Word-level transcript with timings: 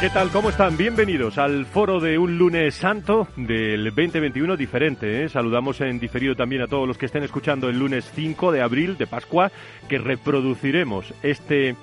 ¿Qué 0.00 0.10
tal? 0.10 0.30
¿Cómo 0.30 0.50
están? 0.50 0.76
Bienvenidos 0.76 1.38
al 1.38 1.66
foro 1.66 1.98
de 1.98 2.18
un 2.18 2.38
lunes 2.38 2.76
santo 2.76 3.26
del 3.34 3.82
2021 3.86 4.56
diferente. 4.56 5.24
¿eh? 5.24 5.28
Saludamos 5.28 5.80
en 5.80 5.98
diferido 5.98 6.36
también 6.36 6.62
a 6.62 6.68
todos 6.68 6.86
los 6.86 6.96
que 6.96 7.06
estén 7.06 7.24
escuchando 7.24 7.68
el 7.68 7.80
lunes 7.80 8.08
5 8.14 8.52
de 8.52 8.62
abril 8.62 8.96
de 8.96 9.08
Pascua, 9.08 9.50
que 9.88 9.98
reproduciremos 9.98 11.12
este 11.24 11.74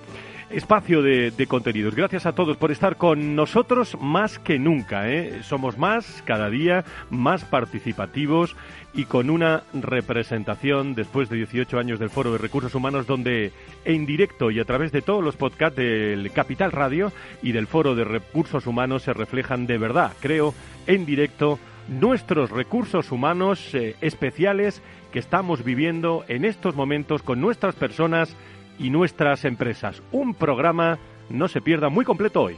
espacio 0.50 1.02
de, 1.02 1.46
contenidos. 1.50 1.94
Gracias 1.94 2.26
a 2.26 2.32
todos 2.32 2.56
por 2.56 2.72
estar 2.72 2.96
con 2.96 3.36
nosotros 3.36 3.98
más 4.00 4.40
que 4.40 4.60
nunca. 4.60 5.10
¿eh? 5.10 5.42
Somos 5.44 5.78
más 5.78 6.24
cada 6.26 6.50
día, 6.50 6.86
más 7.10 7.44
participativos 7.44 8.56
y 8.96 9.06
con 9.06 9.30
una 9.30 9.64
representación 9.74 10.96
después 10.96 11.30
de 11.30 11.38
18 11.38 11.78
años 11.78 12.00
del 12.00 12.10
Foro 12.10 12.32
de 12.32 12.38
Recursos 12.38 12.74
Humanos 12.76 13.06
donde 13.06 13.52
en 13.84 14.06
directo 14.06 14.52
y 14.52 14.60
a 14.60 14.66
través 14.66 14.92
de 14.92 15.02
todos 15.02 15.24
los 15.24 15.36
podcasts 15.36 15.76
del 15.76 16.32
Capital 16.32 16.72
Radio 16.72 17.12
y 17.44 17.52
del 17.52 17.68
Foro 17.68 17.94
de 17.96 18.06
Recursos 18.06 18.66
Humanos 18.68 19.04
se 19.04 19.14
reflejan 19.14 19.68
de 19.68 19.78
verdad, 19.78 20.14
creo, 20.22 20.54
en 20.88 21.06
directo 21.06 21.60
nuestros 21.90 22.50
recursos 22.50 23.12
humanos 23.12 23.76
eh, 23.76 23.96
especiales 24.02 24.82
que 25.12 25.20
estamos 25.20 25.64
viviendo 25.64 26.24
en 26.28 26.46
estos 26.46 26.76
momentos 26.76 27.22
con 27.22 27.42
nuestras 27.42 27.76
personas 27.76 28.36
y 28.80 28.90
nuestras 28.90 29.46
empresas. 29.46 30.02
Un 30.12 30.34
programa, 30.34 31.00
no 31.30 31.48
se 31.48 31.62
pierda, 31.62 31.90
muy 31.90 32.06
completo 32.06 32.44
hoy. 32.44 32.58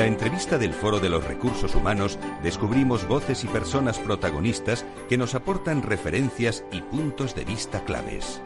La 0.00 0.06
entrevista 0.06 0.56
del 0.56 0.72
Foro 0.72 0.98
de 0.98 1.10
los 1.10 1.22
Recursos 1.24 1.74
Humanos 1.74 2.18
descubrimos 2.42 3.06
voces 3.06 3.44
y 3.44 3.48
personas 3.48 3.98
protagonistas 3.98 4.86
que 5.10 5.18
nos 5.18 5.34
aportan 5.34 5.82
referencias 5.82 6.64
y 6.72 6.80
puntos 6.80 7.34
de 7.34 7.44
vista 7.44 7.84
claves. 7.84 8.40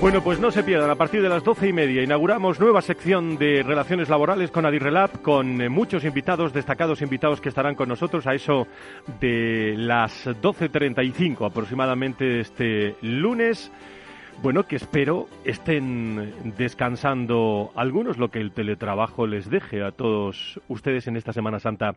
Bueno, 0.00 0.22
pues 0.24 0.40
no 0.40 0.50
se 0.50 0.62
pierdan, 0.62 0.88
a 0.88 0.94
partir 0.94 1.20
de 1.20 1.28
las 1.28 1.44
doce 1.44 1.68
y 1.68 1.74
media 1.74 2.02
inauguramos 2.02 2.58
nueva 2.58 2.80
sección 2.80 3.36
de 3.36 3.62
relaciones 3.62 4.08
laborales 4.08 4.50
con 4.50 4.64
Adirrelab, 4.64 5.20
con 5.20 5.60
eh, 5.60 5.68
muchos 5.68 6.06
invitados, 6.06 6.54
destacados 6.54 7.02
invitados 7.02 7.42
que 7.42 7.50
estarán 7.50 7.74
con 7.74 7.90
nosotros 7.90 8.26
a 8.26 8.32
eso 8.32 8.66
de 9.20 9.74
las 9.76 10.26
12.35 10.26 11.46
aproximadamente 11.46 12.40
este 12.40 12.96
lunes. 13.02 13.70
Bueno, 14.42 14.64
que 14.64 14.76
espero 14.76 15.26
estén 15.44 16.32
descansando 16.58 17.72
algunos, 17.76 18.18
lo 18.18 18.30
que 18.30 18.40
el 18.40 18.52
teletrabajo 18.52 19.26
les 19.26 19.48
deje 19.48 19.82
a 19.82 19.90
todos 19.90 20.60
ustedes 20.68 21.06
en 21.06 21.16
esta 21.16 21.32
Semana 21.32 21.58
Santa 21.58 21.96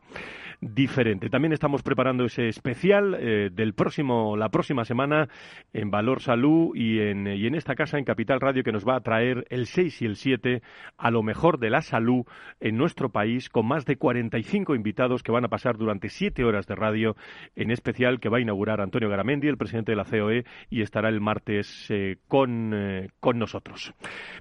diferente. 0.61 1.29
También 1.29 1.53
estamos 1.53 1.83
preparando 1.83 2.25
ese 2.25 2.47
especial 2.47 3.15
eh, 3.19 3.49
del 3.51 3.73
próximo, 3.73 4.37
la 4.37 4.49
próxima 4.49 4.85
semana 4.85 5.27
en 5.73 5.91
Valor 5.91 6.21
Salud 6.21 6.75
y 6.75 6.99
en, 6.99 7.27
y 7.27 7.45
en 7.45 7.55
esta 7.55 7.75
casa 7.75 7.97
en 7.97 8.05
Capital 8.05 8.39
Radio 8.39 8.63
que 8.63 8.71
nos 8.71 8.87
va 8.87 8.95
a 8.95 9.01
traer 9.01 9.45
el 9.49 9.67
6 9.67 10.01
y 10.01 10.05
el 10.05 10.15
7 10.15 10.61
a 10.97 11.11
lo 11.11 11.23
mejor 11.23 11.59
de 11.59 11.69
la 11.69 11.81
salud 11.81 12.25
en 12.59 12.77
nuestro 12.77 13.09
país 13.09 13.49
con 13.49 13.67
más 13.67 13.85
de 13.85 13.97
45 13.97 14.73
invitados 14.73 15.21
que 15.21 15.31
van 15.31 15.45
a 15.45 15.49
pasar 15.49 15.77
durante 15.77 16.09
siete 16.09 16.43
horas 16.43 16.65
de 16.65 16.75
radio 16.75 17.15
en 17.55 17.71
especial 17.71 18.19
que 18.19 18.29
va 18.29 18.37
a 18.37 18.41
inaugurar 18.41 18.81
Antonio 18.81 19.09
Garamendi, 19.09 19.47
el 19.47 19.57
presidente 19.57 19.91
de 19.91 19.95
la 19.95 20.05
COE, 20.05 20.45
y 20.69 20.81
estará 20.81 21.09
el 21.09 21.21
martes 21.21 21.87
eh, 21.89 22.17
eh, 22.45 23.09
con 23.19 23.39
nosotros. 23.39 23.93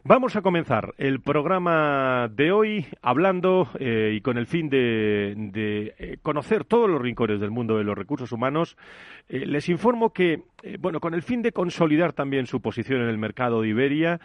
Vamos 0.04 0.36
a 0.36 0.42
comenzar 0.42 0.94
el 0.98 1.20
programa 1.20 2.28
de 2.28 2.52
hoy 2.52 2.86
hablando 3.02 3.68
y 3.78 4.20
con 4.20 4.38
el 4.38 4.46
fin 4.46 4.68
de, 4.68 5.34
de 5.36 5.94
eh, 5.98 6.18
conocer 6.22 6.64
todos 6.64 6.88
los 6.88 7.00
rincones 7.00 7.40
del 7.40 7.50
mundo 7.50 7.78
de 7.78 7.84
los 7.84 7.96
recursos 7.96 8.32
humanos, 8.32 8.76
eh, 9.28 9.46
les 9.46 9.68
informo 9.68 10.12
que, 10.12 10.42
eh, 10.62 10.76
bueno, 10.78 11.00
con 11.00 11.14
el 11.14 11.22
fin 11.22 11.42
de 11.42 11.52
consolidar 11.52 12.12
también 12.12 12.46
su 12.46 12.60
posición 12.60 13.02
en 13.02 13.08
el 13.08 13.18
mercado 13.18 13.62
de 13.62 13.68
Iberia, 13.68 14.20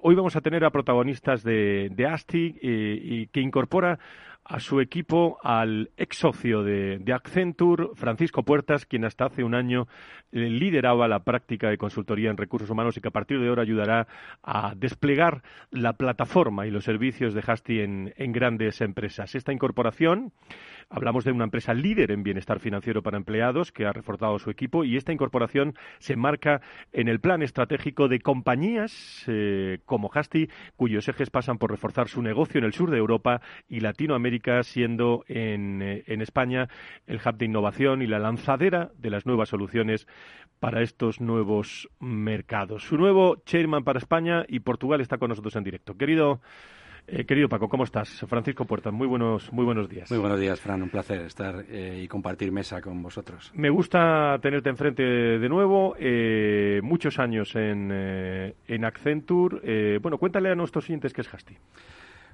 hoy 0.00 0.14
vamos 0.14 0.36
a 0.36 0.40
tener 0.40 0.64
a 0.64 0.70
protagonistas 0.70 1.42
de, 1.42 1.90
de 1.92 2.06
ASTI 2.06 2.58
y 2.62 3.26
que 3.26 3.40
incorpora 3.40 3.98
a 4.50 4.58
su 4.58 4.80
equipo 4.80 5.38
al 5.42 5.90
ex 5.96 6.18
socio 6.18 6.64
de, 6.64 7.00
Accenture, 7.14 7.90
Francisco 7.94 8.42
Puertas, 8.42 8.84
quien 8.84 9.04
hasta 9.04 9.26
hace 9.26 9.44
un 9.44 9.54
año 9.54 9.86
eh, 10.32 10.40
lideraba 10.48 11.06
la 11.06 11.20
práctica 11.20 11.68
de 11.68 11.78
consultoría 11.78 12.30
en 12.30 12.36
recursos 12.36 12.69
humanos 12.70 12.96
y 12.96 13.00
que 13.00 13.08
a 13.08 13.12
partir 13.12 13.40
de 13.40 13.48
ahora 13.48 13.62
ayudará 13.62 14.06
a 14.42 14.74
desplegar 14.76 15.42
la 15.70 15.94
plataforma 15.94 16.66
y 16.66 16.70
los 16.70 16.84
servicios 16.84 17.34
de 17.34 17.42
Hasti 17.46 17.80
en, 17.80 18.12
grandes 18.32 18.80
empresas. 18.80 19.34
Esta 19.34 19.52
incorporación 19.52 20.32
Hablamos 20.92 21.24
de 21.24 21.30
una 21.30 21.44
empresa 21.44 21.72
líder 21.72 22.10
en 22.10 22.24
bienestar 22.24 22.58
financiero 22.58 23.00
para 23.00 23.16
empleados 23.16 23.70
que 23.70 23.86
ha 23.86 23.92
reforzado 23.92 24.40
su 24.40 24.50
equipo 24.50 24.82
y 24.84 24.96
esta 24.96 25.12
incorporación 25.12 25.74
se 26.00 26.16
marca 26.16 26.62
en 26.92 27.06
el 27.06 27.20
plan 27.20 27.42
estratégico 27.42 28.08
de 28.08 28.18
compañías 28.18 29.22
eh, 29.28 29.78
como 29.84 30.10
Hasti, 30.12 30.48
cuyos 30.74 31.08
ejes 31.08 31.30
pasan 31.30 31.58
por 31.58 31.70
reforzar 31.70 32.08
su 32.08 32.22
negocio 32.22 32.58
en 32.58 32.64
el 32.64 32.72
sur 32.72 32.90
de 32.90 32.98
Europa 32.98 33.40
y 33.68 33.78
Latinoamérica, 33.78 34.64
siendo 34.64 35.24
en, 35.28 35.80
eh, 35.80 36.02
en 36.08 36.22
España 36.22 36.68
el 37.06 37.20
hub 37.24 37.36
de 37.36 37.44
innovación 37.44 38.02
y 38.02 38.08
la 38.08 38.18
lanzadera 38.18 38.90
de 38.98 39.10
las 39.10 39.26
nuevas 39.26 39.50
soluciones 39.50 40.08
para 40.58 40.82
estos 40.82 41.20
nuevos 41.20 41.88
mercados. 42.00 42.59
Su 42.78 42.96
nuevo 42.96 43.36
chairman 43.44 43.84
para 43.84 43.98
España 43.98 44.44
y 44.48 44.60
Portugal 44.60 45.00
está 45.00 45.18
con 45.18 45.28
nosotros 45.28 45.56
en 45.56 45.64
directo. 45.64 45.96
Querido 45.96 46.40
eh, 47.12 47.24
querido 47.24 47.48
Paco, 47.48 47.68
¿cómo 47.68 47.82
estás? 47.82 48.24
Francisco 48.28 48.64
Puerta, 48.64 48.92
muy 48.92 49.08
buenos, 49.08 49.52
muy 49.52 49.64
buenos 49.64 49.88
días. 49.88 50.08
Muy 50.10 50.20
buenos 50.20 50.38
días, 50.38 50.60
Fran. 50.60 50.80
Un 50.80 50.90
placer 50.90 51.22
estar 51.22 51.64
eh, 51.68 52.00
y 52.04 52.06
compartir 52.06 52.52
mesa 52.52 52.80
con 52.80 53.02
vosotros. 53.02 53.50
Me 53.54 53.68
gusta 53.68 54.38
tenerte 54.40 54.70
enfrente 54.70 55.02
de 55.02 55.48
nuevo. 55.48 55.96
Eh, 55.98 56.80
muchos 56.84 57.18
años 57.18 57.56
en, 57.56 57.90
en 57.90 58.84
Accenture. 58.84 59.98
bueno, 59.98 60.18
cuéntale 60.18 60.50
a 60.50 60.54
nuestros 60.54 60.84
siguientes 60.84 61.12
qué 61.12 61.22
es 61.22 61.34
Hasti. 61.34 61.56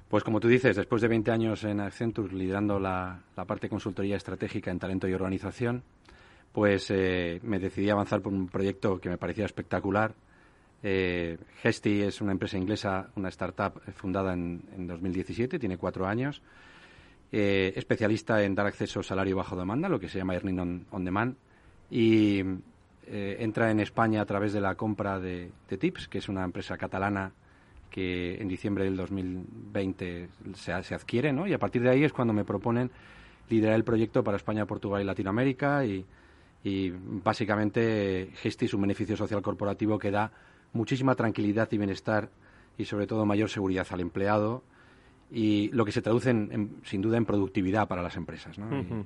Pues 0.09 0.23
como 0.23 0.39
tú 0.39 0.47
dices, 0.47 0.75
después 0.75 1.01
de 1.01 1.07
20 1.07 1.31
años 1.31 1.63
en 1.63 1.79
Accenture 1.79 2.33
liderando 2.33 2.79
la, 2.79 3.19
la 3.35 3.45
parte 3.45 3.65
de 3.65 3.71
consultoría 3.71 4.15
estratégica 4.15 4.69
en 4.69 4.77
talento 4.77 5.07
y 5.07 5.13
organización, 5.13 5.81
pues 6.51 6.91
me 6.91 7.59
decidí 7.59 7.89
avanzar 7.89 8.21
por 8.21 8.31
un 8.31 8.47
proyecto 8.47 8.99
que 8.99 9.09
me 9.09 9.17
parecía 9.17 9.45
espectacular, 9.45 10.13
eh, 10.83 11.37
Gesti 11.61 12.01
es 12.03 12.21
una 12.21 12.31
empresa 12.31 12.57
inglesa, 12.57 13.09
una 13.15 13.29
startup 13.29 13.81
fundada 13.93 14.33
en, 14.33 14.87
2017, 14.87 15.59
tiene 15.59 15.77
cuatro 15.77 16.07
años, 16.07 16.41
eh, 17.31 17.73
especialista 17.75 18.43
en 18.43 18.55
dar 18.55 18.67
acceso 18.67 18.99
a 18.99 19.03
salario 19.03 19.35
bajo 19.35 19.55
demanda, 19.55 19.89
lo 19.89 19.99
que 19.99 20.07
se 20.07 20.17
llama 20.17 20.33
Earning 20.33 20.85
on, 20.91 21.05
Demand, 21.05 21.35
y 21.89 22.41
eh, 23.07 23.37
entra 23.39 23.71
en 23.71 23.79
España 23.79 24.21
a 24.21 24.25
través 24.25 24.53
de 24.53 24.61
la 24.61 24.75
compra 24.75 25.19
de, 25.19 25.51
Tips, 25.67 26.07
que 26.07 26.19
es 26.19 26.29
una 26.29 26.43
empresa 26.43 26.77
catalana 26.77 27.31
que 27.89 28.35
en 28.35 28.47
diciembre 28.47 28.83
del 28.83 28.97
2020 28.97 30.29
se, 30.53 30.83
se 30.83 30.95
adquiere, 30.95 31.31
¿no? 31.31 31.47
Y 31.47 31.53
a 31.53 31.57
partir 31.57 31.81
de 31.81 31.89
ahí 31.89 32.03
es 32.03 32.11
cuando 32.11 32.33
me 32.33 32.43
proponen 32.43 32.91
liderar 33.49 33.75
el 33.75 33.85
proyecto 33.85 34.23
para 34.23 34.37
España, 34.37 34.65
Portugal 34.65 35.01
y 35.01 35.05
Latinoamérica 35.05 35.85
y 35.85 36.05
Y 36.63 36.91
básicamente 36.91 38.29
Gesti 38.35 38.65
es 38.65 38.73
un 38.73 38.81
beneficio 38.81 39.15
social 39.15 39.41
corporativo 39.41 39.97
que 39.97 40.11
da 40.11 40.31
muchísima 40.73 41.15
tranquilidad 41.15 41.67
y 41.71 41.77
bienestar 41.77 42.29
y 42.77 42.85
sobre 42.85 43.07
todo 43.07 43.25
mayor 43.25 43.49
seguridad 43.49 43.87
al 43.89 44.01
empleado 44.01 44.63
y 45.31 45.69
lo 45.73 45.83
que 45.85 45.91
se 45.91 46.01
traduce 46.01 46.31
sin 46.83 47.01
duda 47.01 47.17
en 47.17 47.25
productividad 47.25 47.87
para 47.87 48.01
las 48.01 48.15
empresas. 48.15 48.57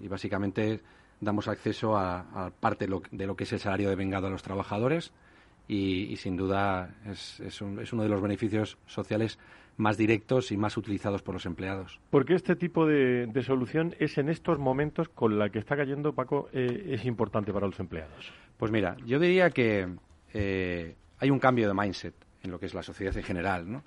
y, 0.02 0.08
básicamente 0.08 0.82
damos 1.20 1.48
acceso 1.48 1.98
a, 1.98 2.52
parte 2.60 2.88
de 3.12 3.28
lo, 3.28 3.36
que 3.36 3.44
es 3.44 3.54
el 3.54 3.60
salario 3.60 3.90
de 3.90 3.96
vengado 3.96 4.28
a 4.28 4.30
los 4.30 4.44
trabajadores 4.44 5.12
y, 5.68 6.16
sin 6.18 6.36
duda 6.36 6.96
es, 7.06 7.40
es, 7.40 7.62
uno 7.62 8.04
de 8.04 8.10
los 8.10 8.22
beneficios 8.22 8.78
sociales 8.86 9.40
más 9.78 9.98
directos 9.98 10.52
y 10.52 10.58
más 10.58 10.78
utilizados 10.78 11.22
por 11.22 11.34
los 11.34 11.46
empleados. 11.46 12.00
Porque 12.10 12.36
este 12.36 12.56
tipo 12.56 12.86
de, 12.86 13.30
solución 13.44 13.96
es 14.00 14.18
en 14.18 14.30
estos 14.30 14.60
momentos 14.60 15.10
con 15.10 15.40
la 15.40 15.50
que 15.50 15.60
está 15.60 15.76
cayendo 15.76 16.14
Paco 16.14 16.50
eh, 16.54 16.90
es 16.92 17.06
importante 17.06 17.54
para 17.54 17.68
los 17.68 17.80
empleados. 17.80 18.32
Pues 18.58 18.72
mira, 18.72 18.98
yo 19.06 19.20
diría 19.20 19.50
que 19.50 19.88
eh, 20.34 20.96
hay 21.22 21.30
un 21.30 21.40
cambio 21.40 21.68
de 21.70 21.74
mindset 21.74 22.14
en 22.44 22.52
lo 22.52 22.60
que 22.60 22.66
es 22.66 22.74
la 22.74 22.84
sociedad 22.84 23.16
en 23.16 23.24
general. 23.24 23.82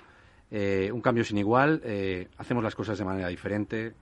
Eh, 0.51 0.91
un 0.91 1.03
cambio 1.03 1.25
sin 1.25 1.37
igual, 1.37 1.83
hacemos 2.39 2.65
las 2.65 2.75
cosas 2.75 2.97
de 2.97 3.05
manera 3.05 3.29
diferente, 3.29 3.93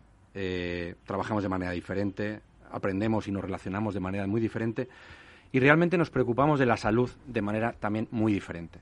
trabajamos 1.04 1.42
de 1.42 1.48
manera 1.48 1.72
diferente, 1.72 2.40
aprendemos 2.70 3.26
y 3.26 3.32
nos 3.32 3.42
relacionamos 3.42 3.94
de 3.94 4.00
manera 4.00 4.26
muy 4.26 4.40
diferente 4.40 4.88
y 5.52 5.60
realmente 5.60 5.98
nos 5.98 6.10
preocupamos 6.10 6.58
de 6.58 6.66
la 6.66 6.76
salud 6.76 7.10
de 7.26 7.42
manera 7.42 7.72
también 7.72 8.08
muy 8.10 8.32
diferente. 8.32 8.80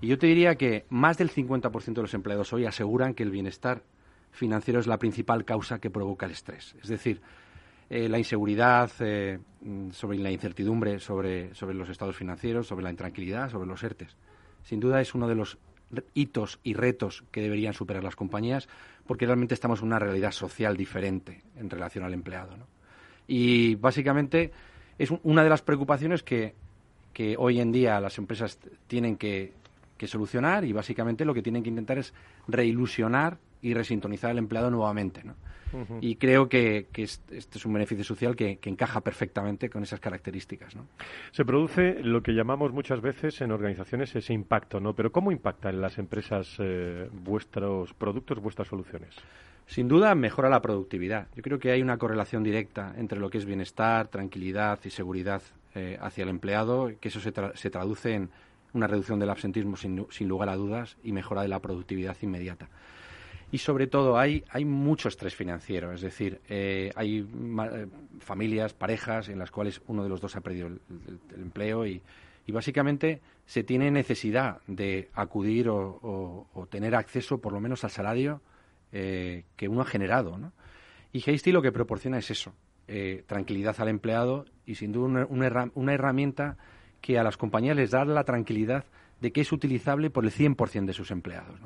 Y 0.00 0.08
yo 0.08 0.18
te 0.18 0.26
diría 0.26 0.56
que 0.56 0.84
más 0.88 1.18
del 1.18 1.30
50% 1.30 1.94
de 1.94 2.02
los 2.02 2.14
empleados 2.14 2.52
hoy 2.52 2.66
aseguran 2.66 3.14
que 3.14 3.22
el 3.22 3.30
bienestar 3.30 3.82
financiero 4.32 4.80
es 4.80 4.86
la 4.86 4.98
principal 4.98 5.44
causa 5.44 5.78
que 5.78 5.90
provoca 5.90 6.26
el 6.26 6.32
estrés. 6.32 6.74
Es 6.82 6.88
decir, 6.88 7.20
eh, 7.90 8.08
la 8.08 8.18
inseguridad, 8.18 8.90
eh, 9.00 9.40
sobre 9.90 10.18
la 10.18 10.30
incertidumbre 10.30 11.00
sobre, 11.00 11.52
sobre 11.54 11.74
los 11.74 11.88
estados 11.88 12.16
financieros, 12.16 12.68
sobre 12.68 12.84
la 12.84 12.90
intranquilidad, 12.90 13.50
sobre 13.50 13.68
los 13.68 13.82
ERTES. 13.82 14.16
Sin 14.62 14.78
duda 14.78 15.00
es 15.00 15.14
uno 15.14 15.26
de 15.26 15.34
los 15.34 15.58
hitos 16.14 16.60
y 16.62 16.74
retos 16.74 17.24
que 17.32 17.42
deberían 17.42 17.74
superar 17.74 18.04
las 18.04 18.14
compañías 18.14 18.68
porque 19.06 19.26
realmente 19.26 19.54
estamos 19.54 19.80
en 19.80 19.86
una 19.86 19.98
realidad 19.98 20.30
social 20.30 20.76
diferente 20.76 21.42
en 21.56 21.68
relación 21.68 22.04
al 22.04 22.14
empleado. 22.14 22.56
Y 23.26 23.74
básicamente 23.74 24.52
es 24.96 25.10
una 25.24 25.42
de 25.42 25.50
las 25.50 25.62
preocupaciones 25.62 26.22
que, 26.22 26.54
que 27.12 27.34
hoy 27.36 27.60
en 27.60 27.72
día 27.72 28.00
las 28.00 28.18
empresas 28.18 28.58
tienen 28.86 29.16
que, 29.16 29.52
que 29.96 30.06
solucionar 30.06 30.64
y 30.64 30.72
básicamente 30.72 31.24
lo 31.24 31.34
que 31.34 31.42
tienen 31.42 31.64
que 31.64 31.70
intentar 31.70 31.98
es 31.98 32.14
reilusionar 32.46 33.38
y 33.62 33.74
resintonizar 33.74 34.30
al 34.30 34.38
empleado 34.38 34.70
nuevamente. 34.70 35.22
¿no? 35.24 35.34
Y 36.00 36.16
creo 36.16 36.48
que, 36.48 36.88
este, 36.94 37.38
es 37.38 37.66
un 37.66 37.72
beneficio 37.72 38.04
social 38.04 38.34
que, 38.34 38.58
encaja 38.64 39.00
perfectamente 39.00 39.68
con 39.70 39.82
esas 39.82 40.00
características. 40.00 40.74
¿no? 40.74 40.86
Se 41.32 41.44
produce 41.44 42.00
lo 42.02 42.22
que 42.22 42.32
llamamos 42.32 42.72
muchas 42.72 43.00
veces 43.00 43.40
en 43.40 43.52
organizaciones 43.52 44.14
ese 44.16 44.32
impacto, 44.32 44.80
¿no? 44.80 44.94
Pero 44.94 45.12
¿cómo 45.12 45.32
impacta 45.32 45.70
en 45.70 45.80
las 45.80 45.98
empresas 45.98 46.56
eh, 46.58 47.08
vuestros 47.12 47.94
productos, 47.94 48.40
vuestras 48.40 48.68
soluciones? 48.68 49.14
Sin 49.66 49.86
duda 49.86 50.14
mejora 50.16 50.48
la 50.48 50.62
productividad. 50.62 51.28
Yo 51.36 51.42
creo 51.42 51.58
que 51.60 51.70
hay 51.70 51.82
una 51.82 51.98
correlación 51.98 52.42
directa 52.42 52.92
entre 52.96 53.20
lo 53.20 53.30
que 53.30 53.38
es 53.38 53.44
bienestar, 53.44 54.08
tranquilidad 54.08 54.80
y 54.84 54.90
seguridad 54.90 55.42
eh, 55.76 55.96
hacia 56.00 56.24
el 56.24 56.30
empleado, 56.30 56.90
que 57.00 57.08
eso 57.08 57.20
se, 57.20 57.32
se 57.54 57.70
traduce 57.70 58.14
en 58.14 58.30
una 58.72 58.88
reducción 58.88 59.20
del 59.20 59.30
absentismo 59.30 59.76
sin, 59.76 60.06
sin, 60.10 60.28
lugar 60.28 60.48
a 60.48 60.56
dudas 60.56 60.96
y 61.04 61.12
mejora 61.12 61.42
de 61.42 61.48
la 61.48 61.60
productividad 61.60 62.16
inmediata. 62.22 62.68
Y 63.52 63.58
sobre 63.58 63.88
todo 63.88 64.16
hay, 64.16 64.44
hay 64.50 64.64
mucho 64.64 65.08
estrés 65.08 65.34
financiero, 65.34 65.92
es 65.92 66.00
decir, 66.00 66.40
eh, 66.48 66.92
hay 66.94 67.18
eh, 67.18 67.86
familias, 68.20 68.74
parejas 68.74 69.28
en 69.28 69.38
las 69.38 69.50
cuales 69.50 69.82
uno 69.88 70.04
de 70.04 70.08
los 70.08 70.20
dos 70.20 70.36
ha 70.36 70.40
perdido 70.40 70.68
el, 70.68 70.80
empleo 71.34 71.86
y, 71.86 72.02
básicamente 72.52 73.20
se 73.46 73.62
tiene 73.62 73.92
necesidad 73.92 74.58
de 74.66 75.08
acudir 75.14 75.68
o, 75.68 76.48
o, 76.52 76.66
tener 76.66 76.96
acceso 76.96 77.38
por 77.38 77.52
lo 77.52 77.60
menos 77.60 77.84
al 77.84 77.90
salario 77.90 78.42
eh, 78.90 79.44
que 79.54 79.68
uno 79.68 79.82
ha 79.82 79.84
generado. 79.84 80.36
¿no? 80.36 80.52
Y 81.12 81.18
Hasty 81.30 81.52
lo 81.52 81.62
que 81.62 81.70
proporciona 81.70 82.18
es 82.18 82.28
eso, 82.28 82.52
tranquilidad 83.28 83.76
al 83.78 83.86
empleado 83.86 84.46
y 84.66 84.74
sin 84.74 84.90
duda 84.90 85.26
una, 85.30 85.70
una 85.76 85.94
herramienta 85.94 86.56
que 87.00 87.20
a 87.20 87.22
las 87.22 87.36
compañías 87.36 87.76
les 87.76 87.92
da 87.92 88.04
la 88.04 88.24
tranquilidad 88.24 88.84
de 89.20 89.32
que 89.32 89.42
es 89.42 89.52
utilizable 89.52 90.10
por 90.10 90.24
el 90.24 90.30
100% 90.30 90.86
de 90.86 90.92
sus 90.92 91.10
empleados. 91.10 91.58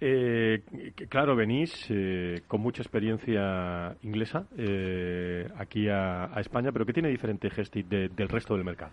Eh, 0.00 0.62
claro, 1.10 1.36
venís 1.36 1.86
eh, 1.90 2.40
con 2.48 2.62
mucha 2.62 2.80
experiencia 2.80 3.94
inglesa 4.02 4.46
eh, 4.56 5.46
aquí 5.58 5.88
a, 5.88 6.32
España, 6.38 6.72
pero 6.72 6.86
¿qué 6.86 6.94
tiene 6.94 7.10
diferente 7.10 7.50
Gestit 7.50 7.86
del 7.86 8.28
resto 8.28 8.54
del 8.54 8.64
mercado? 8.64 8.92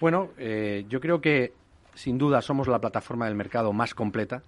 Bueno, 0.00 0.30
yo 0.88 1.00
creo 1.00 1.20
que 1.20 1.52
sin 1.94 2.18
duda 2.18 2.42
somos 2.42 2.66
la 2.66 2.80
plataforma 2.80 3.26
del 3.26 3.36
mercado 3.36 3.72
más 3.72 3.94
completa. 3.94 4.42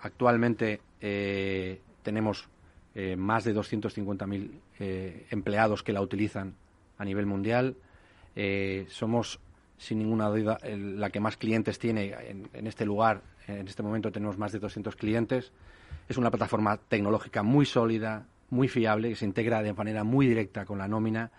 actualmente 0.00 0.80
tenemos 2.02 2.48
más 3.18 3.44
de 3.44 3.54
250.000 3.54 5.26
empleados 5.30 5.82
que 5.82 5.92
la 5.92 6.00
utilizan 6.00 6.54
a 6.96 7.04
nivel 7.04 7.26
mundial. 7.26 7.76
Somos, 8.88 9.38
sin 9.76 9.98
ninguna 9.98 10.28
duda, 10.28 10.58
la 10.64 11.10
que 11.10 11.20
más 11.20 11.36
clientes 11.36 11.78
tiene 11.78 12.14
en, 12.52 12.66
este 12.66 12.84
lugar. 12.84 13.22
En 13.46 13.68
este 13.68 13.82
momento 13.82 14.10
tenemos 14.12 14.38
más 14.38 14.52
de 14.52 14.58
200 14.58 14.96
clientes. 14.96 15.52
Es 16.08 16.16
una 16.16 16.30
plataforma 16.30 16.76
tecnológica 16.76 17.42
muy 17.42 17.66
sólida, 17.66 18.26
muy 18.50 18.68
fiable, 18.68 19.10
que 19.10 19.16
se 19.16 19.24
integra 19.24 19.62
de 19.62 19.72
manera 19.72 20.04
muy 20.04 20.26
directa 20.26 20.64
con 20.64 20.78
la 20.78 20.88
nómina. 20.88 21.30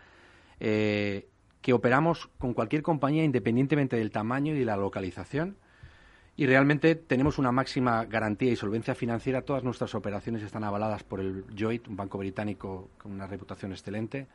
Eh, 0.60 1.28
que 1.62 1.74
operamos 1.74 2.30
con 2.38 2.54
cualquier 2.54 2.84
compañía 2.84 3.24
independientemente 3.24 3.98
del 3.98 4.12
tamaño 4.12 4.54
y 4.54 4.60
de 4.60 4.66
la 4.66 4.78
localización. 4.78 5.58
Y 6.38 6.46
realmente 6.46 6.96
tenemos 6.96 7.40
una 7.40 7.52
máxima 7.52 8.06
garantía 8.06 8.52
y 8.52 8.56
solvencia 8.56 8.94
financiera. 8.94 9.42
Todas 9.42 9.64
nuestras 9.64 9.96
operaciones 9.96 10.44
están 10.44 10.64
avaladas 10.64 11.04
por 11.04 11.22
el 11.22 11.46
Joint, 11.58 11.88
un 11.88 11.96
banco 11.96 12.18
británico 12.18 12.90
con 12.98 13.14
una 13.14 13.26
reputación 13.26 13.72
excelente. 13.72 14.28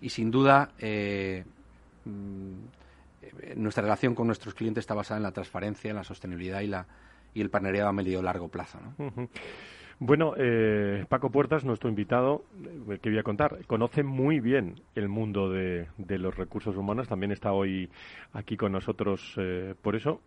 Y 0.00 0.10
sin 0.10 0.30
duda, 0.30 0.72
eh, 0.78 1.44
Mm, 2.04 2.68
nuestra 3.56 3.82
relación 3.82 4.14
con 4.14 4.26
nuestros 4.26 4.54
clientes 4.54 4.82
está 4.82 4.94
basada 4.94 5.18
en 5.18 5.22
la 5.22 5.32
transparencia, 5.32 5.90
en 5.90 5.96
la 5.96 6.04
sostenibilidad 6.04 6.60
y, 6.60 6.66
la, 6.66 6.86
y 7.34 7.40
el 7.40 7.50
partnerado 7.50 7.88
a 7.88 7.92
medio 7.92 8.22
largo 8.22 8.48
plazo. 8.48 8.78
Bueno, 10.02 10.32
eh, 10.38 11.04
Paco 11.10 11.30
Puertas, 11.30 11.62
nuestro 11.62 11.90
invitado, 11.90 12.46
eh, 12.88 12.98
que 13.02 13.10
voy 13.10 13.18
a 13.18 13.22
contar, 13.22 13.66
conoce 13.66 14.02
muy 14.02 14.40
bien 14.40 14.80
el 14.94 15.10
mundo 15.10 15.50
de, 15.50 15.88
los 15.98 16.34
recursos 16.38 16.74
humanos, 16.74 17.06
también 17.06 17.32
está 17.32 17.52
hoy 17.52 17.90
aquí 18.32 18.56
con 18.56 18.72
nosotros. 18.72 19.34
Eh, 19.36 19.74
por 19.82 19.96
eso, 19.96 20.22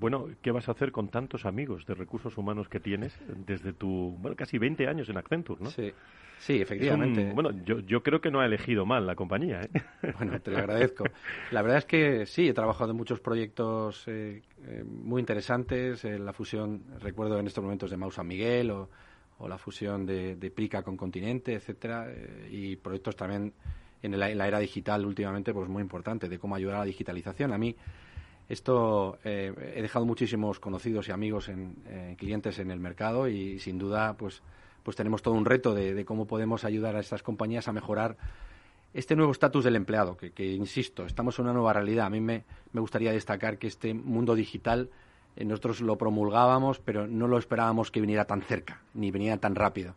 bueno, 0.00 0.28
¿qué 0.42 0.50
vas 0.50 0.68
a 0.68 0.72
hacer 0.72 0.90
con 0.90 1.08
tantos 1.08 1.44
amigos 1.44 1.86
de 1.86 1.94
recursos 1.94 2.36
humanos 2.38 2.68
que 2.68 2.80
tienes 2.80 3.16
desde 3.46 3.72
tu, 3.72 4.16
bueno, 4.18 4.36
casi 4.36 4.58
20 4.58 4.88
años 4.88 5.08
en 5.08 5.18
Accenture, 5.18 5.62
¿no? 5.62 5.70
Sí. 5.70 5.92
Sí, 6.38 6.58
efectivamente. 6.58 7.32
bueno, 7.34 7.50
yo, 7.66 7.80
yo 7.80 8.02
creo 8.02 8.22
que 8.22 8.30
no 8.30 8.40
ha 8.40 8.46
elegido 8.46 8.86
mal 8.86 9.06
la 9.06 9.14
compañía. 9.14 9.60
¿eh? 9.62 9.70
Bueno, 10.16 10.40
te 10.40 10.50
lo 10.50 10.56
agradezco. 10.56 11.04
La 11.50 11.60
verdad 11.60 11.78
es 11.78 11.84
que 11.84 12.24
sí, 12.24 12.48
he 12.48 12.54
trabajado 12.54 12.92
en 12.92 12.96
muchos 12.96 13.20
proyectos 13.20 14.04
eh, 14.08 14.40
eh, 14.64 14.82
muy 14.82 15.20
interesantes. 15.20 16.02
la 16.04 16.32
fusión, 16.32 16.82
recuerdo 17.00 17.38
en 17.38 17.46
estos 17.46 17.62
momentos 17.62 17.90
de 17.90 17.98
Mau 17.98 18.10
San 18.10 18.26
Miguel 18.26 18.70
o, 18.70 18.88
la 19.46 19.58
fusión 19.58 20.06
de, 20.06 20.36
de, 20.36 20.50
Prica 20.50 20.82
con 20.82 20.96
Continente, 20.96 21.54
etcétera, 21.54 22.08
y 22.50 22.76
proyectos 22.76 23.16
también 23.16 23.54
en 24.02 24.18
la, 24.18 24.28
era 24.30 24.58
digital 24.58 25.04
últimamente, 25.04 25.52
pues 25.52 25.68
muy 25.68 25.82
importante, 25.82 26.28
de 26.28 26.38
cómo 26.38 26.54
ayudar 26.54 26.76
a 26.76 26.78
la 26.80 26.84
digitalización. 26.84 27.52
A 27.52 27.58
mí 27.58 27.74
esto 28.50 29.18
he 29.24 29.80
dejado 29.80 30.04
muchísimos 30.04 30.60
conocidos 30.60 31.08
y 31.08 31.12
amigos 31.12 31.48
en, 31.48 32.16
clientes 32.18 32.58
en 32.58 32.70
el 32.70 32.80
mercado 32.80 33.28
y 33.28 33.58
sin 33.58 33.78
duda, 33.78 34.14
pues 34.18 34.42
pues 34.82 34.96
tenemos 34.96 35.22
todo 35.22 35.34
un 35.34 35.44
reto 35.44 35.74
de, 35.74 36.04
cómo 36.04 36.26
podemos 36.26 36.64
ayudar 36.64 36.96
a 36.96 37.00
estas 37.00 37.22
compañías 37.22 37.68
a 37.68 37.72
mejorar 37.72 38.16
este 38.92 39.14
nuevo 39.14 39.30
estatus 39.30 39.64
del 39.64 39.76
empleado, 39.76 40.16
que, 40.16 40.52
insisto, 40.52 41.06
estamos 41.06 41.38
en 41.38 41.44
una 41.44 41.54
nueva 41.54 41.72
realidad. 41.72 42.06
A 42.06 42.10
mí 42.10 42.20
me, 42.20 42.44
gustaría 42.72 43.12
destacar 43.12 43.58
que 43.58 43.68
este 43.68 43.94
mundo 43.94 44.34
digital 44.34 44.90
eh, 45.36 45.44
nosotros 45.44 45.80
lo 45.80 45.96
promulgábamos, 45.96 46.80
pero 46.80 47.06
no 47.06 47.28
lo 47.28 47.38
esperábamos 47.38 47.90
que 47.90 48.00
viniera 48.00 48.24
tan 48.24 48.42
cerca, 48.42 48.82
ni 48.94 49.12
viniera 49.12 49.36
tan 49.36 49.54
rápido. 49.54 49.94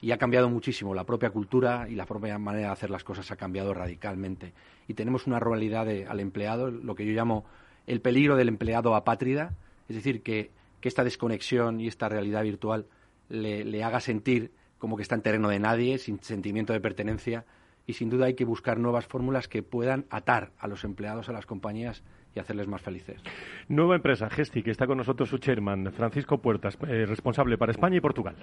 Y 0.00 0.12
ha 0.12 0.18
cambiado 0.18 0.48
muchísimo. 0.48 0.94
La 0.94 1.04
propia 1.04 1.30
cultura 1.30 1.88
y 1.88 1.96
la 1.96 2.06
propia 2.06 2.38
manera 2.38 2.68
de 2.68 2.72
hacer 2.72 2.90
las 2.90 3.02
cosas 3.02 3.32
ha 3.32 3.36
cambiado 3.36 3.74
radicalmente. 3.74 4.52
Y 4.86 4.94
tenemos 4.94 5.26
una 5.26 5.40
realidad 5.40 5.88
al 6.08 6.20
empleado, 6.20 6.70
lo 6.70 6.94
que 6.94 7.04
yo 7.04 7.12
llamo 7.12 7.44
el 7.86 8.00
peligro 8.00 8.36
del 8.36 8.48
empleado 8.48 8.94
apátrida, 8.94 9.54
es 9.88 9.96
decir, 9.96 10.22
que 10.22 10.50
esta 10.86 11.04
desconexión 11.04 11.80
y 11.80 11.88
esta 11.88 12.08
realidad 12.08 12.42
virtual 12.42 12.86
le, 13.28 13.84
haga 13.84 14.00
sentir 14.00 14.52
como 14.78 14.96
que 14.96 15.02
está 15.02 15.14
en 15.14 15.22
terreno 15.22 15.48
de 15.48 15.58
nadie, 15.58 15.98
sin 15.98 16.22
sentimiento 16.22 16.72
de 16.72 16.80
pertenencia. 16.80 17.44
Y 17.86 17.94
sin 17.94 18.10
duda 18.10 18.26
hay 18.26 18.34
que 18.34 18.44
buscar 18.44 18.78
nuevas 18.78 19.06
fórmulas 19.06 19.48
que 19.48 19.62
puedan 19.62 20.06
atar 20.10 20.50
a 20.58 20.66
los 20.66 20.84
empleados 20.84 21.28
a 21.28 21.32
las 21.32 21.46
compañías 21.46 22.02
y 22.34 22.40
hacerles 22.40 22.66
más 22.66 22.82
felices. 22.82 23.22
Nueva 23.68 23.94
empresa, 23.94 24.28
Gesti, 24.28 24.62
que 24.62 24.72
está 24.72 24.86
con 24.86 24.98
nosotros 24.98 25.28
su 25.28 25.38
chairman, 25.38 25.92
Francisco 25.92 26.38
Puertas, 26.38 26.76
eh, 26.86 27.06
responsable 27.06 27.56
para 27.56 27.72
España 27.72 27.96
y 27.96 28.00
Portugal. 28.00 28.34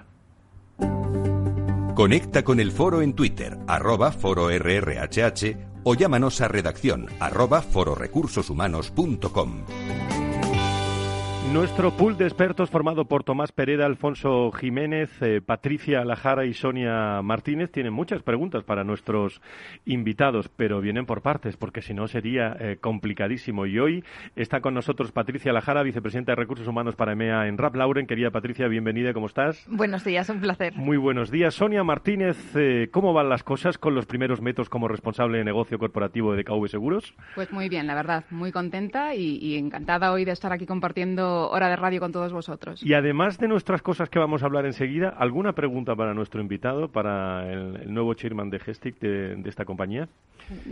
Conecta 1.94 2.44
con 2.44 2.60
el 2.60 2.72
foro 2.72 3.02
en 3.02 3.14
Twitter, 3.14 3.58
arroba 3.68 4.12
foro 4.12 4.50
o 5.84 5.96
llámanos 5.96 6.42
a 6.42 6.48
redacción 6.48 7.08
arroba 7.20 7.62
fororecursoshumanos.com. 7.62 10.23
Nuestro 11.54 11.92
pool 11.92 12.18
de 12.18 12.26
expertos 12.26 12.72
formado 12.72 13.06
por 13.06 13.24
Tomás 13.24 13.52
Pereda, 13.52 13.86
Alfonso 13.86 14.52
Jiménez, 14.54 15.12
eh, 15.22 15.40
Patricia 15.40 16.04
Lajara 16.04 16.48
y 16.48 16.56
Sonia 16.56 17.22
Martínez 17.22 17.72
tiene 17.72 17.92
muchas 17.92 18.24
preguntas 18.24 18.64
para 18.64 18.84
nuestros 18.84 19.40
invitados, 19.86 20.50
pero 20.50 20.82
vienen 20.82 21.06
por 21.06 21.22
partes 21.22 21.56
porque 21.56 21.84
si 21.84 21.94
no 21.94 22.08
sería 22.08 22.58
eh, 22.60 22.78
complicadísimo. 22.82 23.68
Y 23.68 23.78
hoy 23.78 24.04
está 24.36 24.62
con 24.62 24.74
nosotros 24.74 25.12
Patricia 25.12 25.54
Lajara, 25.54 25.84
vicepresidenta 25.84 26.32
de 26.32 26.38
Recursos 26.38 26.68
Humanos 26.68 26.96
para 26.96 27.12
EMEA 27.12 27.48
en 27.48 27.60
Rap 27.60 27.76
Lauren. 27.76 28.08
Querida 28.08 28.32
Patricia, 28.32 28.68
bienvenida, 28.68 29.14
¿cómo 29.14 29.28
estás? 29.28 29.64
Buenos 29.70 30.04
días, 30.04 30.28
un 30.30 30.42
placer. 30.42 30.74
Muy 30.74 30.98
buenos 30.98 31.30
días. 31.30 31.54
Sonia 31.54 31.84
Martínez, 31.84 32.36
eh, 32.56 32.90
¿cómo 32.92 33.14
van 33.14 33.30
las 33.30 33.44
cosas 33.44 33.78
con 33.78 33.94
los 33.94 34.08
primeros 34.08 34.42
métodos 34.42 34.70
como 34.70 34.88
responsable 34.88 35.38
de 35.38 35.44
negocio 35.44 35.78
corporativo 35.78 36.34
de 36.34 36.46
KV 36.46 36.68
Seguros? 36.68 37.14
Pues 37.36 37.52
muy 37.52 37.70
bien, 37.70 37.86
la 37.86 37.94
verdad, 37.94 38.24
muy 38.32 38.52
contenta 38.52 39.14
y, 39.14 39.38
y 39.38 39.58
encantada 39.58 40.12
hoy 40.12 40.26
de 40.26 40.32
estar 40.32 40.52
aquí 40.52 40.66
compartiendo 40.66 41.43
hora 41.50 41.70
de 41.70 41.76
radio 41.76 42.00
con 42.00 42.12
todos 42.12 42.32
vosotros. 42.32 42.84
Y 42.84 42.94
además 42.94 43.38
de 43.38 43.48
nuestras 43.48 43.82
cosas 43.82 44.10
que 44.10 44.20
vamos 44.20 44.44
a 44.44 44.46
hablar 44.46 44.66
enseguida, 44.66 45.10
¿alguna 45.10 45.54
pregunta 45.54 45.96
para 45.96 46.14
nuestro 46.14 46.42
invitado, 46.42 46.90
para 46.90 47.52
el, 47.52 47.94
nuevo 47.94 48.14
chairman 48.14 48.50
de 48.50 48.60
Gestic 48.60 49.00
de, 49.00 49.42
esta 49.46 49.66
compañía? 49.66 50.08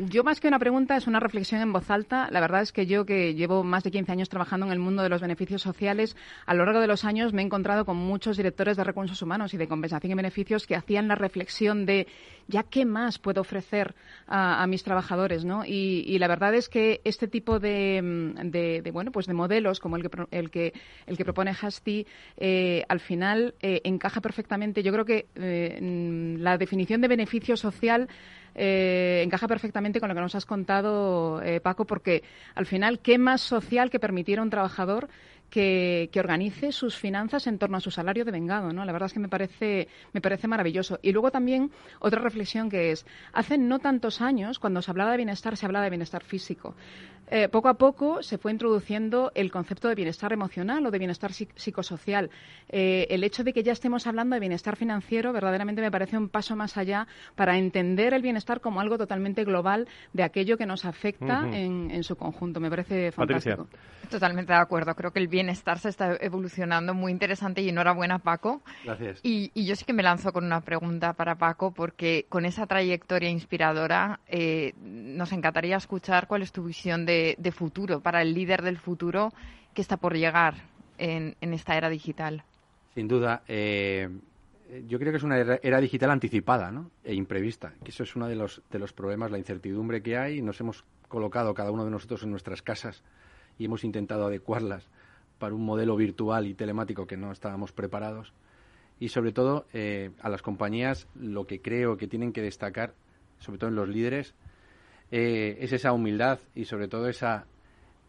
Yo 0.09 0.23
más 0.23 0.41
que 0.41 0.47
una 0.47 0.59
pregunta 0.59 0.97
es 0.97 1.07
una 1.07 1.19
reflexión 1.19 1.61
en 1.61 1.71
voz 1.71 1.89
alta. 1.89 2.29
La 2.29 2.41
verdad 2.41 2.61
es 2.61 2.71
que 2.71 2.85
yo 2.85 3.05
que 3.05 3.33
llevo 3.33 3.63
más 3.63 3.83
de 3.83 3.91
15 3.91 4.11
años 4.11 4.29
trabajando 4.29 4.65
en 4.65 4.71
el 4.73 4.79
mundo 4.79 5.01
de 5.01 5.09
los 5.09 5.21
beneficios 5.21 5.61
sociales, 5.61 6.17
a 6.45 6.53
lo 6.53 6.65
largo 6.65 6.81
de 6.81 6.87
los 6.87 7.05
años 7.05 7.33
me 7.33 7.41
he 7.41 7.45
encontrado 7.45 7.85
con 7.85 7.97
muchos 7.97 8.37
directores 8.37 8.77
de 8.77 8.83
recursos 8.83 9.21
humanos 9.21 9.53
y 9.53 9.57
de 9.57 9.67
compensación 9.67 10.11
y 10.11 10.15
beneficios 10.15 10.67
que 10.67 10.75
hacían 10.75 11.07
la 11.07 11.15
reflexión 11.15 11.85
de 11.85 12.07
ya 12.47 12.63
qué 12.63 12.85
más 12.85 13.17
puedo 13.17 13.41
ofrecer 13.41 13.95
a, 14.27 14.65
mis 14.67 14.83
trabajadores, 14.83 15.45
¿no? 15.45 15.63
Y, 15.65 16.17
la 16.19 16.27
verdad 16.27 16.53
es 16.53 16.69
que 16.69 17.01
este 17.03 17.27
tipo 17.27 17.59
de, 17.59 18.89
bueno 18.93 19.11
pues 19.11 19.25
de 19.25 19.33
modelos 19.33 19.79
como 19.79 19.95
el 19.95 20.09
que, 20.09 20.25
el 20.31 20.51
que 20.51 20.61
el 21.08 21.18
que 21.18 21.24
propone 21.24 21.51
Hasti, 21.60 22.06
eh, 22.38 22.84
al 22.88 23.00
final 23.00 23.56
eh, 23.62 23.82
encaja 23.84 24.22
perfectamente. 24.22 24.84
Yo 24.84 24.91
creo 24.91 25.06
que 25.06 25.27
eh, 25.36 26.38
la 26.39 26.58
definición 26.58 27.01
de 27.01 27.08
beneficio 27.08 27.58
social 27.58 28.08
encaja 28.53 29.48
perfectamente 29.48 30.01
con 30.01 30.10
lo 30.10 30.15
que 30.15 30.20
nos 30.20 30.36
has 30.36 30.46
contado, 30.46 31.41
Paco, 31.63 31.86
porque 31.86 32.22
al 32.53 32.65
final, 32.65 33.00
¿qué 33.00 33.18
más 33.18 33.39
social 33.39 33.89
que 33.89 33.98
permitir 33.98 34.39
a 34.39 34.41
un 34.41 34.50
trabajador 34.50 35.08
que, 35.51 36.10
organice 36.15 36.72
sus 36.72 36.98
finanzas 36.98 37.46
en 37.46 37.60
torno 37.60 37.77
a 37.77 37.82
su 37.82 37.91
salario 37.91 38.25
de 38.25 38.32
vengado, 38.32 38.72
¿no? 38.74 38.86
La 38.86 38.94
verdad 38.94 39.08
es 39.08 39.13
que 39.13 39.20
me 39.20 39.30
parece, 39.30 39.88
me 40.13 40.22
parece 40.22 40.48
maravilloso. 40.48 40.98
Y 41.03 41.12
luego 41.12 41.30
también 41.30 41.72
otra 42.00 42.22
reflexión 42.22 42.70
que 42.70 42.91
es, 42.91 43.06
hace 43.34 43.58
no 43.58 43.80
tantos 43.80 44.22
años, 44.22 44.58
cuando 44.58 44.82
se 44.82 44.89
hablaba 44.89 45.12
de 45.12 45.18
bienestar, 45.18 45.56
se 45.58 45.65
hablaba 45.65 45.84
de 45.84 45.91
bienestar 45.91 46.24
físico. 46.24 46.75
Eh, 47.33 47.47
poco 47.47 47.69
a 47.69 47.75
poco 47.75 48.21
se 48.23 48.38
fue 48.38 48.51
introduciendo 48.51 49.31
el 49.35 49.51
concepto 49.51 49.88
de 49.88 49.95
bienestar 49.95 50.33
emocional 50.33 50.85
o 50.85 50.91
de 50.91 51.00
bienestar 51.00 51.31
psicosocial. 51.31 52.29
Eh, 52.67 53.07
el 53.09 53.23
hecho 53.23 53.45
de 53.45 53.53
que 53.53 53.63
ya 53.63 53.71
estemos 53.71 54.05
hablando 54.05 54.33
de 54.33 54.41
bienestar 54.41 54.75
financiero 54.75 55.31
verdaderamente 55.31 55.81
me 55.81 55.89
parece 55.89 56.17
un 56.17 56.27
paso 56.27 56.57
más 56.57 56.75
allá 56.75 57.07
para 57.35 57.57
entender 57.57 58.13
el 58.13 58.21
bienestar 58.21 58.59
como 58.59 58.81
algo 58.81 58.97
totalmente 58.97 59.45
global 59.45 59.88
de 60.11 60.23
aquello 60.23 60.57
que 60.57 60.65
nos 60.65 60.83
afecta 60.83 61.47
en, 61.53 62.03
su 62.03 62.17
conjunto. 62.17 62.59
Me 62.59 62.69
parece 62.69 63.13
fantástico. 63.13 63.67
Totalmente 64.09 64.51
de 64.51 64.59
acuerdo. 64.59 64.93
Creo 64.93 65.11
que 65.11 65.19
el 65.19 65.29
bienestar 65.29 65.79
se 65.79 65.88
está 65.88 66.17
evolucionando 66.19 66.93
muy 66.93 67.13
interesante 67.13 67.61
y 67.61 67.69
enhorabuena, 67.69 68.19
Paco. 68.19 68.61
Gracias. 68.83 69.21
Y, 69.23 69.51
yo 69.63 69.75
sí 69.75 69.85
que 69.85 69.93
me 69.93 70.03
lanzo 70.03 70.33
con 70.33 70.43
una 70.43 70.59
pregunta 70.59 71.13
para 71.13 71.35
Paco, 71.35 71.71
porque 71.71 72.25
con 72.27 72.43
esa 72.43 72.67
trayectoria 72.67 73.29
inspiradora 73.29 74.19
eh, 74.27 74.73
nos 74.81 75.31
encantaría 75.31 75.77
escuchar 75.77 76.27
cuál 76.27 76.41
es 76.41 76.51
tu 76.51 76.63
visión 76.63 77.05
de, 77.05 77.20
futuro 77.51 78.01
para 78.01 78.21
el 78.21 78.33
líder 78.33 78.61
del 78.61 78.77
futuro 78.77 79.31
que 79.73 79.81
está 79.81 79.97
por 79.97 80.15
llegar 80.15 80.55
en, 80.97 81.35
esta 81.41 81.77
era 81.77 81.89
digital. 81.89 82.43
Sin 82.93 83.07
duda. 83.07 83.43
Eh, 83.47 84.09
yo 84.87 84.99
creo 84.99 85.11
que 85.11 85.17
es 85.17 85.23
una 85.23 85.37
era, 85.37 85.81
digital 85.81 86.11
anticipada 86.11 86.71
¿no? 86.71 86.91
e 87.03 87.13
imprevista, 87.13 87.73
que 87.83 87.91
eso 87.91 88.03
es 88.03 88.15
uno 88.15 88.27
de 88.27 88.35
los, 88.35 88.61
de 88.71 88.79
los 88.79 88.93
problemas, 88.93 89.31
la 89.31 89.37
incertidumbre 89.37 90.01
que 90.01 90.17
hay. 90.17 90.41
Nos 90.41 90.59
hemos 90.61 90.85
colocado 91.07 91.53
cada 91.53 91.71
uno 91.71 91.83
de 91.83 91.91
nosotros 91.91 92.23
en 92.23 92.31
nuestras 92.31 92.61
casas 92.61 93.03
y 93.57 93.65
hemos 93.65 93.83
intentado 93.83 94.27
adecuarlas 94.27 94.87
para 95.39 95.55
un 95.55 95.65
modelo 95.65 95.95
virtual 95.95 96.47
y 96.47 96.53
telemático 96.53 97.05
que 97.05 97.17
no 97.17 97.31
estábamos 97.31 97.73
preparados. 97.73 98.33
Y 98.99 99.09
sobre 99.09 99.33
todo 99.33 99.65
eh, 99.73 100.11
a 100.21 100.29
las 100.29 100.41
compañías 100.41 101.07
lo 101.15 101.47
que 101.47 101.61
creo 101.61 101.97
que 101.97 102.07
tienen 102.07 102.31
que 102.31 102.41
destacar, 102.41 102.93
sobre 103.39 103.57
todo 103.57 103.69
en 103.69 103.75
los 103.75 103.89
líderes, 103.89 104.35
eh, 105.12 105.58
es 105.60 105.74
esa 105.74 105.94
humildad 105.94 106.39
y 106.56 106.65
sobre 106.65 106.88
todo 106.88 107.08
esa, 107.08 107.46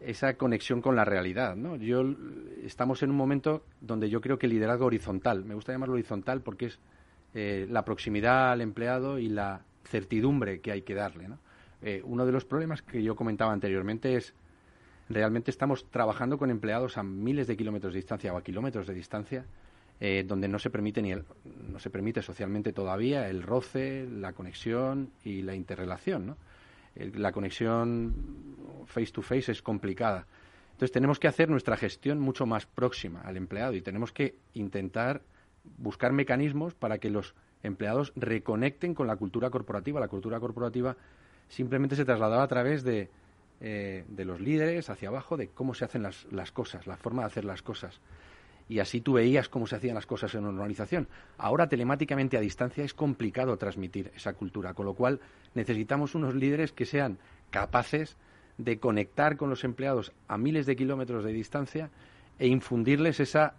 esa 0.01 0.35
conexión 0.35 0.81
con 0.81 0.97
la 0.97 1.05
realidad. 1.05 1.57
¿no? 1.57 1.77
Yo, 1.77 2.05
estamos 2.65 3.03
en 3.03 3.11
un 3.11 3.17
momento 3.17 3.65
donde 3.81 4.09
yo 4.09 4.21
creo 4.21 4.39
que 4.39 4.47
el 4.47 4.53
liderazgo 4.53 4.87
horizontal, 4.87 5.45
me 5.45 5.55
gusta 5.55 5.73
llamarlo 5.73 5.95
horizontal 5.95 6.41
porque 6.41 6.67
es 6.67 6.79
eh, 7.35 7.67
la 7.69 7.85
proximidad 7.85 8.53
al 8.53 8.61
empleado 8.61 9.19
y 9.19 9.29
la 9.29 9.63
certidumbre 9.85 10.61
que 10.61 10.73
hay 10.73 10.83
que 10.83 10.95
darle. 10.95 11.29
¿no? 11.29 11.39
uno 12.05 12.25
de 12.25 12.31
los 12.31 12.45
problemas 12.45 12.81
que 12.81 13.03
yo 13.03 13.17
comentaba 13.17 13.53
anteriormente 13.53 14.15
es 14.15 14.37
realmente 15.09 15.51
estamos 15.51 15.89
trabajando 15.91 16.39
con 16.39 16.51
empleados 16.51 16.99
a 16.99 17.03
miles 17.03 17.47
de 17.47 17.57
kilómetros 17.57 17.93
de 17.93 17.99
distancia 17.99 18.33
o 18.33 18.37
a 18.37 18.43
kilómetros 18.43 18.87
de 18.87 18.95
distancia, 18.95 19.45
eh, 20.01 20.25
donde 20.27 20.49
no 20.49 20.59
se 20.59 20.71
permite 20.71 21.03
ni 21.03 21.13
no 21.13 21.79
se 21.79 21.91
permite 21.91 22.23
socialmente 22.23 22.73
todavía 22.73 23.29
el 23.29 23.43
roce, 23.43 24.07
la 24.11 24.33
conexión 24.33 25.11
y 25.25 25.43
la 25.43 25.55
interrelación, 25.55 26.27
¿no? 26.27 26.37
La 26.95 27.33
conexión 27.33 28.15
face 28.87 29.13
to 29.13 29.23
face 29.23 29.53
es 29.53 29.63
complicada. 29.63 30.27
Entonces 30.73 30.93
tenemos 30.93 31.19
que 31.19 31.29
hacer 31.29 31.49
nuestra 31.49 31.77
gestión 31.77 32.19
mucho 32.19 32.47
más 32.47 32.67
próxima 32.67 33.21
al 33.23 33.37
empleado 33.37 33.75
y 33.75 33.83
tenemos 33.83 34.13
que 34.13 34.37
intentar 34.55 35.23
buscar 35.79 36.13
mecanismos 36.13 36.75
para 36.75 36.99
que 36.99 37.11
los 37.11 37.35
empleados 37.63 38.13
reconecten 38.17 38.95
con 38.95 39.07
la 39.07 39.17
cultura 39.17 39.51
corporativa. 39.51 40.01
La 40.01 40.09
cultura 40.09 40.41
corporativa 40.41 40.97
simplemente 41.49 41.95
se 41.95 42.05
trasladaba 42.05 42.43
a 42.43 42.49
través 42.49 42.83
de 42.83 43.11
eh, 43.65 44.05
de 44.09 44.25
los 44.25 44.41
líderes 44.41 44.91
hacia 44.91 45.09
abajo 45.09 45.37
de 45.37 45.47
cómo 45.47 45.73
se 45.75 45.85
hacen 45.85 46.03
las, 46.03 46.27
las, 46.33 46.51
cosas, 46.51 46.89
la 46.89 46.97
forma 46.97 47.23
de 47.23 47.27
hacer 47.27 47.45
las 47.45 47.63
cosas. 47.63 48.01
Y 48.73 48.81
así 48.81 49.03
tú 49.03 49.13
veías 49.13 49.51
cómo 49.51 49.67
se 49.67 49.77
hacían 49.77 49.95
las 49.95 50.07
cosas 50.07 50.35
en 50.35 50.47
una 50.47 50.55
organización. 50.55 51.07
Ahora, 51.37 51.69
telemáticamente 51.69 52.39
a 52.39 52.41
distancia, 52.41 52.83
es 52.83 52.95
complicado 52.95 53.59
transmitir 53.59 54.11
esa 54.17 54.33
cultura, 54.33 54.73
con 54.73 54.87
lo 54.87 54.95
cual 54.95 55.21
necesitamos 55.55 56.15
unos 56.15 56.35
líderes 56.35 56.73
que 56.73 56.87
sean 56.87 57.19
capaces 57.51 58.17
de 58.57 58.79
conectar 58.79 59.37
con 59.37 59.51
los 59.51 59.65
empleados 59.65 60.13
a 60.27 60.39
miles 60.39 60.65
de 60.65 60.75
kilómetros 60.75 61.23
de 61.23 61.35
distancia 61.35 61.91
e 62.39 62.47
infundirles 62.47 63.21
esa, 63.21 63.57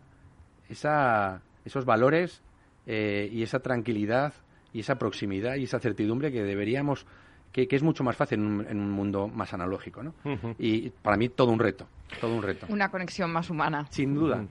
esa, 0.67 1.43
esos 1.63 1.85
valores 1.85 2.41
eh, 2.87 3.29
y 3.31 3.43
esa 3.43 3.59
tranquilidad 3.59 4.33
y 4.73 4.79
esa 4.79 4.95
proximidad 4.95 5.57
y 5.57 5.65
esa 5.65 5.79
certidumbre 5.79 6.31
que 6.31 6.41
deberíamos 6.41 7.05
que, 7.51 7.67
es 7.69 7.83
mucho 7.83 8.03
más 8.03 8.15
fácil 8.15 8.39
en 8.39 8.79
un, 8.79 8.89
mundo 8.89 9.27
más 9.27 9.53
analógico, 9.53 10.01
¿no? 10.01 10.15
Y 10.57 10.89
para 10.89 11.17
mí 11.17 11.29
todo 11.29 11.51
un 11.51 11.59
reto, 11.59 11.87
todo 12.19 12.33
un 12.33 12.41
reto. 12.41 12.65
Una 12.67 12.89
conexión 12.89 13.31
más 13.31 13.51
humana. 13.51 13.85
Sin 13.91 14.15
duda. 14.15 14.43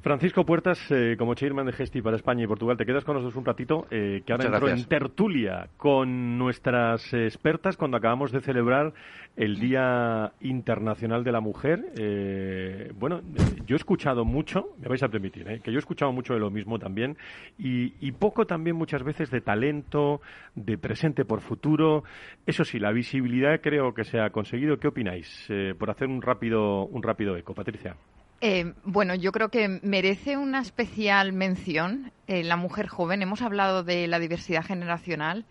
Francisco 0.00 0.44
Puertas, 0.44 0.78
eh, 0.90 1.16
como 1.18 1.34
chairman 1.34 1.66
de 1.66 1.72
Gesti 1.72 2.00
para 2.00 2.16
España 2.16 2.44
y 2.44 2.46
Portugal, 2.46 2.76
te 2.76 2.86
quedas 2.86 3.04
con 3.04 3.14
nosotros 3.14 3.36
un 3.36 3.44
ratito, 3.44 3.86
eh, 3.90 4.22
que 4.24 4.32
ahora 4.32 4.46
entro 4.46 4.68
en 4.68 4.84
tertulia 4.84 5.68
con 5.76 6.38
nuestras 6.38 7.12
expertas 7.12 7.76
cuando 7.76 7.96
acabamos 7.96 8.32
de 8.32 8.40
celebrar 8.40 8.92
el 9.36 9.58
Día 9.58 10.32
Internacional 10.40 11.24
de 11.24 11.32
la 11.32 11.40
Mujer. 11.40 11.92
Eh, 11.98 12.92
bueno, 12.94 13.20
yo 13.66 13.76
he 13.76 13.78
escuchado 13.78 14.24
mucho, 14.24 14.74
me 14.80 14.88
vais 14.88 15.02
a 15.02 15.08
permitir, 15.08 15.60
que 15.62 15.70
yo 15.70 15.76
he 15.76 15.80
escuchado 15.80 16.12
mucho 16.12 16.34
de 16.34 16.40
lo 16.40 16.50
mismo 16.50 16.78
también, 16.78 17.16
y, 17.58 17.94
y, 18.00 18.12
poco 18.12 18.46
también 18.46 18.76
muchas 18.76 19.02
veces 19.02 19.30
de 19.30 19.40
talento, 19.40 20.20
de 20.54 20.78
presente 20.78 21.24
por 21.24 21.40
futuro. 21.40 22.04
Eso 22.46 22.64
sí, 22.64 22.78
la 22.78 22.92
visibilidad 22.92 23.60
creo 23.60 23.94
que 23.94 24.04
se 24.04 24.20
ha 24.20 24.30
conseguido. 24.30 24.78
¿Qué 24.78 24.88
opináis? 24.88 25.48
por 25.78 25.90
hacer 25.90 26.08
un 26.08 26.20
rápido, 26.22 26.84
un 26.86 27.02
rápido 27.02 27.36
eco. 27.36 27.54
Patricia. 27.54 27.96
Eh, 28.40 28.72
bueno, 28.84 29.14
yo 29.16 29.32
creo 29.32 29.48
que 29.48 29.80
merece 29.82 30.36
una 30.36 30.60
especial 30.60 31.32
mención 31.32 32.12
eh, 32.28 32.44
la 32.44 32.56
mujer 32.56 32.86
joven. 32.86 33.22
Hemos 33.22 33.42
hablado 33.42 33.82
de 33.82 34.06
la 34.06 34.20
diversidad 34.20 34.64
generacional 34.64 35.44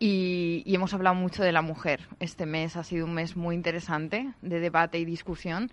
y, 0.00 0.64
hemos 0.66 0.94
hablado 0.94 1.14
mucho 1.14 1.44
de 1.44 1.52
la 1.52 1.62
mujer. 1.62 2.08
Este 2.18 2.44
mes 2.44 2.76
ha 2.76 2.82
sido 2.82 3.06
un 3.06 3.14
mes 3.14 3.36
muy 3.36 3.54
interesante 3.54 4.32
de 4.42 4.60
debate 4.60 4.98
y 4.98 5.04
discusión. 5.04 5.70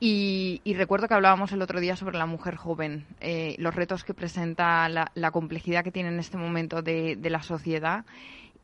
Y, 0.00 0.60
recuerdo 0.76 1.08
que 1.08 1.14
hablábamos 1.14 1.52
el 1.52 1.62
otro 1.62 1.80
día 1.80 1.96
sobre 1.96 2.18
la 2.18 2.26
mujer 2.26 2.56
joven, 2.56 3.06
eh, 3.20 3.54
los 3.58 3.74
retos 3.74 4.04
que 4.04 4.14
presenta, 4.14 4.88
la, 4.88 5.30
complejidad 5.30 5.84
que 5.84 5.92
tiene 5.92 6.08
en 6.10 6.18
este 6.18 6.38
momento 6.38 6.80
de, 6.80 7.18
la 7.22 7.42
sociedad. 7.42 8.06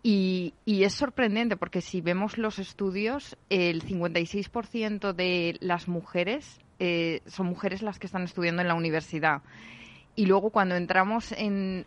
Y, 0.02 0.54
y, 0.64 0.85
es 0.85 0.95
sorprendente 0.95 1.57
porque 1.57 1.81
si 1.81 2.00
vemos 2.00 2.38
los 2.38 2.59
estudios, 2.59 3.37
el 3.50 3.83
56% 3.85 5.12
de 5.12 5.57
las 5.61 5.88
mujeres 5.88 6.59
eh, 6.84 7.22
son 7.26 7.46
mujeres 7.46 7.80
las 7.80 8.00
que 8.00 8.08
están 8.08 8.24
estudiando 8.24 8.60
en 8.60 8.66
la 8.66 8.74
universidad. 8.74 9.42
y 10.16 10.26
luego 10.26 10.50
cuando 10.50 10.74
entramos 10.74 11.30
en, 11.30 11.86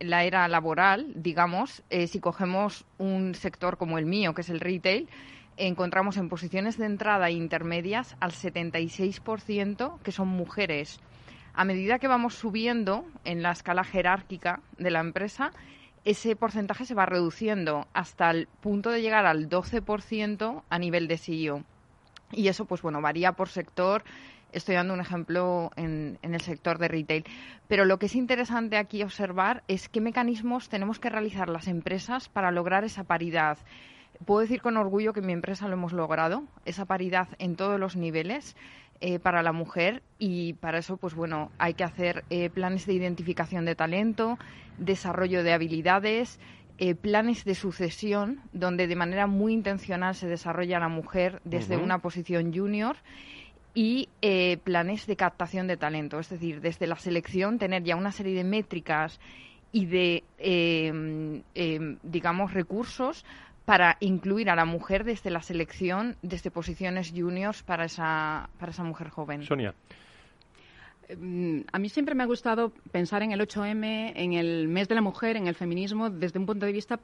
la 0.00 0.24
era 0.24 0.48
laboral, 0.48 1.06
digamos, 1.14 1.84
eh, 1.88 2.08
si 2.08 2.18
cogemos 2.18 2.84
un 2.98 3.36
sector 3.36 3.78
como 3.78 3.96
el 3.96 4.06
mío, 4.06 4.34
que 4.34 4.40
es 4.40 4.50
el 4.50 4.58
retail, 4.58 5.08
encontramos 5.56 6.16
en 6.16 6.28
posiciones 6.28 6.78
de 6.78 6.86
entrada 6.86 7.30
intermedias 7.30 8.16
al 8.18 8.32
76% 8.32 10.00
que 10.02 10.10
son 10.10 10.26
mujeres. 10.26 10.98
A 11.54 11.64
medida 11.64 12.00
que 12.00 12.08
vamos 12.08 12.34
subiendo 12.34 13.04
en 13.24 13.42
la 13.42 13.52
escala 13.52 13.84
jerárquica 13.84 14.60
de 14.78 14.90
la 14.90 14.98
empresa, 14.98 15.52
ese 16.04 16.34
porcentaje 16.34 16.86
se 16.86 16.94
va 16.94 17.06
reduciendo 17.06 17.86
hasta 17.92 18.32
el 18.32 18.48
punto 18.60 18.90
de 18.90 19.00
llegar 19.00 19.26
al 19.26 19.48
12% 19.48 20.64
a 20.68 20.78
nivel 20.80 21.06
de 21.06 21.18
CEO. 21.18 21.64
Y 22.32 22.48
eso, 22.48 22.64
pues 22.66 22.82
bueno, 22.82 23.00
varía 23.00 23.32
por 23.32 23.48
sector 23.48 24.04
Estoy 24.52 24.76
dando 24.76 24.94
un 24.94 25.00
ejemplo 25.00 25.70
en, 25.76 26.18
el 26.22 26.40
sector 26.40 26.78
de 26.78 26.88
retail. 26.88 27.24
Pero 27.68 27.84
lo 27.84 27.98
que 27.98 28.06
es 28.06 28.14
interesante 28.14 28.78
aquí 28.78 29.02
observar 29.02 29.62
es 29.68 29.88
qué 29.88 30.00
mecanismos 30.00 30.68
tenemos 30.68 30.98
que 30.98 31.10
realizar 31.10 31.48
las 31.48 31.68
empresas 31.68 32.28
para 32.28 32.50
lograr 32.50 32.84
esa 32.84 33.04
paridad. 33.04 33.58
Puedo 34.24 34.40
decir 34.40 34.62
con 34.62 34.76
orgullo 34.76 35.12
que 35.12 35.20
en 35.20 35.26
mi 35.26 35.32
empresa 35.34 35.68
lo 35.68 35.74
hemos 35.74 35.92
logrado, 35.92 36.44
esa 36.64 36.86
paridad 36.86 37.28
en 37.38 37.56
todos 37.56 37.78
los 37.78 37.96
niveles. 37.96 38.56
Eh, 39.00 39.20
para 39.20 39.44
la 39.44 39.52
mujer 39.52 40.02
y 40.18 40.54
para 40.54 40.78
eso 40.78 40.96
pues 40.96 41.14
bueno 41.14 41.52
hay 41.58 41.74
que 41.74 41.84
hacer 41.84 42.24
eh, 42.30 42.50
planes 42.50 42.84
de 42.84 42.94
identificación 42.94 43.64
de 43.64 43.76
talento 43.76 44.38
desarrollo 44.76 45.44
de 45.44 45.52
habilidades 45.52 46.40
eh, 46.78 46.94
planes 46.94 47.44
de 47.44 47.54
sucesión 47.54 48.40
donde 48.52 48.86
de 48.86 48.96
manera 48.96 49.26
muy 49.26 49.52
intencional 49.52 50.14
se 50.14 50.28
desarrolla 50.28 50.78
la 50.78 50.88
mujer 50.88 51.40
desde 51.44 51.76
una 51.76 51.98
posición 51.98 52.54
junior 52.54 52.96
y 53.74 54.08
eh, 54.22 54.58
planes 54.64 55.06
de 55.06 55.16
captación 55.16 55.66
de 55.66 55.76
talento. 55.76 56.18
Es 56.18 56.28
decir, 56.28 56.60
desde 56.60 56.86
la 56.86 56.96
selección 56.96 57.58
tener 57.58 57.82
ya 57.84 57.96
una 57.96 58.12
serie 58.12 58.34
de 58.34 58.44
métricas 58.44 59.20
y 59.72 59.86
de, 59.86 60.24
em, 60.38 61.42
em, 61.54 61.98
digamos, 62.02 62.54
recursos 62.54 63.24
para 63.64 63.96
incluir 64.00 64.48
a 64.48 64.56
la 64.56 64.64
mujer 64.64 65.04
desde 65.04 65.30
la 65.30 65.42
selección, 65.42 66.16
desde 66.22 66.50
posiciones 66.50 67.12
juniors 67.14 67.62
para 67.62 67.84
esa, 67.84 68.48
para 68.58 68.72
esa 68.72 68.82
mujer 68.82 69.10
joven. 69.10 69.42
Sonia. 69.42 69.74
Em, 71.08 71.64
a 71.72 71.78
mí 71.78 71.88
siempre 71.88 72.14
me 72.14 72.22
ha 72.22 72.26
gustado 72.26 72.70
pensar 72.92 73.22
en 73.22 73.32
el 73.32 73.40
8M, 73.40 74.12
en 74.14 74.32
el 74.34 74.68
mes 74.68 74.88
de 74.88 74.94
la 74.94 75.00
mujer, 75.00 75.36
en 75.36 75.46
el 75.46 75.54
feminismo, 75.54 76.10
desde 76.10 76.38
un 76.38 76.46
punto 76.46 76.66
de 76.66 76.72
vista 76.72 77.00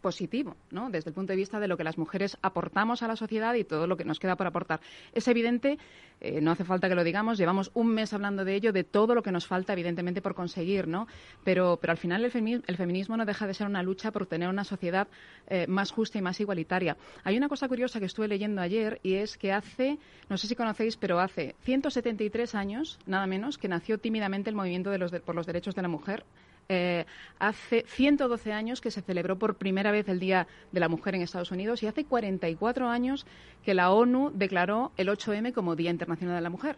positivo, 0.00 0.56
¿no? 0.70 0.90
Desde 0.90 1.10
el 1.10 1.14
punto 1.14 1.32
de 1.32 1.36
vista 1.36 1.60
de 1.60 1.68
lo 1.68 1.76
que 1.76 1.84
las 1.84 1.98
mujeres 1.98 2.36
aportamos 2.42 3.02
a 3.02 3.08
la 3.08 3.16
sociedad 3.16 3.54
y 3.54 3.64
todo 3.64 3.86
lo 3.86 3.96
que 3.96 4.04
nos 4.04 4.18
queda 4.18 4.36
por 4.36 4.46
aportar. 4.46 4.80
Es 5.12 5.28
evidente, 5.28 5.78
eh, 6.20 6.40
no 6.40 6.52
hace 6.52 6.64
falta 6.64 6.88
que 6.88 6.94
lo 6.94 7.04
digamos, 7.04 7.38
llevamos 7.38 7.70
un 7.74 7.88
mes 7.88 8.12
hablando 8.12 8.44
de 8.44 8.54
ello, 8.54 8.72
de 8.72 8.84
todo 8.84 9.14
lo 9.14 9.22
que 9.22 9.32
nos 9.32 9.46
falta, 9.46 9.72
evidentemente, 9.72 10.22
por 10.22 10.34
conseguir, 10.34 10.88
¿no? 10.88 11.06
Pero, 11.44 11.78
pero 11.80 11.92
al 11.92 11.98
final 11.98 12.24
el, 12.24 12.30
feminismo, 12.30 13.16
no 13.16 13.24
deja 13.24 13.46
de 13.46 13.54
ser 13.54 13.66
una 13.66 13.82
lucha 13.82 14.12
por 14.12 14.26
tener 14.26 14.48
una 14.48 14.64
sociedad 14.64 15.08
eh, 15.48 15.66
más 15.66 15.90
justa 15.90 16.18
y 16.18 16.22
más 16.22 16.40
igualitaria. 16.40 16.96
Hay 17.24 17.36
una 17.36 17.48
cosa 17.48 17.68
curiosa 17.68 17.98
que 17.98 18.06
estuve 18.06 18.28
leyendo 18.28 18.62
ayer 18.62 19.00
y 19.02 19.14
es 19.14 19.36
que 19.36 19.52
hace, 19.52 19.98
no 20.28 20.38
sé 20.38 20.46
si 20.46 20.54
conocéis, 20.54 20.96
pero 20.96 21.20
hace 21.20 21.54
173 21.62 22.54
años, 22.54 22.98
nada 23.06 23.26
menos, 23.26 23.58
que 23.58 23.68
nació 23.68 23.98
tímidamente 23.98 24.50
el 24.50 24.56
movimiento 24.56 24.90
de 24.90 24.98
los 24.98 25.12
por 25.12 25.34
los 25.34 25.46
derechos 25.46 25.74
de 25.74 25.82
la 25.82 25.88
mujer 25.88 26.24
eh, 26.68 27.06
hace 27.38 27.84
112 27.86 28.52
años 28.52 28.80
que 28.80 28.90
se 28.90 29.02
celebró 29.02 29.38
por 29.38 29.56
primera 29.56 29.90
vez 29.90 30.08
el 30.08 30.20
Día 30.20 30.46
de 30.70 30.80
la 30.80 30.88
Mujer 30.88 31.14
en 31.14 31.22
Estados 31.22 31.50
Unidos 31.50 31.82
y 31.82 31.86
hace 31.86 32.04
44 32.04 32.88
años 32.88 33.26
que 33.64 33.74
la 33.74 33.90
ONU 33.90 34.30
declaró 34.34 34.92
el 34.96 35.08
8M 35.08 35.52
como 35.52 35.76
Día 35.76 35.90
Internacional 35.90 36.36
de 36.36 36.42
la 36.42 36.50
Mujer. 36.50 36.76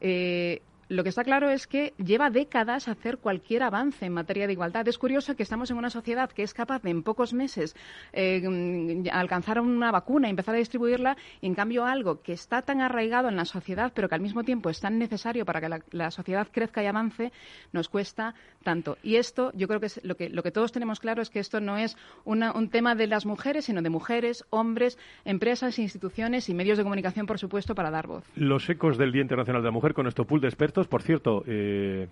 Eh, 0.00 0.62
lo 0.88 1.02
que 1.02 1.08
está 1.08 1.24
claro 1.24 1.50
es 1.50 1.66
que 1.66 1.94
lleva 1.98 2.30
décadas 2.30 2.88
hacer 2.88 3.18
cualquier 3.18 3.62
avance 3.62 4.06
en 4.06 4.12
materia 4.12 4.46
de 4.46 4.52
igualdad. 4.52 4.86
Es 4.86 4.98
curioso 4.98 5.34
que 5.34 5.42
estamos 5.42 5.70
en 5.70 5.76
una 5.76 5.90
sociedad 5.90 6.30
que 6.30 6.42
es 6.42 6.54
capaz 6.54 6.82
de 6.82 6.90
en 6.90 7.02
pocos 7.02 7.32
meses 7.32 7.74
eh, 8.12 9.04
alcanzar 9.12 9.60
una 9.60 9.90
vacuna 9.90 10.28
y 10.28 10.30
empezar 10.30 10.54
a 10.54 10.58
distribuirla, 10.58 11.16
y 11.40 11.46
en 11.46 11.54
cambio 11.54 11.84
algo 11.84 12.22
que 12.22 12.32
está 12.32 12.62
tan 12.62 12.80
arraigado 12.80 13.28
en 13.28 13.36
la 13.36 13.44
sociedad, 13.44 13.92
pero 13.94 14.08
que 14.08 14.14
al 14.14 14.20
mismo 14.20 14.44
tiempo 14.44 14.70
es 14.70 14.80
tan 14.80 14.98
necesario 14.98 15.44
para 15.44 15.60
que 15.60 15.80
la, 15.90 16.10
sociedad 16.10 16.46
crezca 16.50 16.82
y 16.82 16.86
avance, 16.86 17.32
nos 17.72 17.88
cuesta 17.88 18.34
tanto. 18.62 18.96
Y 19.02 19.16
esto, 19.16 19.50
yo 19.54 19.66
creo 19.66 19.80
que 19.80 19.86
es 19.86 20.00
lo 20.04 20.16
que, 20.16 20.30
lo 20.30 20.42
que 20.42 20.52
todos 20.52 20.72
tenemos 20.72 21.00
claro 21.00 21.20
es 21.20 21.30
que 21.30 21.40
esto 21.40 21.60
no 21.60 21.76
es 21.76 21.96
un 22.24 22.68
tema 22.70 22.94
de 22.94 23.06
las 23.06 23.26
mujeres, 23.26 23.64
sino 23.64 23.82
de 23.82 23.90
mujeres, 23.90 24.44
hombres, 24.50 24.98
empresas, 25.24 25.78
instituciones 25.78 26.48
y 26.48 26.54
medios 26.54 26.78
de 26.78 26.84
comunicación, 26.84 27.26
por 27.26 27.38
supuesto, 27.38 27.74
para 27.74 27.90
dar 27.90 28.06
voz. 28.06 28.24
Los 28.36 28.68
ecos 28.70 28.98
del 28.98 29.12
Día 29.12 29.22
Internacional 29.22 29.62
de 29.62 29.66
la 29.66 29.72
Mujer 29.72 29.94
con 29.94 30.04
nuestro 30.04 30.26
pool 30.26 30.40
de 30.40 30.48
expertos 30.48 30.75
por 30.84 31.02
cierto, 31.02 31.42
eh, 31.46 32.08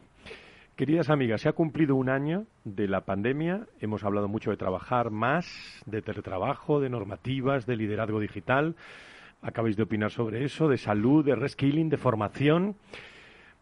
queridas 0.74 1.10
amigas, 1.10 1.42
se 1.42 1.50
ha 1.50 1.52
cumplido 1.52 1.96
un 1.96 2.08
año 2.08 2.46
de 2.64 2.88
la 2.88 3.02
pandemia. 3.02 3.66
Hemos 3.80 4.04
hablado 4.04 4.26
mucho 4.26 4.50
de 4.50 4.56
trabajar 4.56 5.10
más, 5.10 5.82
de 5.84 6.00
teletrabajo, 6.00 6.80
de 6.80 6.88
normativas, 6.88 7.66
de 7.66 7.76
liderazgo 7.76 8.20
digital. 8.20 8.74
Acabáis 9.42 9.76
de 9.76 9.82
opinar 9.82 10.10
sobre 10.10 10.44
eso, 10.44 10.68
de 10.68 10.78
salud, 10.78 11.24
de 11.24 11.34
reskilling, 11.34 11.90
de 11.90 11.98
formación. 11.98 12.76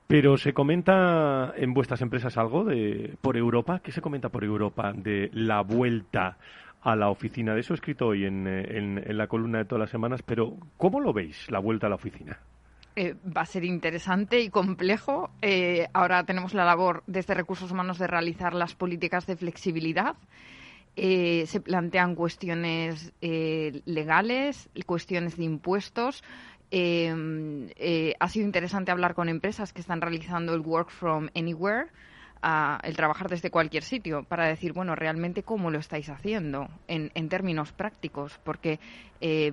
Pero 0.06 0.36
se 0.36 0.52
comenta 0.52 1.52
en 1.56 1.74
vuestras 1.74 2.00
empresas 2.00 2.38
algo 2.38 2.64
de 2.64 3.16
por 3.20 3.36
Europa. 3.36 3.80
¿Qué 3.82 3.90
se 3.90 4.02
comenta 4.02 4.28
por 4.28 4.44
Europa 4.44 4.92
de 4.94 5.30
la 5.32 5.62
vuelta 5.62 6.36
a 6.82 6.94
la 6.94 7.08
oficina? 7.08 7.54
De 7.54 7.60
eso 7.60 7.74
he 7.74 7.76
escrito 7.76 8.06
hoy 8.06 8.24
en, 8.24 8.46
en 8.46 9.16
la 9.18 9.26
columna 9.26 9.58
de 9.58 9.64
todas 9.64 9.80
las 9.80 9.90
semanas. 9.90 10.22
Pero 10.22 10.56
¿cómo 10.76 11.00
lo 11.00 11.12
veis 11.12 11.50
la 11.50 11.58
vuelta 11.58 11.88
a 11.88 11.90
la 11.90 11.96
oficina? 11.96 12.38
Eh, 12.94 13.14
va 13.24 13.42
a 13.42 13.46
ser 13.46 13.64
interesante 13.64 14.40
y 14.40 14.50
complejo. 14.50 15.30
Eh, 15.40 15.88
ahora 15.94 16.24
tenemos 16.24 16.52
la 16.52 16.64
labor 16.64 17.02
desde 17.06 17.32
Recursos 17.34 17.70
Humanos 17.70 17.98
de 17.98 18.06
realizar 18.06 18.52
las 18.54 18.74
políticas 18.74 19.26
de 19.26 19.36
flexibilidad. 19.36 20.16
Eh, 20.94 21.44
se 21.46 21.60
plantean 21.60 22.14
cuestiones 22.14 23.12
legales, 23.22 24.68
cuestiones 24.84 25.38
de 25.38 25.44
impuestos. 25.44 26.22
ha 26.70 28.28
sido 28.28 28.44
interesante 28.44 28.90
hablar 28.90 29.14
con 29.14 29.30
empresas 29.30 29.72
que 29.72 29.80
están 29.80 30.02
realizando 30.02 30.54
el 30.54 30.60
Work 30.60 30.90
from 30.90 31.30
Anywhere 31.34 31.88
el 32.82 32.96
trabajar 32.96 33.28
desde 33.28 33.50
cualquier 33.50 33.84
sitio 33.84 34.24
para 34.24 34.46
decir, 34.46 34.72
bueno, 34.72 34.96
realmente 34.96 35.44
cómo 35.44 35.70
lo 35.70 35.78
estáis 35.78 36.08
haciendo 36.08 36.68
en, 36.88 37.12
en 37.14 37.28
términos 37.28 37.72
prácticos, 37.72 38.38
porque 38.42 38.80
eh, 39.24 39.52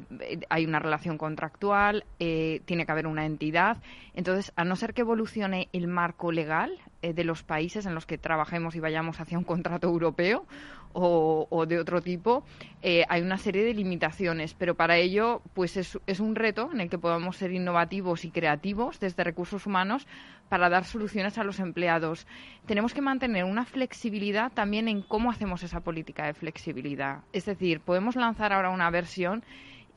hay 0.49 0.65
una 0.65 0.79
relación 0.79 1.19
contractual, 1.19 2.03
eh, 2.19 2.62
tiene 2.65 2.88
que 2.88 2.91
haber 2.91 3.05
una 3.05 3.27
entidad. 3.27 3.77
Entonces, 4.15 4.51
a 4.55 4.63
no 4.63 4.75
ser 4.75 4.95
que 4.95 5.01
evolucione 5.01 5.69
el 5.73 5.88
marco 5.88 6.32
legal 6.32 6.71
eh, 7.03 7.13
de 7.13 7.23
los 7.23 7.43
países 7.43 7.86
en 7.86 7.93
los 7.93 8.08
que 8.08 8.17
trabajemos 8.17 8.75
y 8.75 8.79
vayamos 8.79 9.19
hacia 9.19 9.38
un 9.38 9.43
contrato 9.43 9.88
europeo 9.88 10.47
o, 10.91 11.65
de 11.67 11.79
otro 11.79 12.01
tipo, 12.01 12.43
hay 12.82 13.21
una 13.21 13.38
serie 13.38 13.63
de 13.63 13.75
limitaciones. 13.75 14.55
Pero 14.55 14.73
para 14.73 14.97
ello, 14.97 15.43
pues 15.53 15.77
es, 15.77 15.99
es 16.08 16.19
un 16.19 16.34
reto 16.34 16.71
en 16.73 16.82
el 16.82 16.89
que 16.89 16.97
podamos 16.97 17.38
ser 17.38 17.51
innovativos 17.51 18.25
y 18.25 18.32
creativos 18.32 18.99
desde 18.99 19.23
recursos 19.23 19.67
humanos 19.67 20.08
para 20.49 20.67
dar 20.67 20.84
soluciones 20.84 21.38
a 21.38 21.43
los 21.43 21.60
empleados. 21.60 22.25
Tenemos 22.65 22.95
que 22.95 23.01
mantener 23.01 23.45
una 23.45 23.65
flexibilidad 23.65 24.51
también 24.51 24.88
en 24.88 25.03
cómo 25.03 25.29
hacemos 25.29 25.62
esa 25.62 25.82
política 25.82 26.25
de 26.25 26.34
flexibilidad. 26.34 27.19
Es 27.34 27.45
decir, 27.45 27.82
podemos 27.82 28.15
lanzar 28.15 28.51
ahora 28.51 28.71
una 28.71 28.89
versión 28.89 29.43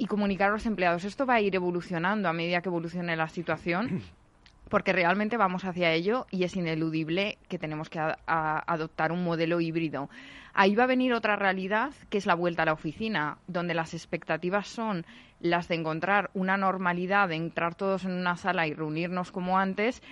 y 0.02 0.06
comunicar 0.06 0.48
a 0.48 0.54
los 0.54 0.66
empleados. 0.66 1.04
Esto 1.04 1.26
va 1.26 1.34
a 1.34 1.40
ir 1.40 1.54
evolucionando 1.54 2.28
a 2.28 2.32
medida 2.32 2.60
que 2.60 2.68
evolucione 2.68 3.14
la 3.14 3.28
situación. 3.28 4.02
Porque 4.68 4.92
realmente 4.92 5.36
vamos 5.36 5.64
hacia 5.64 5.92
ello 5.92 6.26
y 6.32 6.42
es 6.42 6.56
ineludible 6.56 7.38
que 7.48 7.56
tenemos 7.56 7.88
que 7.88 8.00
adoptar 8.26 9.12
un 9.12 9.22
modelo 9.22 9.60
híbrido. 9.60 10.10
Ahí 10.54 10.74
va 10.74 10.84
a 10.84 10.86
venir 10.88 11.12
otra 11.12 11.36
realidad, 11.36 11.92
que 12.10 12.18
es 12.18 12.26
la 12.26 12.34
vuelta 12.34 12.62
a 12.62 12.66
la 12.66 12.72
oficina, 12.72 13.38
donde 13.46 13.74
las 13.74 13.94
expectativas 13.94 14.66
son 14.66 15.06
las 15.38 15.68
de 15.68 15.76
encontrar 15.76 16.30
una 16.34 16.56
normalidad, 16.56 17.28
de 17.28 17.36
entrar 17.36 17.76
todos 17.76 18.04
en 18.04 18.12
una 18.12 18.36
sala 18.36 18.66
y 18.66 18.74
reunirnos 18.74 19.30
como 19.30 19.56
antes, 19.56 20.02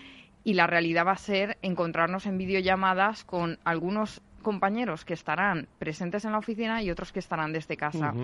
y 0.44 0.54
la 0.54 0.68
realidad 0.68 1.04
va 1.06 1.12
a 1.12 1.16
ser 1.16 1.58
encontrarnos 1.62 2.26
en 2.26 2.38
videollamadas 2.38 3.24
con 3.24 3.58
algunos 3.64 4.22
compañeros 4.40 5.04
que 5.04 5.14
estarán 5.14 5.68
presentes 5.78 6.24
en 6.24 6.32
la 6.32 6.38
oficina 6.38 6.82
y 6.82 6.90
otros 6.90 7.12
que 7.12 7.18
estarán 7.18 7.52
desde 7.52 7.76
casa. 7.76 8.14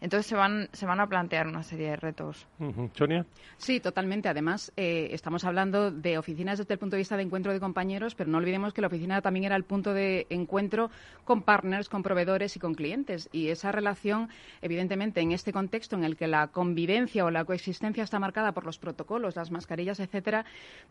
Entonces 0.00 0.26
se 0.26 0.34
van, 0.34 0.68
se 0.72 0.86
van 0.86 1.00
a 1.00 1.06
plantear 1.06 1.46
una 1.46 1.62
serie 1.62 1.90
de 1.90 1.96
retos. 1.96 2.46
Sonia. 2.94 3.26
Sí, 3.56 3.80
totalmente. 3.80 4.28
Además, 4.28 4.72
eh, 4.76 5.08
estamos 5.12 5.44
hablando 5.44 5.90
de 5.90 6.18
oficinas 6.18 6.58
desde 6.58 6.74
el 6.74 6.78
punto 6.78 6.96
de 6.96 7.00
vista 7.00 7.16
de 7.16 7.22
encuentro 7.22 7.52
de 7.52 7.60
compañeros, 7.60 8.14
pero 8.14 8.30
no 8.30 8.38
olvidemos 8.38 8.72
que 8.74 8.80
la 8.80 8.88
oficina 8.88 9.22
también 9.22 9.44
era 9.44 9.56
el 9.56 9.64
punto 9.64 9.94
de 9.94 10.26
encuentro 10.30 10.90
con 11.24 11.42
partners, 11.42 11.88
con 11.88 12.02
proveedores 12.02 12.56
y 12.56 12.60
con 12.60 12.74
clientes. 12.74 13.28
Y 13.32 13.48
esa 13.48 13.72
relación, 13.72 14.28
evidentemente, 14.60 15.20
en 15.20 15.32
este 15.32 15.52
contexto 15.52 15.96
en 15.96 16.04
el 16.04 16.16
que 16.16 16.26
la 16.26 16.48
convivencia 16.48 17.24
o 17.24 17.30
la 17.30 17.44
coexistencia 17.44 18.04
está 18.04 18.18
marcada 18.18 18.52
por 18.52 18.64
los 18.64 18.78
protocolos, 18.78 19.36
las 19.36 19.50
mascarillas, 19.50 20.00
etcétera, 20.00 20.44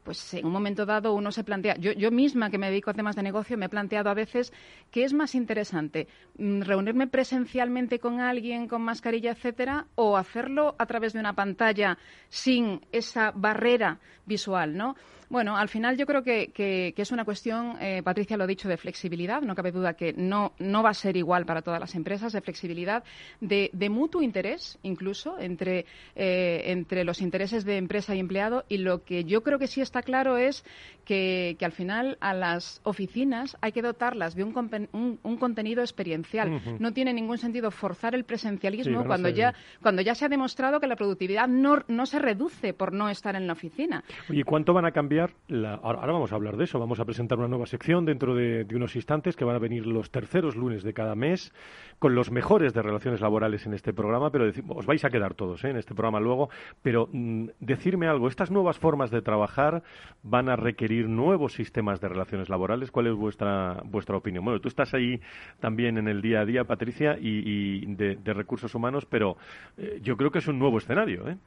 pues 0.04 0.34
en 0.34 0.46
un 0.46 0.52
momento 0.52 0.86
dado 0.86 1.13
uno 1.13 1.32
se 1.32 1.44
plantea. 1.44 1.76
Yo, 1.78 1.92
yo 1.92 2.12
misma 2.12 2.50
que 2.50 2.58
me 2.58 2.70
dedico 2.70 2.89
a 2.89 2.94
temas 2.94 3.16
de 3.16 3.24
negocio 3.24 3.58
me 3.58 3.66
he 3.66 3.70
planteado 3.70 4.10
a 4.10 4.13
veces 4.13 4.54
qué 4.92 5.04
es 5.04 5.13
más 5.13 5.36
interesante, 5.36 6.08
mm, 6.38 6.62
reunirme 6.62 7.08
presencialmente 7.08 8.00
con 8.00 8.20
alguien 8.20 8.68
con 8.68 8.82
más 8.82 9.02
mascarilla, 9.04 9.32
etcétera, 9.32 9.88
o 9.96 10.16
hacerlo 10.16 10.76
a 10.80 10.86
través 10.86 11.12
de 11.12 11.20
una 11.20 11.34
pantalla 11.34 11.98
sin 12.30 12.80
esa 12.94 13.32
barrera 13.36 14.00
visual, 14.26 14.78
¿no? 14.78 14.96
Bueno, 15.34 15.58
al 15.58 15.67
final 15.67 15.98
yo 15.98 16.06
creo 16.06 16.22
que, 16.22 16.52
que, 16.54 16.93
es 16.96 17.12
una 17.12 17.26
cuestión, 17.26 17.76
eh, 17.82 18.04
Patricia 18.04 18.38
lo 18.38 18.43
ha 18.43 18.48
dicho, 18.48 18.69
de 18.69 18.78
flexibilidad. 18.78 19.41
No 19.41 19.56
cabe 19.56 19.72
duda 19.72 19.96
que 19.96 20.13
no, 20.13 20.54
no 20.60 20.84
va 20.84 20.91
a 20.91 20.93
ser 20.93 21.17
igual 21.17 21.48
para 21.48 21.63
todas 21.63 21.80
las 21.80 21.96
empresas, 21.96 22.34
de 22.34 22.41
flexibilidad, 22.41 23.04
de, 23.41 23.72
de 23.74 23.89
mutuo 23.89 24.22
interés 24.22 24.78
incluso 24.84 25.39
entre, 25.39 25.88
eh, 26.15 26.65
entre 26.65 27.04
los 27.04 27.19
intereses 27.19 27.65
de 27.65 27.78
empresa 27.78 28.13
y 28.13 28.19
empleado. 28.19 28.63
Y 28.69 28.78
lo 28.78 29.04
que 29.04 29.24
yo 29.24 29.41
creo 29.41 29.58
que 29.58 29.65
sí 29.65 29.82
está 29.82 30.04
claro 30.04 30.38
es 30.38 30.63
que, 31.04 31.56
que 31.58 31.65
al 31.65 31.72
final 31.72 32.15
a 32.22 32.36
las 32.36 32.80
oficinas 32.84 33.58
hay 33.60 33.72
que 33.72 33.82
dotarlas 33.82 34.36
de 34.36 34.43
un, 34.43 35.19
un, 35.24 35.38
contenido 35.38 35.82
experiencial. 35.82 36.62
No 36.80 36.93
tiene 36.93 37.12
ningún 37.12 37.39
sentido 37.39 37.72
forzar 37.72 38.13
el 38.13 38.24
presencialismo 38.24 39.04
cuando, 39.04 39.30
ya, 39.30 39.56
cuando 39.82 40.04
ya 40.04 40.13
se 40.13 40.26
ha 40.26 40.30
demostrado 40.30 40.80
que 40.80 40.86
la 40.86 40.96
productividad 40.96 41.48
no, 41.48 41.84
no 41.88 42.06
se 42.06 42.19
reduce 42.19 42.76
por 42.76 42.93
no 42.93 43.10
estar 43.10 43.36
en 43.36 43.48
la 43.48 43.54
oficina. 43.54 44.04
¿Y 44.30 44.43
cuánto 44.43 44.76
van 44.76 44.86
a 44.86 44.91
cambiar? 44.91 45.23
La... 45.48 45.76
Ahora, 45.76 46.12
vamos 46.12 46.32
a 46.32 46.36
hablar 46.36 46.58
de 46.58 46.66
eso. 46.66 46.80
Vamos 46.80 47.00
a 47.00 47.06
presentar 47.06 47.38
una 47.38 47.48
nueva 47.48 47.66
sección 47.66 48.06
dentro 48.06 48.36
de, 48.36 48.66
unos 48.74 48.96
instantes 48.96 49.36
que 49.36 49.46
van 49.46 49.56
a 49.56 49.60
venir 49.60 49.86
los 49.86 50.12
terceros 50.12 50.56
lunes 50.56 50.84
de 50.84 50.94
cada 50.94 51.16
mes 51.16 51.54
con 52.00 52.16
los 52.16 52.32
mejores 52.32 52.74
de 52.74 52.82
relaciones 52.82 53.22
laborales 53.22 53.66
en 53.66 53.74
este 53.74 53.94
programa, 53.94 54.30
pero 54.30 54.52
os 54.70 54.86
vais 54.86 55.06
a 55.06 55.10
quedar 55.10 55.34
todos 55.36 55.64
¿eh? 55.64 55.70
en 55.70 55.78
este 55.78 55.94
programa 55.94 56.20
luego. 56.20 56.50
Pero 56.82 57.10
mm, 57.12 57.48
decirme 57.60 58.08
algo, 58.08 58.28
estas 58.28 58.52
nuevas 58.52 58.78
formas 58.78 59.12
de 59.12 59.22
trabajar 59.22 59.84
van 60.22 60.50
a 60.50 60.56
requerir 60.56 61.08
nuevos 61.08 61.54
sistemas 61.54 62.02
de 62.02 62.10
relaciones 62.10 62.50
laborales. 62.50 62.92
¿Cuál 62.92 63.08
es 63.08 63.14
vuestra, 63.14 63.82
vuestra 63.86 64.18
opinión? 64.18 64.44
Bueno, 64.44 64.60
tú 64.60 64.68
estás 64.68 64.94
ahí 64.94 65.20
también 65.60 65.98
en 65.98 66.08
el 66.08 66.22
día 66.22 66.42
a 66.42 66.46
día, 66.46 66.64
Patricia, 66.64 67.18
y, 67.20 67.86
de, 67.96 68.34
recursos 68.34 68.74
humanos, 68.74 69.06
pero 69.06 69.38
eh, 69.78 70.00
yo 70.02 70.18
creo 70.18 70.32
que 70.32 70.40
es 70.40 70.48
un 70.48 70.60
nuevo 70.60 70.78
escenario. 70.78 71.28
¿eh? 71.30 71.38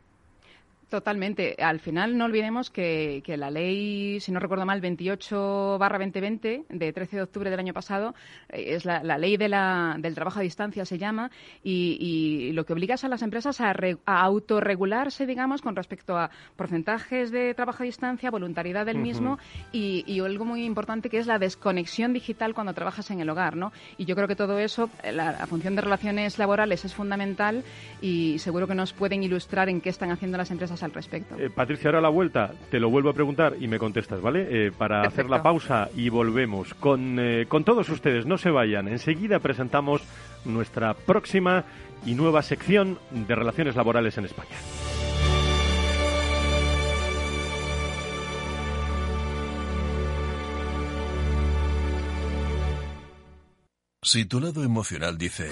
Totalmente. 0.89 1.57
Al 1.59 1.81
final 1.81 2.17
no 2.17 2.27
olvidemos 2.27 2.71
que, 2.71 3.21
la 3.27 3.51
ley, 3.51 4.21
si 4.21 4.31
no 4.31 4.39
recuerdo 4.39 4.65
mal, 4.65 4.81
28 4.81 5.79
barra 5.81 5.99
2020 5.99 6.67
de 6.69 6.93
13 6.93 7.17
de 7.17 7.23
octubre 7.23 7.51
del 7.51 7.59
año 7.59 7.75
pasado 7.75 8.15
eh, 8.49 8.77
es 8.77 8.85
la, 8.85 9.01
ley 9.19 9.37
de 9.37 9.49
la, 9.49 9.97
del 9.99 10.15
trabajo 10.15 10.39
a 10.39 10.43
distancia 10.43 10.85
se 10.85 10.97
llama 10.97 11.33
y, 11.65 12.53
lo 12.53 12.65
que 12.65 12.73
obliga 12.73 12.95
a 13.03 13.09
las 13.09 13.23
empresas 13.23 13.61
a, 13.61 13.75
autorregularse, 14.07 15.27
digamos, 15.27 15.61
con 15.61 15.75
respecto 15.75 16.17
a 16.17 16.31
porcentajes 16.55 17.33
de 17.33 17.53
trabajo 17.55 17.83
a 17.83 17.87
distancia, 17.87 18.31
voluntariedad 18.31 18.87
del 18.87 18.99
mismo 18.99 19.39
y, 19.73 20.21
algo 20.21 20.45
muy 20.45 20.65
importante 20.65 21.11
que 21.11 21.19
es 21.19 21.27
la 21.27 21.39
desconexión 21.39 22.13
digital 22.13 22.55
cuando 22.55 22.75
trabajas 22.75 23.11
en 23.11 23.21
el 23.21 23.29
hogar, 23.29 23.57
¿no? 23.57 23.73
Y 23.99 24.05
yo 24.05 24.15
creo 24.15 24.29
que 24.29 24.37
todo 24.37 24.59
eso, 24.59 24.89
la, 25.13 25.47
función 25.47 25.75
de 25.75 25.83
relaciones 25.83 26.39
laborales 26.39 26.85
es 26.85 26.95
fundamental 26.95 27.65
y 28.01 28.39
seguro 28.39 28.67
que 28.67 28.75
nos 28.75 28.93
pueden 28.93 29.23
ilustrar 29.23 29.69
en 29.69 29.81
qué 29.81 29.91
están 29.91 30.11
haciendo 30.11 30.39
las 30.39 30.51
empresas 30.51 30.76
al 30.83 30.93
respecto. 30.93 31.37
Eh, 31.39 31.51
Patricia, 31.51 31.89
ahora 31.89 31.99
a 31.99 32.03
la 32.03 32.09
vuelta 32.09 32.53
te 32.71 32.81
lo 32.81 32.91
vuelvo 32.91 33.11
a 33.11 33.13
preguntar 33.13 33.57
y 33.59 33.69
me 33.69 33.79
contestas, 33.79 34.21
¿vale? 34.21 34.47
Eh, 34.49 34.73
para 34.73 35.03
hacer 35.03 35.29
la 35.29 35.43
pausa 35.43 35.89
y 35.97 36.09
volvemos 36.09 36.75
con, 36.75 37.19
eh, 37.19 37.47
con 37.49 37.65
todos 37.65 37.89
ustedes. 37.89 38.27
No 38.27 38.39
se 38.39 38.51
vayan. 38.51 38.89
Enseguida 38.89 39.39
presentamos 39.39 40.03
nuestra 40.45 40.95
próxima 40.95 41.65
y 42.05 42.15
nueva 42.15 42.43
sección 42.43 42.99
de 43.11 43.35
relaciones 43.35 43.77
laborales 43.77 44.17
en 44.19 44.25
España. 44.27 44.57
Si 54.03 54.25
tu 54.25 54.41
lado 54.41 54.63
emocional 54.63 55.19
dice... 55.19 55.51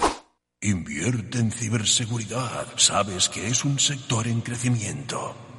Invierte 0.65 1.37
en 1.37 1.51
ciberseguridad. 1.51 2.65
Sabes 2.75 3.29
que 3.29 3.45
es 3.45 3.63
un 3.65 3.77
sector 3.77 4.27
en 4.27 4.41
crecimiento. 4.41 5.54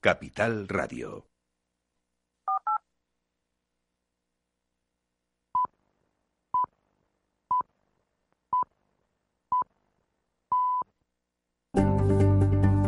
Capital 0.00 0.66
Radio. 0.66 1.26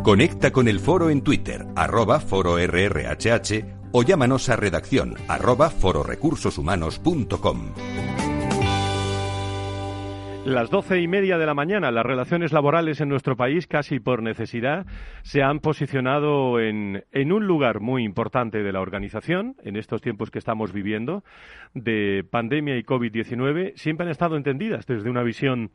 Conecta 0.01 0.51
con 0.51 0.67
el 0.67 0.79
foro 0.79 1.11
en 1.11 1.21
Twitter, 1.21 1.67
arroba 1.75 2.19
foro 2.19 2.57
RRHH, 2.57 3.91
o 3.91 4.01
llámanos 4.01 4.49
a 4.49 4.55
redacción 4.55 5.15
arroba 5.27 5.69
fororecursoshumanos.com. 5.69 8.32
Las 10.45 10.69
doce 10.69 10.99
y 10.99 11.07
media 11.07 11.37
de 11.37 11.45
la 11.45 11.53
mañana, 11.53 11.89
las 11.89 12.05
relaciones 12.05 12.51
laborales 12.51 12.99
en 12.99 13.07
nuestro 13.07 13.37
país, 13.37 13.65
casi 13.65 14.01
por 14.01 14.21
necesidad, 14.21 14.85
se 15.21 15.41
han 15.41 15.61
posicionado 15.61 16.59
en, 16.59 17.05
en, 17.13 17.31
un 17.31 17.47
lugar 17.47 17.79
muy 17.79 18.03
importante 18.03 18.61
de 18.61 18.73
la 18.73 18.81
organización 18.81 19.55
en 19.63 19.77
estos 19.77 20.01
tiempos 20.01 20.31
que 20.31 20.39
estamos 20.39 20.73
viviendo 20.73 21.23
de 21.73 22.25
pandemia 22.29 22.75
y 22.77 22.83
COVID-19. 22.83 23.71
Siempre 23.77 24.05
han 24.05 24.11
estado 24.11 24.35
entendidas 24.35 24.85
desde 24.85 25.09
una 25.09 25.23
visión 25.23 25.71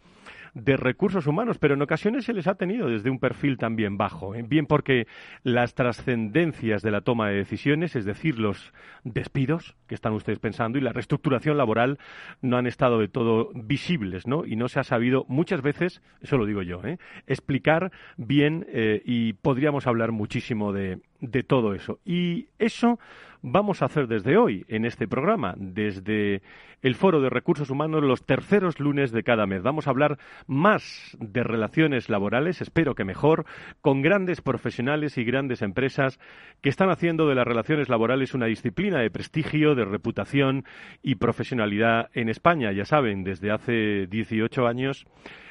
de 0.54 0.76
recursos 0.76 1.26
humanos, 1.26 1.58
pero 1.58 1.74
en 1.74 1.82
ocasiones 1.82 2.24
se 2.24 2.32
les 2.32 2.46
ha 2.46 2.54
tenido 2.54 2.88
desde 2.88 3.10
un 3.10 3.18
perfil 3.18 3.58
también 3.58 3.96
bajo. 3.96 4.34
¿eh? 4.34 4.44
Bien 4.46 4.66
porque 4.66 5.06
las 5.42 5.74
trascendencias 5.74 6.82
de 6.82 6.90
la 6.90 7.00
toma 7.00 7.28
de 7.28 7.36
decisiones, 7.36 7.96
es 7.96 8.04
decir, 8.04 8.38
los 8.38 8.72
despidos 9.04 9.76
que 9.86 9.94
están 9.94 10.12
ustedes 10.12 10.38
pensando 10.38 10.78
y 10.78 10.80
la 10.80 10.92
reestructuración 10.92 11.56
laboral 11.56 11.98
no 12.42 12.56
han 12.56 12.66
estado 12.66 12.98
de 12.98 13.08
todo 13.08 13.50
visibles, 13.54 14.26
¿no? 14.26 14.44
Y 14.44 14.56
no 14.56 14.68
se 14.68 14.80
ha 14.80 14.84
sabido 14.84 15.24
muchas 15.28 15.62
veces, 15.62 16.02
eso 16.20 16.36
lo 16.36 16.46
digo 16.46 16.62
yo, 16.62 16.82
¿eh? 16.84 16.98
explicar 17.26 17.92
bien 18.16 18.66
eh, 18.68 19.02
y 19.04 19.34
podríamos 19.34 19.86
hablar 19.86 20.12
muchísimo 20.12 20.72
de, 20.72 21.00
de 21.20 21.42
todo 21.42 21.74
eso. 21.74 21.98
Y 22.04 22.48
eso 22.58 22.98
vamos 23.42 23.82
a 23.82 23.86
hacer 23.86 24.08
desde 24.08 24.36
hoy 24.36 24.64
en 24.68 24.84
este 24.84 25.06
programa, 25.06 25.54
desde 25.56 26.42
el 26.82 26.94
Foro 26.94 27.20
de 27.20 27.30
Recursos 27.30 27.70
Humanos 27.70 28.02
los 28.02 28.24
terceros 28.24 28.78
lunes 28.78 29.10
de 29.10 29.22
cada 29.22 29.46
mes. 29.46 29.62
Vamos 29.62 29.86
a 29.86 29.90
hablar 29.90 30.18
más 30.46 31.16
de 31.18 31.42
relaciones 31.42 32.08
laborales, 32.08 32.60
espero 32.60 32.94
que 32.94 33.04
mejor, 33.04 33.46
con 33.80 34.02
grandes 34.02 34.40
profesionales 34.40 35.18
y 35.18 35.24
grandes 35.24 35.62
empresas 35.62 36.18
que 36.60 36.68
están 36.68 36.90
haciendo 36.90 37.28
de 37.28 37.34
las 37.34 37.46
relaciones 37.46 37.88
laborales 37.88 38.34
una 38.34 38.46
disciplina 38.46 39.00
de 39.00 39.10
prestigio, 39.10 39.74
de 39.74 39.84
reputación 39.84 40.64
y 41.02 41.16
profesionalidad 41.16 42.10
en 42.14 42.28
España. 42.28 42.72
Ya 42.72 42.84
saben, 42.84 43.24
desde 43.24 43.50
hace 43.50 44.06
18 44.06 44.66
años 44.66 45.06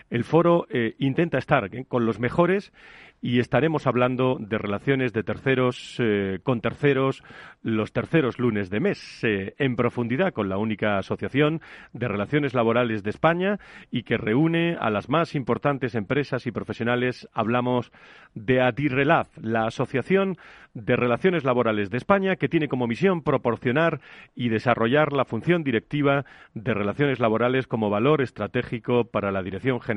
el 0.10 0.24
foro 0.24 0.68
eh, 0.70 0.96
intenta 1.00 1.38
estar 1.38 1.74
¿eh? 1.74 1.86
con 1.88 2.06
los 2.06 2.20
mejores 2.20 2.72
y 3.20 3.40
estaremos 3.40 3.88
hablando 3.88 4.38
de 4.40 4.60
relaciones 4.60 5.12
de 5.12 5.24
terceros 5.24 5.96
eh, 5.98 6.40
con 6.44 6.62
terceros 6.62 7.24
los 7.64 7.92
terceros 7.92 8.38
lunes 8.38 8.70
de 8.70 8.80
mes 8.80 9.22
en 9.24 9.76
profundidad 9.76 10.34
con 10.34 10.50
la 10.50 10.58
única 10.58 11.00
asociación 11.00 11.60
de 11.94 12.08
relaciones 12.08 12.54
laborales 12.54 13.04
de 13.04 13.10
España 13.10 13.60
y 13.92 14.04
que 14.04 14.18
reúne 14.18 14.78
a 14.80 14.92
las 14.92 15.10
más 15.10 15.34
importantes 15.34 15.96
empresas 15.96 16.46
y 16.46 16.52
profesionales. 16.52 17.28
Hablamos 17.34 17.92
de 18.36 18.62
Adirrelaz, 18.62 19.36
la 19.38 19.66
asociación 19.66 20.38
de 20.76 20.96
relaciones 20.96 21.44
laborales 21.44 21.90
de 21.90 21.98
España 21.98 22.36
que 22.36 22.48
tiene 22.48 22.68
como 22.68 22.86
misión 22.86 23.24
proporcionar 23.24 24.00
y 24.36 24.50
desarrollar 24.50 25.12
la 25.12 25.26
función 25.26 25.64
directiva 25.64 26.24
de 26.54 26.74
relaciones 26.76 27.20
laborales 27.20 27.66
como 27.66 27.90
valor 27.90 28.22
estratégico 28.22 29.06
para 29.06 29.32
la 29.32 29.42
Dirección 29.42 29.82
General 29.82 29.97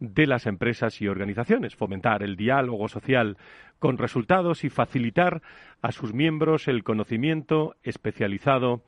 de 0.00 0.26
las 0.26 0.46
empresas 0.46 1.00
y 1.00 1.08
organizaciones, 1.08 1.76
fomentar 1.76 2.22
el 2.22 2.36
diálogo 2.36 2.88
social 2.88 3.36
con 3.78 3.98
resultados 3.98 4.64
y 4.64 4.70
facilitar 4.70 5.42
a 5.82 5.92
sus 5.92 6.14
miembros 6.14 6.68
el 6.68 6.84
conocimiento 6.84 7.76
especializado 7.82 8.82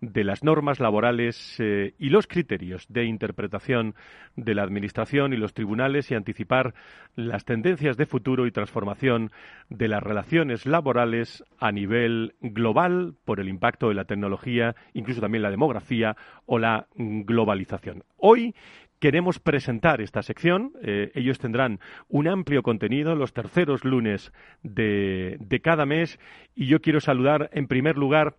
de 0.00 0.24
las 0.24 0.44
normas 0.44 0.78
laborales 0.80 1.56
eh, 1.58 1.94
y 1.98 2.10
los 2.10 2.26
criterios 2.26 2.86
de 2.88 3.04
interpretación 3.04 3.94
de 4.36 4.54
la 4.54 4.62
Administración 4.62 5.32
y 5.32 5.36
los 5.36 5.54
tribunales 5.54 6.10
y 6.10 6.14
anticipar 6.14 6.74
las 7.16 7.44
tendencias 7.44 7.96
de 7.96 8.06
futuro 8.06 8.46
y 8.46 8.52
transformación 8.52 9.32
de 9.68 9.88
las 9.88 10.02
relaciones 10.02 10.66
laborales 10.66 11.42
a 11.58 11.72
nivel 11.72 12.34
global 12.40 13.14
por 13.24 13.40
el 13.40 13.48
impacto 13.48 13.88
de 13.88 13.94
la 13.94 14.04
tecnología, 14.04 14.76
incluso 14.94 15.20
también 15.20 15.42
la 15.42 15.50
demografía 15.50 16.16
o 16.46 16.58
la 16.58 16.86
globalización. 16.94 18.04
Hoy 18.16 18.54
queremos 19.00 19.38
presentar 19.38 20.00
esta 20.00 20.22
sección. 20.22 20.72
Eh, 20.82 21.10
ellos 21.14 21.38
tendrán 21.38 21.80
un 22.08 22.28
amplio 22.28 22.62
contenido 22.62 23.14
los 23.14 23.32
terceros 23.32 23.84
lunes 23.84 24.32
de, 24.62 25.36
de, 25.40 25.60
cada 25.60 25.86
mes 25.86 26.18
y 26.54 26.66
yo 26.66 26.80
quiero 26.80 27.00
saludar 27.00 27.50
en 27.52 27.68
primer 27.68 27.96
lugar 27.96 28.34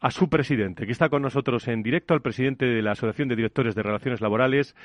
a 0.00 0.10
su 0.10 0.28
presidente, 0.28 0.86
que 0.86 0.92
está 0.92 1.08
con 1.08 1.22
nosotros 1.22 1.66
en 1.68 1.82
directo, 1.82 2.12
al 2.12 2.20
presidente 2.20 2.66
de 2.66 2.82
la 2.82 2.92
Asociación 2.92 3.28
de 3.28 3.36
Directores 3.36 3.74
de 3.74 3.82
Relaciones 3.82 4.20
Laborales, 4.20 4.76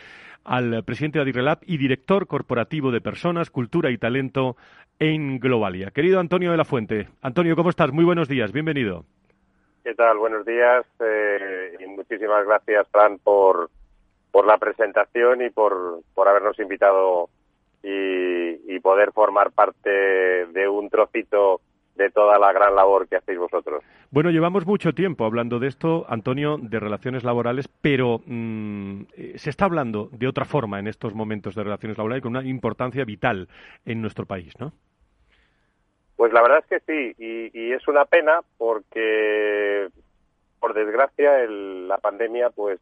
al 0.45 0.83
presidente 0.85 1.19
de 1.19 1.23
Adirrelab 1.23 1.59
y 1.65 1.77
director 1.77 2.25
corporativo 2.27 2.91
de 2.91 3.01
Personas, 3.01 3.49
Cultura 3.49 3.91
y 3.91 3.97
Talento 3.97 4.55
en 4.99 5.39
Globalia. 5.39 5.91
Querido 5.91 6.19
Antonio 6.19 6.51
de 6.51 6.57
la 6.57 6.65
Fuente. 6.65 7.09
Antonio, 7.21 7.55
¿cómo 7.55 7.69
estás? 7.69 7.91
Muy 7.91 8.05
buenos 8.05 8.29
días, 8.29 8.53
bienvenido. 8.53 9.05
¿Qué 9.83 9.93
tal? 9.95 10.17
Buenos 10.17 10.45
días 10.45 10.85
eh, 10.99 11.75
y 11.79 11.87
muchísimas 11.87 12.45
gracias, 12.45 12.87
Fran, 12.89 13.17
por, 13.19 13.69
por 14.31 14.45
la 14.45 14.57
presentación 14.57 15.41
y 15.41 15.49
por, 15.49 16.01
por 16.13 16.27
habernos 16.27 16.59
invitado 16.59 17.29
y, 17.83 18.75
y 18.75 18.79
poder 18.79 19.11
formar 19.11 19.51
parte 19.51 19.89
de 19.89 20.67
un 20.67 20.89
trocito 20.89 21.61
de 21.99 22.09
toda 22.09 22.39
la 22.39 22.53
gran 22.53 22.75
labor 22.75 23.07
que 23.07 23.17
hacéis 23.17 23.37
vosotros. 23.37 23.83
Bueno, 24.09 24.31
llevamos 24.31 24.65
mucho 24.65 24.93
tiempo 24.93 25.25
hablando 25.25 25.59
de 25.59 25.67
esto, 25.67 26.05
Antonio, 26.07 26.57
de 26.57 26.79
relaciones 26.79 27.23
laborales, 27.23 27.67
pero 27.67 28.21
mm, 28.25 29.03
se 29.35 29.49
está 29.49 29.65
hablando 29.65 30.09
de 30.13 30.27
otra 30.27 30.45
forma 30.45 30.79
en 30.79 30.87
estos 30.87 31.13
momentos 31.13 31.55
de 31.55 31.63
relaciones 31.63 31.97
laborales 31.97 32.23
con 32.23 32.35
una 32.35 32.47
importancia 32.47 33.03
vital 33.03 33.49
en 33.85 34.01
nuestro 34.01 34.25
país, 34.25 34.53
¿no? 34.59 34.71
Pues 36.15 36.33
la 36.33 36.41
verdad 36.41 36.59
es 36.59 36.65
que 36.65 36.79
sí, 36.85 37.15
y, 37.17 37.57
y 37.57 37.71
es 37.73 37.87
una 37.87 38.05
pena 38.05 38.41
porque, 38.57 39.89
por 40.59 40.73
desgracia, 40.73 41.41
el, 41.41 41.87
la 41.87 41.97
pandemia 41.97 42.49
pues 42.49 42.79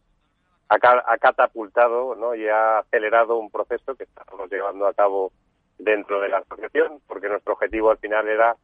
ha, 0.69 0.77
ha 1.06 1.17
catapultado 1.17 2.15
¿no? 2.15 2.36
y 2.36 2.47
ha 2.47 2.80
acelerado 2.80 3.38
un 3.38 3.49
proceso 3.49 3.95
que 3.95 4.03
estamos 4.03 4.49
llevando 4.49 4.88
a 4.88 4.93
cabo 4.93 5.32
dentro 5.77 6.19
de 6.21 6.30
la 6.30 6.39
asociación, 6.39 6.99
porque 7.08 7.30
nuestro 7.30 7.53
objetivo 7.53 7.91
al 7.91 7.97
final 7.97 8.27
era 8.27 8.56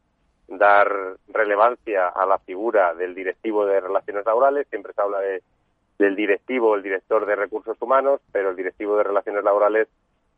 dar 0.48 0.90
relevancia 1.28 2.08
a 2.08 2.26
la 2.26 2.38
figura 2.38 2.94
del 2.94 3.14
directivo 3.14 3.66
de 3.66 3.80
relaciones 3.80 4.26
laborales. 4.26 4.66
Siempre 4.68 4.92
se 4.92 5.00
habla 5.00 5.20
de, 5.20 5.42
del 5.98 6.16
directivo, 6.16 6.74
el 6.74 6.82
director 6.82 7.24
de 7.26 7.36
recursos 7.36 7.80
humanos, 7.80 8.20
pero 8.32 8.50
el 8.50 8.56
directivo 8.56 8.96
de 8.96 9.04
relaciones 9.04 9.44
laborales 9.44 9.88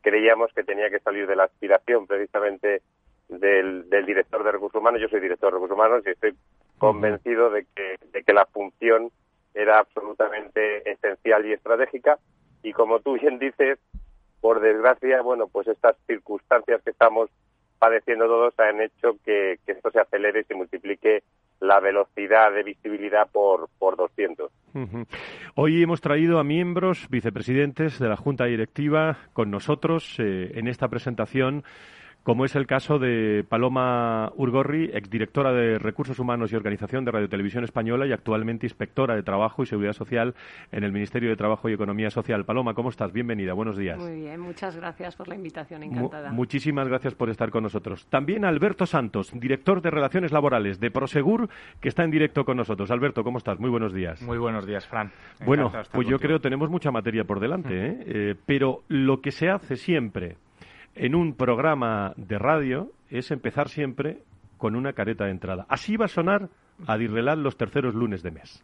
creíamos 0.01 0.53
que 0.53 0.63
tenía 0.63 0.89
que 0.89 0.99
salir 0.99 1.27
de 1.27 1.35
la 1.35 1.45
aspiración 1.45 2.07
precisamente 2.07 2.81
del, 3.27 3.89
del 3.89 4.05
director 4.05 4.43
de 4.43 4.51
recursos 4.51 4.79
humanos. 4.79 5.01
Yo 5.01 5.09
soy 5.09 5.19
director 5.19 5.51
de 5.51 5.55
recursos 5.55 5.75
humanos 5.75 6.03
y 6.05 6.11
estoy 6.11 6.35
convencido 6.77 7.49
de 7.49 7.65
que, 7.75 7.97
de 8.11 8.23
que 8.23 8.33
la 8.33 8.45
función 8.45 9.11
era 9.57 9.79
absolutamente 9.79 10.89
esencial 10.89 11.45
y 11.45 11.53
estratégica. 11.53 12.19
Y 12.61 12.73
como 12.73 12.99
tú 12.99 13.19
bien 13.19 13.39
dices, 13.39 13.79
por 14.39 14.59
desgracia, 14.61 15.21
bueno, 15.21 15.47
pues 15.47 15.67
estas 15.67 15.95
circunstancias 16.05 16.81
que 16.83 16.91
estamos 16.91 17.29
padeciendo 17.79 18.25
todos 18.25 18.53
han 18.59 18.81
hecho 18.81 19.17
que, 19.25 19.59
esto 19.65 19.91
se 19.91 19.99
acelere 19.99 20.41
y 20.41 20.43
se 20.43 20.55
multiplique 20.55 21.23
la 21.59 21.79
velocidad 21.79 22.53
de 22.53 22.63
visibilidad 22.63 23.29
por, 23.31 23.69
por 23.79 23.95
200. 23.97 24.51
Uh 24.73 24.79
-huh. 24.79 25.07
Hoy 25.55 25.81
hemos 25.81 26.01
traído 26.01 26.39
a 26.39 26.43
miembros, 26.43 27.07
vicepresidentes 27.09 27.97
de 27.99 28.07
la 28.07 28.15
Junta 28.15 28.45
Directiva 28.45 29.17
con 29.33 29.49
nosotros 29.49 30.19
eh, 30.19 30.51
en 30.53 30.67
esta 30.67 30.87
presentación 30.87 31.63
como 32.27 32.43
es 32.43 32.57
el 32.57 32.67
caso 32.67 32.99
de 32.99 33.45
Paloma 33.47 34.33
Urgorri, 34.35 34.89
exdirectora 34.93 35.53
de 35.53 35.79
Recursos 35.79 36.19
Humanos 36.19 36.51
y 36.51 36.57
Organización 36.57 37.05
de 37.05 37.11
Radio 37.11 37.29
Televisión 37.29 37.63
Española 37.63 38.05
y 38.05 38.11
actualmente 38.11 38.65
inspectora 38.65 39.15
de 39.15 39.23
Trabajo 39.23 39.63
y 39.63 39.65
Seguridad 39.65 39.93
Social 39.93 40.35
en 40.73 40.83
el 40.83 40.91
Ministerio 40.91 41.29
de 41.29 41.37
Trabajo 41.37 41.69
y 41.69 41.73
Economía 41.73 42.09
Social. 42.09 42.43
Paloma, 42.43 42.73
¿cómo 42.73 42.89
estás? 42.89 43.13
Bienvenida, 43.13 43.53
buenos 43.53 43.77
días. 43.77 43.97
Muy 43.97 44.23
bien, 44.23 44.41
muchas 44.41 44.75
gracias 44.75 45.15
por 45.15 45.29
la 45.29 45.35
invitación, 45.35 45.83
encantada. 45.83 46.29
Muchísimas 46.33 46.89
gracias 46.89 47.15
por 47.15 47.29
estar 47.29 47.49
con 47.49 47.63
nosotros. 47.63 48.05
También 48.07 48.43
Alberto 48.43 48.85
Santos, 48.85 49.31
director 49.33 49.81
de 49.81 49.89
Relaciones 49.89 50.33
Laborales 50.33 50.81
de 50.81 50.91
Prosegur, 50.91 51.47
que 51.79 51.87
está 51.87 52.03
en 52.03 52.11
directo 52.11 52.43
con 52.43 52.57
nosotros. 52.57 52.91
Alberto, 52.91 53.23
¿cómo 53.23 53.37
estás? 53.37 53.57
Muy 53.57 53.69
buenos 53.69 53.93
días. 53.93 54.21
Muy 54.21 54.37
buenos 54.37 54.67
días, 54.67 54.85
Fran. 54.85 55.13
Bueno, 55.45 55.71
pues 55.71 55.87
contigo. 55.87 56.11
yo 56.11 56.19
creo 56.19 56.39
que 56.39 56.43
tenemos 56.43 56.69
mucha 56.69 56.91
materia 56.91 57.23
por 57.23 57.39
delante, 57.39 57.69
¿eh? 57.87 58.03
Eh, 58.05 58.35
pero 58.45 58.83
lo 58.89 59.21
que 59.21 59.31
se 59.31 59.49
hace 59.49 59.77
siempre 59.77 60.35
en 60.97 61.15
un 61.15 61.33
programa 61.33 62.13
de 62.17 62.37
radio 62.37 62.91
es 63.09 63.31
empezar 63.31 63.69
siempre 63.69 64.23
con 64.57 64.75
una 64.75 64.93
careta 64.93 65.25
de 65.25 65.31
entrada. 65.31 65.65
Así 65.69 65.95
va 65.97 66.05
a 66.05 66.09
sonar 66.09 66.49
a 66.85 66.97
Dirrelat 66.97 67.37
los 67.37 67.57
terceros 67.57 67.93
lunes 67.93 68.23
de 68.23 68.31
mes. 68.31 68.63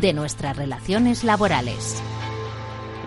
de 0.00 0.12
nuestras 0.12 0.56
relaciones 0.56 1.24
laborales. 1.24 2.02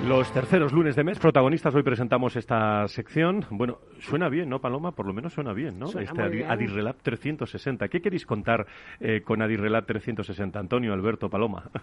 Los 0.06 0.32
terceros 0.34 0.74
lunes 0.74 0.96
de 0.96 1.04
mes, 1.04 1.20
protagonistas, 1.20 1.76
hoy 1.76 1.84
presentamos 1.84 2.36
esta 2.36 2.88
sección. 2.88 3.46
Bueno, 3.52 3.80
suena 4.00 4.30
bien, 4.30 4.50
¿no, 4.50 4.60
Paloma? 4.60 4.94
Por 4.94 5.06
lo 5.06 5.14
menos 5.14 5.34
suena 5.34 5.54
bien, 5.54 5.78
¿no? 5.78 5.88
este 5.88 6.44
Adirrelab 6.48 6.96
360. 7.04 7.88
¿Qué 7.88 8.02
queréis 8.02 8.26
contar 8.26 8.66
eh, 9.00 9.22
con 9.22 9.42
Adirrelab 9.42 9.86
360? 9.86 10.60
Antonio, 10.60 10.94
Alberto, 10.94 11.30
Paloma. 11.30 11.70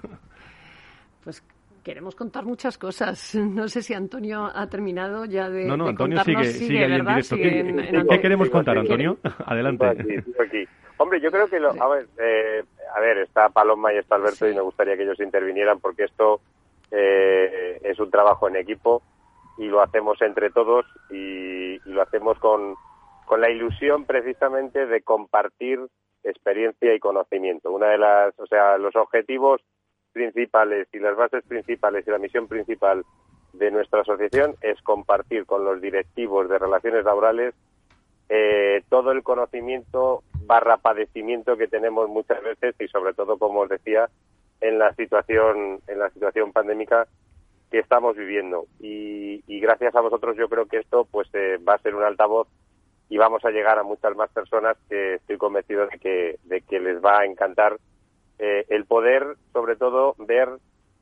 Pues 1.25 1.45
queremos 1.83 2.15
contar 2.15 2.45
muchas 2.45 2.79
cosas. 2.79 3.35
No 3.35 3.69
sé 3.69 3.83
si 3.83 3.93
Antonio 3.93 4.49
ha 4.55 4.67
terminado 4.69 5.25
ya 5.25 5.51
de. 5.51 5.67
No, 5.67 5.77
no, 5.77 5.89
Antonio 5.89 6.23
sigue, 6.23 6.45
sigue, 6.45 6.85
ahí 6.85 6.93
en 6.93 7.07
directo. 7.07 7.37
¿Qué, 7.37 8.21
queremos 8.21 8.49
contar, 8.49 8.79
Antonio? 8.79 9.19
Adelante. 9.45 10.25
Hombre, 10.99 11.21
yo 11.21 11.31
creo 11.31 11.49
que, 11.49 11.61
lo, 11.61 11.71
a, 11.71 11.89
ver, 11.89 12.09
eh, 12.19 12.65
a 12.95 13.01
ver, 13.01 13.19
está 13.19 13.49
Paloma 13.51 13.93
y 13.93 13.99
está 13.99 14.17
Alberto 14.17 14.49
y 14.49 14.55
me 14.55 14.61
gustaría 14.61 14.97
que 14.97 15.05
ellos 15.05 15.21
intervinieran 15.21 15.79
porque 15.79 16.05
esto 16.05 16.41
eh, 16.91 17.79
es 17.83 17.99
un 18.01 18.11
trabajo 18.11 18.49
en 18.49 18.57
equipo 18.57 19.03
y 19.59 19.67
lo 19.67 19.81
hacemos 19.81 20.21
entre 20.23 20.51
todos 20.51 20.87
y, 21.11 21.79
lo 21.89 22.03
hacemos 22.03 22.39
con, 22.39 22.75
con 23.27 23.41
la 23.41 23.51
ilusión 23.51 24.05
precisamente 24.05 24.87
de 24.87 25.03
compartir 25.03 25.81
experiencia 26.25 26.93
y 26.95 26.99
conocimiento. 26.99 27.71
Una 27.71 27.89
de 27.89 27.99
las, 27.99 28.39
o 28.39 28.47
sea, 28.47 28.77
los 28.79 28.95
objetivos 28.97 29.61
principales 30.13 30.89
y 30.93 30.99
las 30.99 31.17
bases 31.17 31.45
principales 31.47 32.07
y 32.07 32.11
la 32.11 32.19
misión 32.19 32.49
principal 32.49 33.05
de 33.53 33.71
nuestra 33.71 34.01
asociación 34.01 34.57
es 34.63 34.81
compartir 34.83 35.47
con 35.47 35.65
los 35.65 35.81
directivos 35.81 36.49
de 36.49 36.59
relaciones 36.59 37.05
laborales 37.05 37.55
eh, 38.29 38.83
todo 38.89 39.13
el 39.13 39.23
conocimiento 39.23 40.23
barra 40.49 40.79
padecimiento 40.79 41.57
que 41.57 41.69
tenemos 41.69 42.09
muchas 42.09 42.43
veces 42.43 42.75
y 42.81 42.89
sobre 42.89 43.13
todo, 43.15 43.39
como 43.39 43.61
os 43.61 43.69
decía, 43.69 44.09
en 44.61 44.79
la 44.79 44.93
situación 44.95 45.81
en 45.87 45.99
la 46.01 46.11
situación 46.11 46.53
pandémica 46.53 47.07
que 47.71 47.79
estamos 47.79 48.17
viviendo. 48.17 48.67
Y, 48.81 49.43
gracias 49.61 49.95
a 49.95 50.01
vosotros 50.01 50.37
yo 50.37 50.49
creo 50.49 50.67
que 50.67 50.79
esto 50.79 51.07
pues 51.11 51.29
eh, 51.35 51.59
va 51.59 51.75
a 51.75 51.79
ser 51.79 51.95
un 51.95 52.03
altavoz 52.03 52.49
y 53.11 53.19
vamos 53.19 53.45
a 53.45 53.51
llegar 53.51 53.79
a 53.79 53.83
muchas 53.83 54.17
más 54.17 54.31
personas 54.31 54.77
que 54.89 55.15
estoy 55.15 55.37
convencido 55.37 55.87
de 55.87 55.99
que 55.99 56.39
de 56.45 56.61
que 56.63 56.81
les 56.81 57.05
va 57.05 57.21
a 57.21 57.25
encantar 57.27 57.77
eh, 58.39 58.65
el 58.69 58.87
poder 58.87 59.37
sobre 59.53 59.77
todo 59.77 60.15
ver 60.19 60.49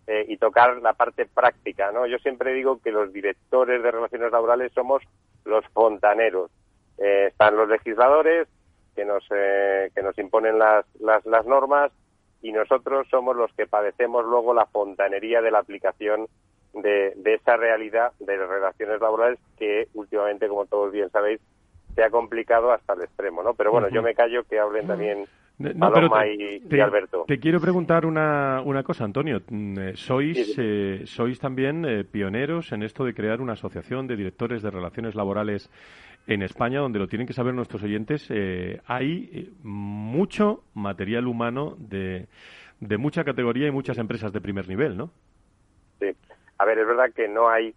eh, 0.08 0.24
y 0.26 0.38
tocar 0.38 0.78
la 0.82 0.94
parte 0.94 1.26
práctica 1.26 1.92
no 1.92 2.06
yo 2.06 2.18
siempre 2.18 2.54
digo 2.54 2.80
que 2.82 2.90
los 2.90 3.12
directores 3.12 3.82
de 3.82 3.90
relaciones 3.90 4.32
laborales 4.32 4.72
somos 4.72 5.02
los 5.44 5.64
fontaneros. 5.68 6.50
Están 6.98 7.56
los 7.56 7.68
legisladores 7.68 8.48
que 8.96 9.04
nos 9.04 9.22
que 9.28 10.02
nos 10.02 10.18
imponen 10.18 10.58
las, 10.58 10.84
las 10.98 11.24
las 11.26 11.46
normas 11.46 11.92
y 12.42 12.52
nosotros 12.52 13.06
somos 13.10 13.36
los 13.36 13.52
que 13.52 13.66
padecemos 13.66 14.24
luego 14.24 14.54
la 14.54 14.66
fontanería 14.66 15.40
de 15.40 15.50
la 15.50 15.58
aplicación 15.60 16.26
de, 16.74 17.14
esa 17.24 17.56
realidad 17.56 18.12
de 18.18 18.36
las 18.36 18.48
relaciones 18.48 19.00
laborales 19.00 19.38
que 19.58 19.88
últimamente, 19.94 20.48
como 20.48 20.66
todos 20.66 20.92
bien 20.92 21.10
sabéis, 21.10 21.40
se 21.94 22.02
ha 22.02 22.10
complicado 22.10 22.72
hasta 22.72 22.92
el 22.92 23.02
extremo, 23.02 23.42
¿no? 23.42 23.54
Pero 23.54 23.72
bueno, 23.72 23.88
yo 23.88 24.02
me 24.02 24.14
callo 24.14 24.44
que 24.44 24.58
hablen 24.58 24.86
también 24.86 25.26
Paloma 25.78 26.26
y, 26.26 26.60
Alberto. 26.78 27.24
Te 27.26 27.38
quiero 27.38 27.60
preguntar 27.60 28.04
una, 28.04 28.60
una 28.62 28.82
cosa, 28.82 29.04
Antonio. 29.04 29.40
Mm, 29.48 29.78
eh, 29.78 29.92
sois, 29.96 30.54
eh, 30.58 31.02
sois 31.06 31.38
también 31.38 31.84
eh, 31.86 32.04
pioneros 32.04 32.72
en 32.72 32.82
esto 32.82 33.04
de 33.04 33.14
crear 33.14 33.40
una 33.40 33.54
asociación 33.54 34.06
de 34.06 34.16
directores 34.16 34.62
de 34.62 34.70
relaciones 34.70 35.14
laborales 35.14 35.70
en 36.26 36.42
España, 36.42 36.80
donde 36.80 36.98
lo 36.98 37.08
tienen 37.08 37.26
que 37.26 37.32
saber 37.32 37.54
nuestros 37.54 37.82
oyentes, 37.82 38.26
eh, 38.30 38.80
hay 38.86 39.30
eh, 39.32 39.50
mucho 39.62 40.64
material 40.74 41.26
humano 41.26 41.76
de, 41.78 42.26
de 42.80 42.98
mucha 42.98 43.24
categoría 43.24 43.68
y 43.68 43.70
muchas 43.70 43.98
empresas 43.98 44.32
de 44.32 44.40
primer 44.40 44.68
nivel, 44.68 44.96
¿no? 44.96 45.10
Sí. 46.00 46.14
A 46.58 46.64
ver, 46.64 46.78
es 46.78 46.86
verdad 46.86 47.12
que 47.14 47.28
no 47.28 47.48
hay. 47.48 47.74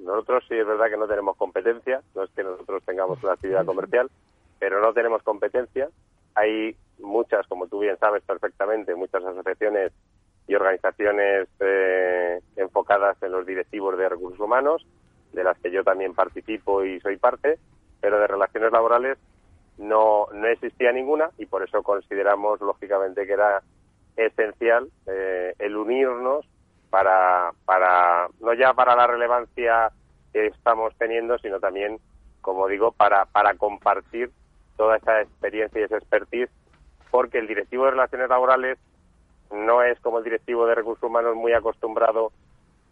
Nosotros 0.00 0.44
sí 0.48 0.54
es 0.54 0.66
verdad 0.66 0.90
que 0.90 0.96
no 0.96 1.08
tenemos 1.08 1.36
competencia, 1.36 2.02
no 2.14 2.22
es 2.24 2.30
que 2.30 2.44
nosotros 2.44 2.82
tengamos 2.84 3.22
una 3.22 3.32
actividad 3.32 3.64
comercial, 3.64 4.10
pero 4.58 4.80
no 4.80 4.92
tenemos 4.92 5.22
competencia. 5.22 5.88
Hay 6.34 6.76
muchas, 7.00 7.46
como 7.48 7.66
tú 7.66 7.80
bien 7.80 7.96
sabes 7.98 8.22
perfectamente, 8.22 8.94
muchas 8.94 9.24
asociaciones 9.24 9.92
y 10.46 10.54
organizaciones 10.54 11.48
eh, 11.60 12.40
enfocadas 12.56 13.20
en 13.22 13.32
los 13.32 13.46
directivos 13.46 13.98
de 13.98 14.08
recursos 14.08 14.40
humanos, 14.40 14.86
de 15.32 15.42
las 15.42 15.58
que 15.58 15.70
yo 15.70 15.82
también 15.82 16.14
participo 16.14 16.84
y 16.84 17.00
soy 17.00 17.16
parte, 17.16 17.58
pero 18.02 18.18
de 18.18 18.26
relaciones 18.26 18.70
laborales 18.72 19.16
no, 19.78 20.26
no 20.34 20.46
existía 20.48 20.92
ninguna 20.92 21.30
y 21.38 21.46
por 21.46 21.62
eso 21.62 21.82
consideramos 21.82 22.60
lógicamente 22.60 23.26
que 23.26 23.32
era 23.32 23.62
esencial 24.16 24.90
eh, 25.06 25.54
el 25.58 25.76
unirnos 25.76 26.46
para, 26.90 27.52
para, 27.64 28.28
no 28.40 28.52
ya 28.52 28.74
para 28.74 28.94
la 28.94 29.06
relevancia 29.06 29.90
que 30.32 30.48
estamos 30.48 30.94
teniendo, 30.98 31.38
sino 31.38 31.58
también, 31.58 31.98
como 32.42 32.68
digo, 32.68 32.92
para, 32.92 33.24
para 33.24 33.54
compartir 33.54 34.30
toda 34.76 34.96
esa 34.96 35.22
experiencia 35.22 35.80
y 35.80 35.84
esa 35.84 35.96
expertise, 35.96 36.50
porque 37.10 37.38
el 37.38 37.46
directivo 37.46 37.84
de 37.84 37.92
relaciones 37.92 38.28
laborales 38.28 38.78
no 39.50 39.82
es 39.82 39.98
como 40.00 40.18
el 40.18 40.24
directivo 40.24 40.66
de 40.66 40.74
recursos 40.74 41.04
humanos 41.04 41.34
muy 41.36 41.52
acostumbrado 41.52 42.32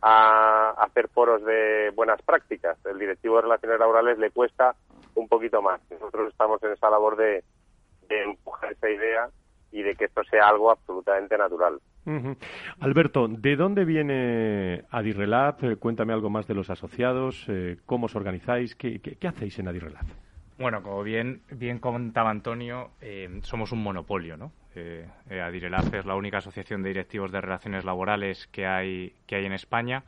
a 0.03 0.71
hacer 0.79 1.09
foros 1.09 1.45
de 1.45 1.91
buenas 1.95 2.23
prácticas. 2.23 2.79
El 2.87 2.99
directivo 2.99 3.37
de 3.37 3.43
relaciones 3.43 3.79
laborales 3.79 4.19
le 4.19 4.31
cuesta 4.31 4.75
un 5.15 5.29
poquito 5.29 5.63
más. 5.63 5.81
Nosotros 5.91 6.31
estamos 6.31 6.63
en 6.63 6.73
esa 6.73 6.91
labor 6.91 7.17
de, 7.17 7.45
empujar 8.09 8.73
esa 8.73 8.91
idea 8.91 9.29
y 9.71 9.83
de 9.83 9.95
que 9.95 10.07
esto 10.07 10.23
sea 10.25 10.49
algo 10.49 10.71
absolutamente 10.71 11.39
natural. 11.39 11.81
Alberto, 12.81 13.29
¿de 13.29 13.57
dónde 13.57 13.85
viene 13.85 14.85
Adirrelab? 14.91 15.65
Eh, 15.65 15.77
cuéntame 15.77 16.13
algo 16.13 16.29
más 16.29 16.49
de 16.49 16.55
los 16.55 16.71
asociados, 16.71 17.45
eh, 17.49 17.77
cómo 17.87 18.07
os 18.07 18.17
organizáis, 18.17 18.75
qué, 18.75 19.01
hacéis 19.29 19.59
en 19.61 19.69
Adirrelab. 19.69 20.07
Bueno, 20.59 20.83
como 20.83 21.03
bien, 21.03 21.43
bien 21.53 21.79
comentaba 21.79 22.31
Antonio, 22.31 22.91
eh, 23.01 23.41
somos 23.43 23.71
un 23.73 23.83
monopolio, 23.83 24.37
¿no? 24.37 24.53
Eh, 24.75 25.07
Adirelab 25.31 25.95
es 25.95 26.07
la 26.07 26.15
única 26.15 26.39
asociación 26.39 26.83
de 26.83 26.91
directivos 26.91 27.33
de 27.33 27.41
relaciones 27.41 27.85
laborales 27.85 28.47
que 28.49 28.67
hay, 28.67 29.15
que 29.27 29.37
hay 29.37 29.47
en 29.47 29.53
España 29.53 30.05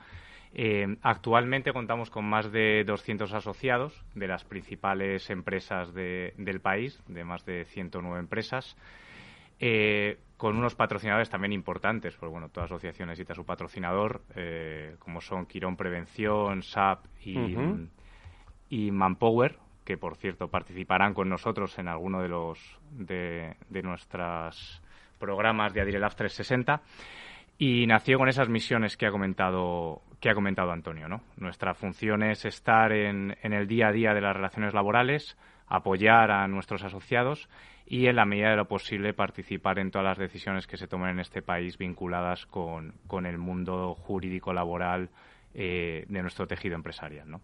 eh, 0.55 0.97
actualmente 1.03 1.73
contamos 1.73 2.11
con 2.11 2.27
más 2.27 2.53
de 2.53 2.85
200 2.85 3.33
asociados 3.33 4.05
de 4.15 4.29
las 4.29 4.45
principales 4.45 5.31
empresas 5.31 5.95
del 5.95 6.61
país, 6.61 7.01
de 7.09 7.25
más 7.25 7.45
de 7.47 7.65
109 7.65 8.21
empresas, 8.21 8.77
eh, 9.61 10.19
con 10.37 10.57
unos 10.57 10.75
patrocinadores 10.75 11.31
también 11.31 11.53
importantes, 11.53 12.17
porque 12.17 12.33
bueno, 12.33 12.51
toda 12.51 12.67
asociación 12.67 13.09
necesita 13.09 13.35
su 13.35 13.47
patrocinador, 13.47 14.23
eh, 14.35 14.97
como 14.99 15.21
son 15.21 15.47
Quirón 15.47 15.77
Prevención, 15.77 16.63
SAP 16.63 17.07
y, 18.69 18.91
Manpower, 18.91 19.59
que 19.85 19.97
por 19.97 20.17
cierto 20.17 20.49
participarán 20.49 21.15
con 21.15 21.29
nosotros 21.29 21.79
en 21.79 21.89
alguno 21.89 22.21
de 22.21 22.29
los 22.29 22.79
de, 22.91 23.57
de 23.69 23.83
nuestros 23.83 24.83
programas 25.19 25.73
de 25.73 25.81
Adirelab 25.81 26.15
360 26.15 26.83
y 27.59 27.87
nació 27.87 28.19
con 28.19 28.29
esas 28.29 28.49
misiones 28.49 28.97
que 28.97 29.07
ha 29.07 29.11
comentado 29.11 30.03
que 30.23 30.31
ha 30.31 30.35
comentado 30.35 30.71
Antonio. 30.71 31.09
¿no? 31.09 31.21
Nuestra 31.37 31.75
función 31.75 32.23
es 32.23 32.45
estar 32.45 32.93
en, 32.93 33.37
el 33.43 33.67
día 33.67 33.89
a 33.89 33.93
día 33.93 34.15
de 34.15 34.21
las 34.21 34.35
relaciones 34.35 34.73
laborales, 34.73 35.37
apoyar 35.67 36.31
a 36.31 36.47
nuestros 36.47 36.85
asociados 36.85 37.49
y, 37.87 38.07
en 38.07 38.15
la 38.15 38.25
medida 38.25 38.51
de 38.51 38.57
lo 38.57 38.69
posible, 38.69 39.15
participar 39.15 39.81
en 39.81 39.91
todas 39.91 40.07
las 40.07 40.19
decisiones 40.19 40.69
que 40.69 40.77
se 40.77 40.87
tomen 40.87 41.11
en 41.11 41.19
este 41.19 41.43
país 41.43 41.77
vinculadas 41.77 42.47
con, 42.47 42.95
con 43.09 43.27
el 43.27 43.37
mundo 43.37 43.95
jurídico 43.97 44.53
laboral 44.53 45.11
eh, 45.55 46.05
de 46.09 46.23
nuestro 46.23 46.47
tejido 46.47 46.77
empresarial. 46.77 47.29
¿no? 47.29 47.41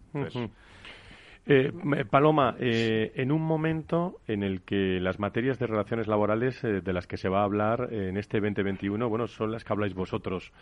Eh, 1.51 1.73
Paloma, 2.11 2.57
eh, 2.61 3.11
en 3.15 3.33
un 3.33 3.41
momento 3.41 4.21
en 4.27 4.43
el 4.43 4.61
que 4.61 5.01
las 5.01 5.19
materias 5.19 5.59
de 5.59 5.67
relaciones 5.67 6.07
laborales 6.07 6.61
de 6.61 6.93
las 6.93 7.07
que 7.07 7.17
se 7.17 7.31
va 7.31 7.41
a 7.41 7.45
hablar 7.45 7.89
en 7.91 8.19
este 8.19 8.39
2021, 8.39 9.09
bueno, 9.09 9.27
son 9.27 9.53
las 9.53 9.65
que 9.65 9.73
habláis 9.73 9.95
vosotros 9.95 10.53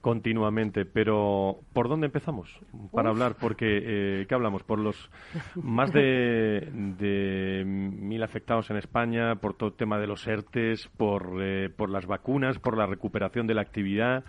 continuamente, 0.00 0.84
pero 0.84 1.58
¿por 1.72 1.88
dónde 1.88 2.06
empezamos 2.06 2.60
para 2.92 3.10
hablar? 3.10 3.34
Porque, 3.40 4.24
¿qué 4.28 4.34
hablamos? 4.34 4.62
Por 4.62 4.78
los 4.78 5.10
más 5.56 5.92
de, 5.92 6.68
de 6.72 7.64
mil 7.66 8.22
afectados 8.22 8.70
en 8.70 8.76
España, 8.76 9.34
por 9.34 9.54
todo 9.54 9.70
el 9.70 9.76
tema 9.76 9.98
de 9.98 10.06
los 10.06 10.26
ERTES, 10.28 10.88
por, 10.96 11.42
por 11.76 11.90
las 11.90 12.06
vacunas, 12.06 12.60
por 12.60 12.78
la 12.78 12.86
recuperación 12.86 13.48
de 13.48 13.54
la 13.54 13.62
actividad. 13.62 14.24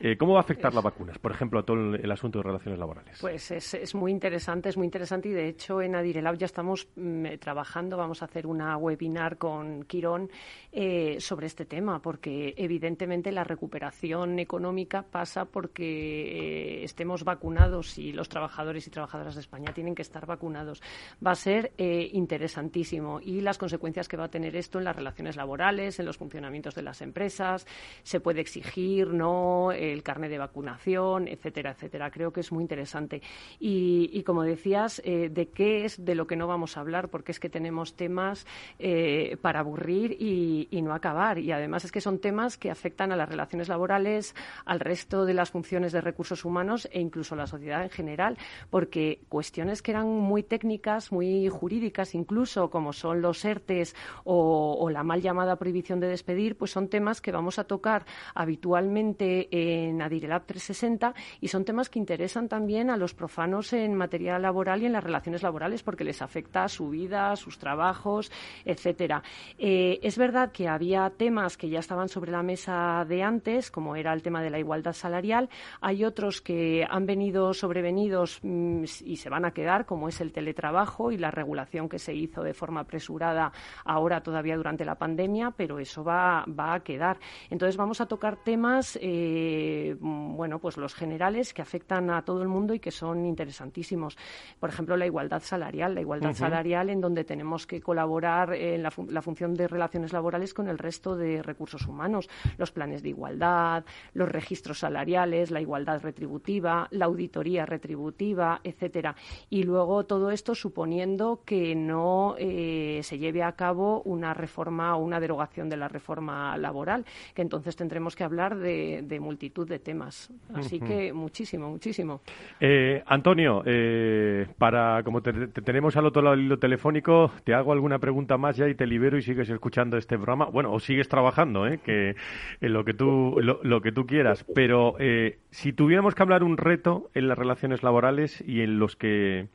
Eh, 0.00 0.16
¿Cómo 0.16 0.34
va 0.34 0.38
a 0.38 0.42
afectar 0.42 0.72
las 0.72 0.84
vacunas, 0.84 1.18
por 1.18 1.32
ejemplo, 1.32 1.58
a 1.58 1.64
todo 1.64 1.76
el, 1.76 2.10
asunto 2.12 2.38
de 2.38 2.44
relaciones 2.44 2.78
laborales? 2.78 3.18
Pues 3.20 3.50
es, 3.50 3.94
muy 3.96 4.12
interesante, 4.12 4.68
es 4.68 4.76
muy 4.76 4.84
interesante 4.84 5.28
y 5.28 5.32
de 5.32 5.48
hecho 5.48 5.82
en 5.82 5.96
Adirelab 5.96 6.36
ya 6.36 6.46
estamos 6.46 6.86
mm, 6.94 7.26
eh, 7.26 7.38
trabajando, 7.38 7.96
vamos 7.96 8.22
a 8.22 8.26
hacer 8.26 8.46
una 8.46 8.76
webinar 8.76 9.38
con 9.38 9.82
Quirón 9.84 10.30
eh, 10.70 11.16
sobre 11.20 11.48
este 11.48 11.64
tema, 11.64 12.00
porque 12.00 12.54
evidentemente 12.56 13.32
la 13.32 13.42
recuperación 13.42 14.38
económica 14.38 15.02
pasa 15.02 15.46
porque 15.46 16.84
estemos 16.84 17.24
vacunados 17.24 17.98
y 17.98 18.12
los 18.12 18.28
trabajadores 18.28 18.86
y 18.86 18.90
trabajadoras 18.90 19.34
de 19.34 19.40
España 19.40 19.72
tienen 19.72 19.96
que 19.96 20.02
estar 20.02 20.26
vacunados. 20.26 20.80
Va 21.24 21.32
a 21.32 21.34
ser 21.34 21.72
interesantísimo 21.78 23.20
y 23.20 23.40
las 23.40 23.58
consecuencias 23.58 24.06
que 24.06 24.16
va 24.16 24.24
a 24.24 24.30
tener 24.30 24.54
esto 24.54 24.78
en 24.78 24.84
las 24.84 24.94
relaciones 24.94 25.36
laborales, 25.36 25.98
en 25.98 26.06
los 26.06 26.16
funcionamientos 26.16 26.74
de 26.74 26.82
las 26.82 27.02
empresas, 27.02 27.66
se 28.02 28.20
puede 28.20 28.40
exigir, 28.40 29.08
no 29.08 29.72
el 29.92 30.02
carnet 30.02 30.30
de 30.30 30.38
vacunación, 30.38 31.28
etcétera, 31.28 31.72
etcétera. 31.72 32.10
Creo 32.10 32.32
que 32.32 32.40
es 32.40 32.52
muy 32.52 32.62
interesante. 32.62 33.22
Y, 33.58 34.22
como 34.22 34.42
decías, 34.42 35.00
eh, 35.04 35.28
¿de 35.28 35.48
qué 35.48 35.84
es 35.84 36.04
de 36.04 36.14
lo 36.14 36.26
que 36.26 36.36
no 36.36 36.46
vamos 36.46 36.76
a 36.76 36.80
hablar? 36.80 37.08
Porque 37.08 37.32
es 37.32 37.40
que 37.40 37.48
tenemos 37.48 37.94
temas 37.94 38.46
eh, 38.78 39.36
para 39.40 39.60
aburrir 39.60 40.16
y, 40.18 40.68
no 40.82 40.94
acabar. 40.94 41.38
Y 41.38 41.50
además 41.52 41.84
es 41.84 41.92
que 41.92 42.00
son 42.00 42.20
temas 42.20 42.56
que 42.56 42.70
afectan 42.70 43.12
a 43.12 43.16
las 43.16 43.28
relaciones 43.28 43.68
laborales, 43.68 44.34
al 44.64 44.80
resto 44.80 45.24
de 45.24 45.34
las 45.34 45.50
funciones 45.50 45.92
de 45.92 46.00
recursos 46.00 46.44
humanos 46.44 46.88
e 46.92 47.00
incluso 47.00 47.34
a 47.34 47.38
la 47.38 47.46
sociedad 47.46 47.82
en 47.82 47.90
general, 47.90 48.38
porque 48.70 49.20
cuestiones 49.28 49.82
que 49.82 49.90
eran 49.90 50.06
muy 50.06 50.44
técnicas, 50.44 51.10
muy 51.10 51.48
jurídicas 51.48 52.14
incluso, 52.14 52.70
como 52.70 52.92
son 52.92 53.20
los 53.20 53.44
ERTES 53.44 53.96
o, 54.24 54.78
o 54.78 54.90
la 54.90 55.02
mal 55.02 55.20
llamada 55.20 55.56
prohibición 55.56 56.00
de 56.00 56.08
despedir, 56.08 56.56
pues 56.56 56.70
son 56.70 56.88
temas 56.88 57.20
que 57.20 57.32
vamos 57.32 57.58
a 57.58 57.64
tocar 57.64 58.06
habitualmente 58.34 59.48
en 59.50 59.77
Adirelab 60.02 60.44
360 60.46 61.14
y 61.40 61.48
son 61.48 61.64
temas 61.64 61.88
que 61.88 61.98
interesan 61.98 62.48
también 62.48 62.90
a 62.90 62.96
los 62.96 63.14
profanos 63.14 63.72
en 63.72 63.94
materia 63.94 64.38
laboral 64.38 64.82
y 64.82 64.86
en 64.86 64.92
las 64.92 65.04
relaciones 65.04 65.42
laborales 65.42 65.82
porque 65.82 66.04
les 66.04 66.22
afecta 66.22 66.68
su 66.68 66.90
vida, 66.90 67.34
sus 67.36 67.58
trabajos, 67.58 68.30
etcétera. 68.64 69.22
Eh, 69.58 69.98
es 70.02 70.18
verdad 70.18 70.52
que 70.52 70.68
había 70.68 71.10
temas 71.10 71.56
que 71.56 71.68
ya 71.68 71.80
estaban 71.80 72.08
sobre 72.08 72.32
la 72.32 72.42
mesa 72.42 73.04
de 73.08 73.22
antes, 73.22 73.70
como 73.70 73.96
era 73.96 74.12
el 74.12 74.22
tema 74.22 74.42
de 74.42 74.50
la 74.50 74.58
igualdad 74.58 74.92
salarial. 74.92 75.48
Hay 75.80 76.04
otros 76.04 76.40
que 76.40 76.86
han 76.88 77.06
venido 77.06 77.54
sobrevenidos 77.54 78.40
mm, 78.42 78.84
y 79.04 79.16
se 79.16 79.30
van 79.30 79.44
a 79.44 79.52
quedar, 79.52 79.86
como 79.86 80.08
es 80.08 80.20
el 80.20 80.32
teletrabajo 80.32 81.12
y 81.12 81.18
la 81.18 81.30
regulación 81.30 81.88
que 81.88 81.98
se 81.98 82.14
hizo 82.14 82.42
de 82.42 82.54
forma 82.54 82.80
apresurada 82.80 83.52
ahora 83.84 84.22
todavía 84.22 84.56
durante 84.56 84.84
la 84.84 84.96
pandemia, 84.96 85.52
pero 85.56 85.78
eso 85.78 86.04
va, 86.04 86.44
va 86.46 86.74
a 86.74 86.80
quedar. 86.80 87.18
Entonces 87.50 87.76
vamos 87.76 88.00
a 88.00 88.06
tocar 88.06 88.36
temas 88.36 88.98
eh, 89.00 89.67
eh, 89.68 89.96
bueno, 90.00 90.58
pues 90.58 90.76
los 90.76 90.94
generales 90.94 91.52
que 91.52 91.62
afectan 91.62 92.10
a 92.10 92.22
todo 92.22 92.42
el 92.42 92.48
mundo 92.48 92.74
y 92.74 92.80
que 92.80 92.90
son 92.90 93.26
interesantísimos. 93.26 94.16
Por 94.58 94.70
ejemplo, 94.70 94.96
la 94.96 95.06
igualdad 95.06 95.42
salarial, 95.42 95.94
la 95.94 96.00
igualdad 96.00 96.32
salarial 96.34 96.90
en 96.90 97.00
donde 97.00 97.24
tenemos 97.24 97.66
que 97.66 97.80
colaborar 97.80 98.54
en 98.54 98.82
la, 98.82 98.90
función 98.90 99.54
de 99.54 99.68
relaciones 99.68 100.12
laborales 100.12 100.54
con 100.54 100.68
el 100.68 100.78
resto 100.78 101.16
de 101.16 101.42
recursos 101.42 101.86
humanos, 101.86 102.28
los 102.56 102.70
planes 102.70 103.02
de 103.02 103.10
igualdad, 103.10 103.84
los 104.14 104.28
registros 104.28 104.78
salariales, 104.78 105.50
la 105.50 105.60
igualdad 105.60 106.00
retributiva, 106.02 106.88
la 106.90 107.06
auditoría 107.06 107.66
retributiva, 107.66 108.60
etcétera. 108.64 109.16
Y 109.50 109.64
luego 109.64 110.06
todo 110.06 110.30
esto 110.30 110.54
suponiendo 110.54 111.42
que 111.44 111.74
no 111.74 112.36
eh, 112.38 113.00
se 113.02 113.18
lleve 113.18 113.42
a 113.42 113.52
cabo 113.52 114.02
una 114.02 114.34
reforma 114.34 114.96
o 114.96 115.02
una 115.02 115.20
derogación 115.20 115.68
de 115.68 115.76
la 115.76 115.88
reforma 115.88 116.56
laboral, 116.56 117.04
que 117.34 117.42
entonces 117.42 117.76
tendremos 117.76 118.16
que 118.16 118.24
hablar 118.24 118.56
de, 118.56 119.02
de 119.02 119.20
multitud 119.20 119.57
de 119.66 119.78
temas. 119.78 120.30
Así 120.54 120.80
que 120.80 121.12
muchísimo, 121.12 121.70
muchísimo. 121.70 122.20
Eh, 122.60 123.02
Antonio, 123.06 123.62
eh, 123.66 124.46
para 124.58 125.02
como 125.02 125.22
te, 125.22 125.32
tenemos 125.48 125.96
al 125.96 126.06
otro 126.06 126.22
lado 126.22 126.36
del 126.36 126.46
hilo 126.46 126.58
telefónico, 126.58 127.32
te 127.44 127.54
hago 127.54 127.72
alguna 127.72 127.98
pregunta 127.98 128.36
más 128.36 128.56
ya 128.56 128.68
y 128.68 128.74
te 128.74 128.86
libero 128.86 129.18
y 129.18 129.22
sigues 129.22 129.48
escuchando 129.50 129.96
este 129.96 130.16
programa. 130.16 130.46
Bueno, 130.46 130.72
o 130.72 130.80
sigues 130.80 131.08
trabajando, 131.08 131.66
¿eh? 131.66 131.78
que 131.82 132.14
en 132.60 132.72
lo 132.72 132.84
que 132.84 132.94
tú 132.94 133.36
lo, 133.40 133.80
que 133.80 133.92
tú 133.92 134.06
quieras. 134.06 134.44
Pero 134.54 134.94
eh, 134.98 135.38
si 135.50 135.72
tuviéramos 135.72 136.14
que 136.14 136.22
hablar 136.22 136.42
un 136.42 136.56
reto 136.56 137.10
en 137.14 137.28
las 137.28 137.38
relaciones 137.38 137.82
laborales 137.82 138.42
y 138.46 138.62
en 138.62 138.78
los 138.78 138.96
que 138.96 139.48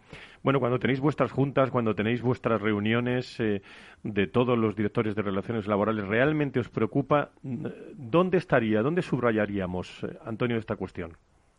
bueno, 0.43 0.59
cuando 0.59 0.77
tenéis 0.77 0.99
vuestras 0.99 1.31
juntas, 1.31 1.71
cuando 1.71 1.95
tenéis 1.95 2.21
vuestras 2.21 2.61
reuniones 2.61 3.39
eh, 3.39 3.61
de 4.03 4.27
todos 4.27 4.57
los 4.57 4.75
directores 4.75 5.15
de 5.15 5.21
relaciones 5.21 5.67
laborales, 5.67 6.05
¿realmente 6.05 6.59
os 6.59 6.67
preocupa? 6.69 7.29
¿Dónde 7.41 8.37
estaría, 8.37 8.81
dónde 8.81 9.01
subrayaríamos, 9.01 10.03
eh, 10.03 10.17
Antonio, 10.25 10.57
esta 10.57 10.75
cuestión? 10.75 11.13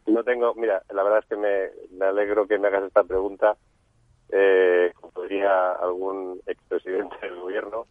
No 0.07 0.23
tengo, 0.23 0.55
mira, 0.55 0.83
la 0.93 1.03
verdad 1.03 1.21
es 1.21 1.27
que 1.27 1.37
me, 1.37 2.05
alegro 2.05 2.47
que 2.47 2.59
me 2.59 2.69
hagas 2.69 2.85
esta 2.85 3.05
pregunta. 3.05 3.57
Eh, 4.29 4.93
como 5.01 5.23
diría 5.23 5.73
algún 5.73 6.41
expresidente 6.47 7.17
del 7.23 7.37
gobierno, 7.37 7.87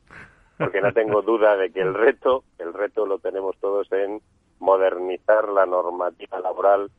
porque 0.57 0.81
no 0.81 0.91
tengo 0.93 1.21
duda 1.23 1.55
de 1.57 1.71
que 1.71 1.81
el 1.81 1.93
reto, 1.93 2.43
el 2.59 2.73
reto 2.73 3.05
lo 3.07 3.17
tenemos 3.17 3.57
todos 3.57 3.91
en 3.91 4.21
modernizar 4.59 5.49
la 5.49 5.65
normativa 5.65 6.39
laboral 6.39 6.91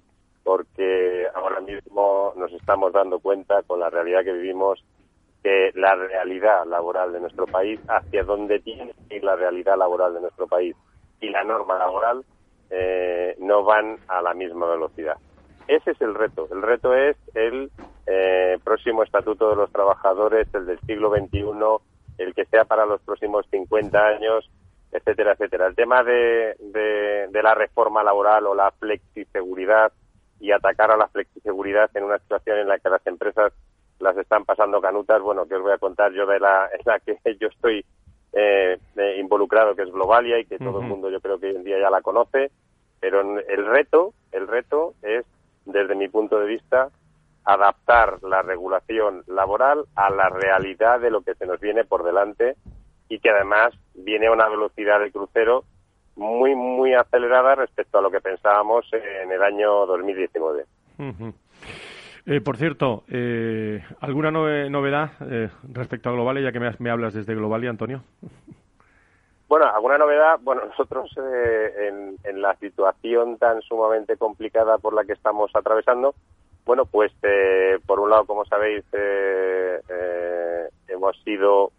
porque 0.44 1.26
ahora 1.34 1.60
mismo 1.60 2.34
nos 2.36 2.52
estamos 2.52 2.92
dando 2.92 3.18
cuenta 3.18 3.62
con 3.62 3.80
la 3.80 3.90
realidad 3.90 4.22
que 4.22 4.32
vivimos 4.32 4.84
que 5.42 5.72
la 5.74 5.94
realidad 5.94 6.64
laboral 6.66 7.12
de 7.12 7.20
nuestro 7.20 7.46
país, 7.46 7.80
hacia 7.88 8.24
dónde 8.24 8.60
tiene 8.60 8.94
que 9.08 9.16
ir 9.16 9.24
la 9.24 9.36
realidad 9.36 9.76
laboral 9.76 10.14
de 10.14 10.20
nuestro 10.20 10.46
país 10.46 10.76
y 11.20 11.28
la 11.28 11.44
norma 11.44 11.78
laboral 11.78 12.24
eh, 12.70 13.36
no 13.40 13.62
van 13.62 13.98
a 14.08 14.22
la 14.22 14.32
misma 14.32 14.66
velocidad. 14.66 15.16
Ese 15.68 15.92
es 15.92 16.00
el 16.00 16.14
reto. 16.14 16.48
El 16.50 16.62
reto 16.62 16.94
es 16.94 17.16
el 17.34 17.70
eh, 18.06 18.58
próximo 18.64 19.02
Estatuto 19.02 19.50
de 19.50 19.56
los 19.56 19.72
Trabajadores, 19.72 20.48
el 20.54 20.66
del 20.66 20.80
siglo 20.80 21.10
XXI, 21.10 21.44
el 22.18 22.34
que 22.34 22.44
sea 22.46 22.64
para 22.64 22.86
los 22.86 23.00
próximos 23.02 23.46
50 23.50 23.98
años, 23.98 24.50
etcétera, 24.92 25.32
etcétera. 25.32 25.66
El 25.66 25.74
tema 25.74 26.02
de, 26.02 26.54
de, 26.58 27.28
de 27.30 27.42
la 27.42 27.54
reforma 27.54 28.02
laboral 28.02 28.46
o 28.46 28.54
la 28.54 28.70
flexiseguridad 28.72 29.92
y 30.44 30.52
atacar 30.52 30.90
a 30.90 30.96
la 30.98 31.08
flexiseguridad 31.08 31.90
en 31.94 32.04
una 32.04 32.18
situación 32.18 32.58
en 32.58 32.68
la 32.68 32.78
que 32.78 32.90
las 32.90 33.06
empresas 33.06 33.50
las 33.98 34.14
están 34.18 34.44
pasando 34.44 34.78
canutas. 34.78 35.22
Bueno, 35.22 35.46
que 35.46 35.54
os 35.54 35.62
voy 35.62 35.72
a 35.72 35.78
contar 35.78 36.12
yo 36.12 36.26
de 36.26 36.38
la 36.38 36.68
en 36.70 36.80
la 36.84 37.00
que 37.00 37.16
yo 37.40 37.48
estoy 37.48 37.82
eh, 38.34 38.78
eh, 38.94 39.16
involucrado, 39.18 39.74
que 39.74 39.84
es 39.84 39.90
Globalia 39.90 40.38
y 40.38 40.44
que 40.44 40.58
todo 40.58 40.80
el 40.80 40.86
mundo 40.86 41.08
yo 41.08 41.18
creo 41.22 41.38
que 41.38 41.46
hoy 41.46 41.56
en 41.56 41.64
día 41.64 41.80
ya 41.80 41.88
la 41.88 42.02
conoce. 42.02 42.50
Pero 43.00 43.22
el 43.22 43.66
reto, 43.66 44.12
el 44.32 44.46
reto 44.46 44.92
es, 45.00 45.24
desde 45.64 45.94
mi 45.94 46.08
punto 46.08 46.38
de 46.38 46.46
vista, 46.46 46.90
adaptar 47.46 48.22
la 48.22 48.42
regulación 48.42 49.24
laboral 49.26 49.86
a 49.94 50.10
la 50.10 50.28
realidad 50.28 51.00
de 51.00 51.10
lo 51.10 51.22
que 51.22 51.34
se 51.36 51.46
nos 51.46 51.58
viene 51.58 51.84
por 51.84 52.02
delante 52.02 52.56
y 53.08 53.18
que 53.18 53.30
además 53.30 53.72
viene 53.94 54.26
a 54.26 54.32
una 54.32 54.48
velocidad 54.48 55.00
de 55.00 55.10
crucero 55.10 55.64
muy, 56.16 56.54
muy 56.54 56.94
acelerada 56.94 57.54
respecto 57.54 57.98
a 57.98 58.02
lo 58.02 58.10
que 58.10 58.20
pensábamos 58.20 58.86
en 58.92 59.30
el 59.30 59.42
año 59.42 59.86
2019. 59.86 60.64
Eh, 62.26 62.40
por 62.40 62.56
cierto, 62.56 63.04
eh, 63.08 63.82
¿alguna 64.00 64.30
novedad 64.30 65.10
eh, 65.30 65.50
respecto 65.72 66.08
a 66.08 66.12
Globalia, 66.12 66.44
ya 66.44 66.52
que 66.52 66.60
me, 66.78 66.90
hablas 66.90 67.12
desde 67.12 67.34
Globalia, 67.34 67.68
Antonio? 67.68 68.02
Bueno, 69.46 69.66
alguna 69.66 69.98
novedad. 69.98 70.38
Bueno, 70.40 70.64
nosotros 70.64 71.10
en, 71.18 72.16
en, 72.24 72.42
la 72.42 72.56
situación 72.56 73.36
tan 73.36 73.60
sumamente 73.60 74.16
complicada 74.16 74.78
por 74.78 74.94
la 74.94 75.04
que 75.04 75.12
estamos 75.12 75.50
atravesando, 75.54 76.14
bueno, 76.64 76.86
pues 76.86 77.12
por 77.86 78.00
un 78.00 78.08
lado, 78.08 78.24
como 78.24 78.46
sabéis, 78.46 78.84
hemos 80.88 81.16
sido 81.24 81.72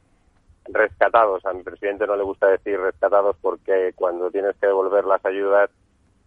rescatados. 0.68 1.46
A 1.46 1.54
mi 1.54 1.64
presidente 1.64 2.08
no 2.08 2.16
le 2.16 2.24
gusta 2.24 2.48
decir 2.48 2.80
rescatados 2.80 3.36
porque 3.42 3.94
cuando 3.96 4.32
tienes 4.32 4.56
que 4.58 4.68
devolver 4.68 5.06
las 5.06 5.24
ayudas, 5.26 5.70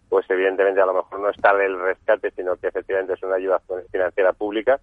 pues 0.09 0.28
evidentemente 0.30 0.80
a 0.80 0.86
lo 0.86 0.95
mejor 0.95 1.20
no 1.20 1.30
está 1.30 1.51
el 1.62 1.78
rescate, 1.78 2.30
sino 2.32 2.57
que 2.57 2.68
efectivamente 2.68 3.14
es 3.14 3.22
una 3.22 3.36
ayuda 3.36 3.61
financiera 3.91 4.32
pública. 4.32 4.80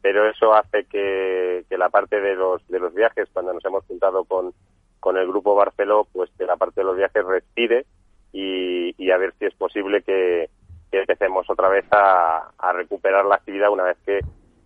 Pero 0.00 0.28
eso 0.28 0.52
hace 0.52 0.84
que, 0.84 1.64
la 1.70 1.88
parte 1.88 2.20
de 2.20 2.34
los, 2.34 2.66
de 2.68 2.80
los 2.80 2.92
viajes, 2.92 3.28
cuando 3.32 3.52
nos 3.52 3.64
hemos 3.64 3.84
juntado 3.86 4.24
con, 4.24 4.52
con 4.98 5.16
el 5.16 5.28
grupo 5.28 5.54
Barceló, 5.54 6.08
pues 6.12 6.30
que 6.36 6.44
la 6.44 6.56
parte 6.56 6.80
de 6.80 6.84
los 6.84 6.96
viajes 6.96 7.24
respire 7.24 7.86
y, 8.32 8.94
y 9.02 9.10
a 9.10 9.18
ver 9.18 9.32
si 9.38 9.46
es 9.46 9.54
posible 9.54 10.02
que, 10.02 10.50
empecemos 10.90 11.48
otra 11.48 11.70
vez 11.70 11.86
a, 11.90 12.50
a 12.58 12.72
recuperar 12.74 13.24
la 13.24 13.36
actividad 13.36 13.70
una 13.70 13.84
vez 13.84 13.96
que 14.04 14.20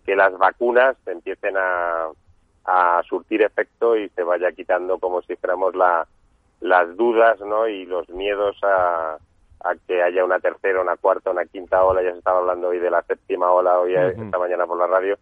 que 0.06 0.14
las 0.14 0.32
vacunas 0.38 0.96
empiecen 1.06 1.56
a, 1.56 2.08
a 2.66 3.02
surtir 3.08 3.42
efecto 3.42 3.96
y 3.96 4.08
se 4.10 4.22
vaya 4.22 4.52
quitando 4.52 4.98
como 4.98 5.22
si 5.22 5.36
fuéramos 5.36 5.74
la, 5.74 6.06
las 6.60 6.96
dudas 6.96 7.40
¿no? 7.40 7.68
y 7.68 7.86
los 7.86 8.08
miedos 8.08 8.56
a, 8.62 9.18
a 9.60 9.74
que 9.86 10.02
haya 10.02 10.24
una 10.24 10.40
tercera, 10.40 10.80
una 10.80 10.96
cuarta, 10.96 11.30
una 11.30 11.44
quinta 11.44 11.84
ola. 11.84 12.02
Ya 12.02 12.12
se 12.12 12.18
estaba 12.18 12.40
hablando 12.40 12.68
hoy 12.68 12.78
de 12.78 12.90
la 12.90 13.02
séptima 13.02 13.50
ola 13.50 13.78
hoy 13.78 13.94
esta 13.94 14.38
mañana 14.38 14.66
por 14.66 14.78
la 14.78 14.86
radio. 14.86 15.18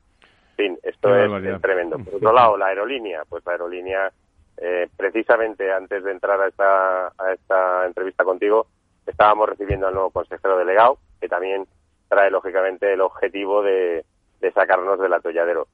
En 0.51 0.57
fin, 0.57 0.79
esto 0.83 1.15
es, 1.15 1.61
tremendo. 1.61 1.99
Por 1.99 2.15
otro 2.15 2.33
lado, 2.33 2.57
la 2.57 2.67
aerolínea, 2.67 3.25
pues 3.29 3.45
la 3.45 3.53
aerolínea, 3.53 4.13
eh, 4.57 4.89
precisamente 4.97 5.73
antes 5.73 6.05
de 6.05 6.13
entrar 6.13 6.41
a 6.41 6.47
esta, 6.47 7.09
a 7.09 7.33
esta 7.33 7.87
entrevista 7.87 8.25
contigo, 8.25 8.69
estábamos 9.05 9.49
recibiendo 9.49 9.89
al 9.89 9.95
nuevo 9.95 10.11
consejero 10.11 10.57
delegado, 10.57 10.99
que 11.21 11.29
también 11.29 11.67
trae 12.09 12.31
lógicamente 12.31 12.93
el 12.93 13.01
objetivo 13.01 13.63
de, 13.63 14.05
de 14.41 14.53
sacarnos 14.53 15.01
del 15.01 15.13
atolladero. 15.13 15.67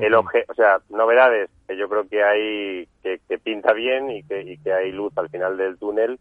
El 0.00 0.14
o 0.14 0.24
sea, 0.56 0.80
novedades 0.88 1.50
que 1.68 1.76
yo 1.76 1.88
creo 1.88 2.08
que 2.08 2.22
hay 2.24 2.88
que, 3.02 3.20
que 3.28 3.38
pinta 3.38 3.72
bien 3.72 4.10
y 4.10 4.24
que, 4.24 4.42
y 4.42 4.58
que 4.58 4.72
hay 4.72 4.90
luz 4.90 5.12
al 5.16 5.28
final 5.28 5.56
del 5.56 5.78
túnel 5.78 6.18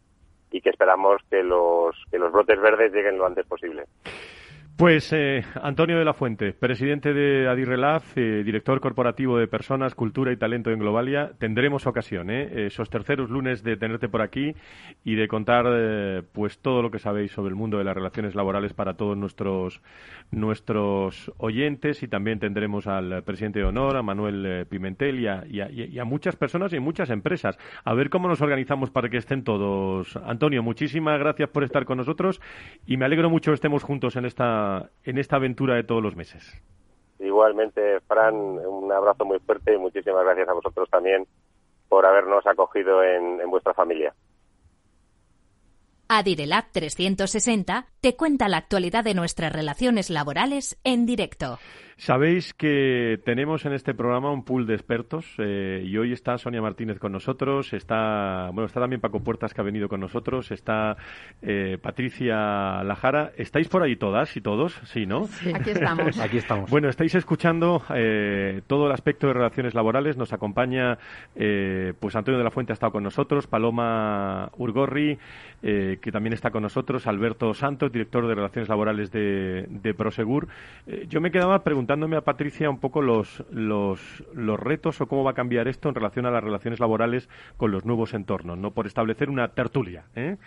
y 0.52 0.62
que 0.62 0.70
esperamos 0.70 1.22
que 1.30 1.42
los 1.44 1.96
que 2.12 2.20
los 2.20 2.32
brotes 2.32 2.62
verdes 2.62 2.94
lleguen 2.94 3.18
lo 3.18 3.26
antes 3.26 3.46
posible. 3.48 3.86
Pues 4.84 5.14
eh, 5.14 5.46
Antonio 5.62 5.98
de 5.98 6.04
la 6.04 6.14
Fuente, 6.14 6.52
presidente 6.52 7.14
de 7.14 7.48
Adirrelaz, 7.48 8.04
eh, 8.18 8.44
director 8.44 8.82
corporativo 8.82 9.38
de 9.38 9.48
Personas, 9.48 9.96
Cultura 9.96 10.34
y 10.34 10.36
Talento 10.36 10.72
en 10.72 10.80
Globalia, 10.80 11.32
tendremos 11.40 11.88
ocasión, 11.88 12.30
¿eh? 12.30 12.66
esos 12.66 12.90
terceros 12.90 13.30
lunes 13.30 13.64
de 13.64 13.78
tenerte 13.78 14.10
por 14.10 14.22
aquí 14.22 14.54
y 15.06 15.16
de 15.16 15.30
contar 15.30 15.68
eh, 15.70 16.24
pues 16.34 16.60
todo 16.60 16.82
lo 16.82 16.92
que 16.92 17.00
sabéis 17.00 17.32
sobre 17.32 17.52
el 17.52 17.56
mundo 17.56 17.78
de 17.78 17.86
las 17.86 17.96
relaciones 17.96 18.36
laborales 18.36 18.74
para 18.74 18.96
todos 18.96 19.16
nuestros 19.16 19.82
nuestros 20.32 21.32
oyentes 21.38 22.04
y 22.04 22.10
también 22.10 22.40
tendremos 22.40 22.86
al 22.86 23.24
presidente 23.24 23.60
de 23.60 23.66
honor, 23.66 23.96
a 23.96 24.02
Manuel 24.02 24.66
Pimentel 24.68 25.20
y 25.22 25.28
a, 25.28 25.46
y 25.48 26.00
a 26.00 26.04
muchas 26.04 26.36
personas 26.36 26.74
y 26.74 26.80
muchas 26.82 27.10
empresas. 27.10 27.58
A 27.86 27.94
ver 27.94 28.10
cómo 28.10 28.28
nos 28.28 28.42
organizamos 28.42 28.90
para 28.90 29.08
que 29.10 29.18
estén 29.18 29.46
todos. 29.46 30.18
Antonio, 30.26 30.62
muchísimas 30.62 31.20
gracias 31.20 31.50
por 31.50 31.64
estar 31.64 31.86
con 31.86 32.00
nosotros 32.00 32.42
y 32.86 32.98
me 32.98 33.06
alegro 33.06 33.30
mucho 33.30 33.52
que 33.52 33.56
estemos 33.56 33.84
juntos 33.84 34.16
en 34.16 34.26
esta 34.26 34.73
en 35.04 35.18
esta 35.18 35.38
aventura 35.38 35.76
de 35.76 35.84
todos 35.84 36.02
los 36.02 36.16
meses. 36.16 36.62
Igualmente, 37.20 38.00
Fran, 38.02 38.36
un 38.36 38.92
abrazo 38.92 39.26
muy 39.26 39.40
fuerte 39.40 39.74
y 39.74 39.78
muchísimas 39.78 40.24
gracias 40.24 40.50
a 40.50 40.54
vosotros 40.54 40.90
también 40.90 41.26
por 41.88 42.06
habernos 42.06 42.46
acogido 42.46 43.04
en, 43.04 43.40
en 43.40 43.50
vuestra 43.50 43.74
familia. 43.74 44.14
Adirelab 46.08 46.72
360 46.72 47.88
te 48.02 48.16
cuenta 48.16 48.48
la 48.48 48.58
actualidad 48.58 49.04
de 49.04 49.14
nuestras 49.14 49.52
relaciones 49.54 50.10
laborales 50.10 50.78
en 50.84 51.06
directo. 51.06 51.60
Sabéis 52.06 52.54
que 52.54 53.18
tenemos 53.24 53.66
en 53.66 53.72
este 53.72 53.94
programa 53.94 54.30
un 54.30 54.44
pool 54.44 54.68
de 54.68 54.74
expertos 54.74 55.26
eh, 55.38 55.86
y 55.86 55.96
hoy 55.98 56.12
está 56.12 56.38
Sonia 56.38 56.62
Martínez 56.62 57.00
con 57.00 57.14
nosotros, 57.14 57.72
está 57.72 58.50
bueno 58.52 58.66
está 58.66 58.82
también 58.82 59.00
Paco 59.00 59.22
Puertas 59.22 59.54
que 59.54 59.62
ha 59.62 59.64
venido 59.64 59.88
con 59.88 60.02
nosotros, 60.02 60.52
está 60.52 60.98
eh, 61.42 61.78
Patricia 61.82 62.84
Lajara. 62.84 63.32
¿Estáis 63.38 63.70
por 63.70 63.84
ahí 63.84 63.96
todas 63.96 64.36
y 64.36 64.42
todos? 64.42 64.74
Sí, 64.84 65.06
¿no? 65.06 65.30
Aquí 65.56 65.70
estamos. 65.70 66.20
Aquí 66.20 66.38
estamos. 66.40 66.70
Bueno, 66.70 66.90
estáis 66.90 67.16
escuchando 67.16 67.82
eh, 67.96 68.64
todo 68.68 68.88
el 68.88 68.92
aspecto 68.92 69.28
de 69.28 69.36
relaciones 69.36 69.74
laborales. 69.74 70.18
Nos 70.18 70.34
acompaña 70.34 70.98
pues 71.34 72.16
Antonio 72.18 72.38
de 72.38 72.44
la 72.44 72.52
Fuente 72.52 72.74
ha 72.74 72.76
estado 72.76 72.92
con 72.92 73.04
nosotros, 73.04 73.48
Paloma 73.48 74.52
Urgorri 74.58 75.18
que 75.62 76.12
también 76.12 76.34
está 76.34 76.52
con 76.52 76.64
nosotros, 76.64 77.08
Alberto 77.08 77.54
Santos, 77.54 77.90
director 77.90 78.28
de 78.28 78.36
relaciones 78.36 78.68
laborales 78.68 79.10
de, 79.12 79.66
de 79.70 79.94
Prosegur. 79.94 80.50
yo 81.08 81.22
me 81.22 81.32
quedaba 81.32 81.64
preguntando 81.64 81.93
preguntándome 81.94 82.18
a 82.18 82.22
Patricia 82.22 82.70
un 82.72 82.80
poco 82.80 83.04
los, 83.04 83.44
los, 83.52 84.24
los 84.34 84.60
retos 84.60 85.00
o 85.00 85.06
cómo 85.06 85.24
va 85.24 85.32
a 85.32 85.34
cambiar 85.36 85.68
esto 85.68 85.90
en 85.90 85.96
relación 85.96 86.26
a 86.26 86.32
las 86.32 86.44
relaciones 86.44 86.80
laborales 86.80 87.30
con 87.56 87.72
los 87.72 87.86
nuevos 87.86 88.16
entornos, 88.16 88.58
¿no? 88.58 88.72
Por 88.72 88.88
establecer 88.88 89.30
una 89.30 89.50
tertulia. 89.50 90.06
¿eh? 90.16 90.38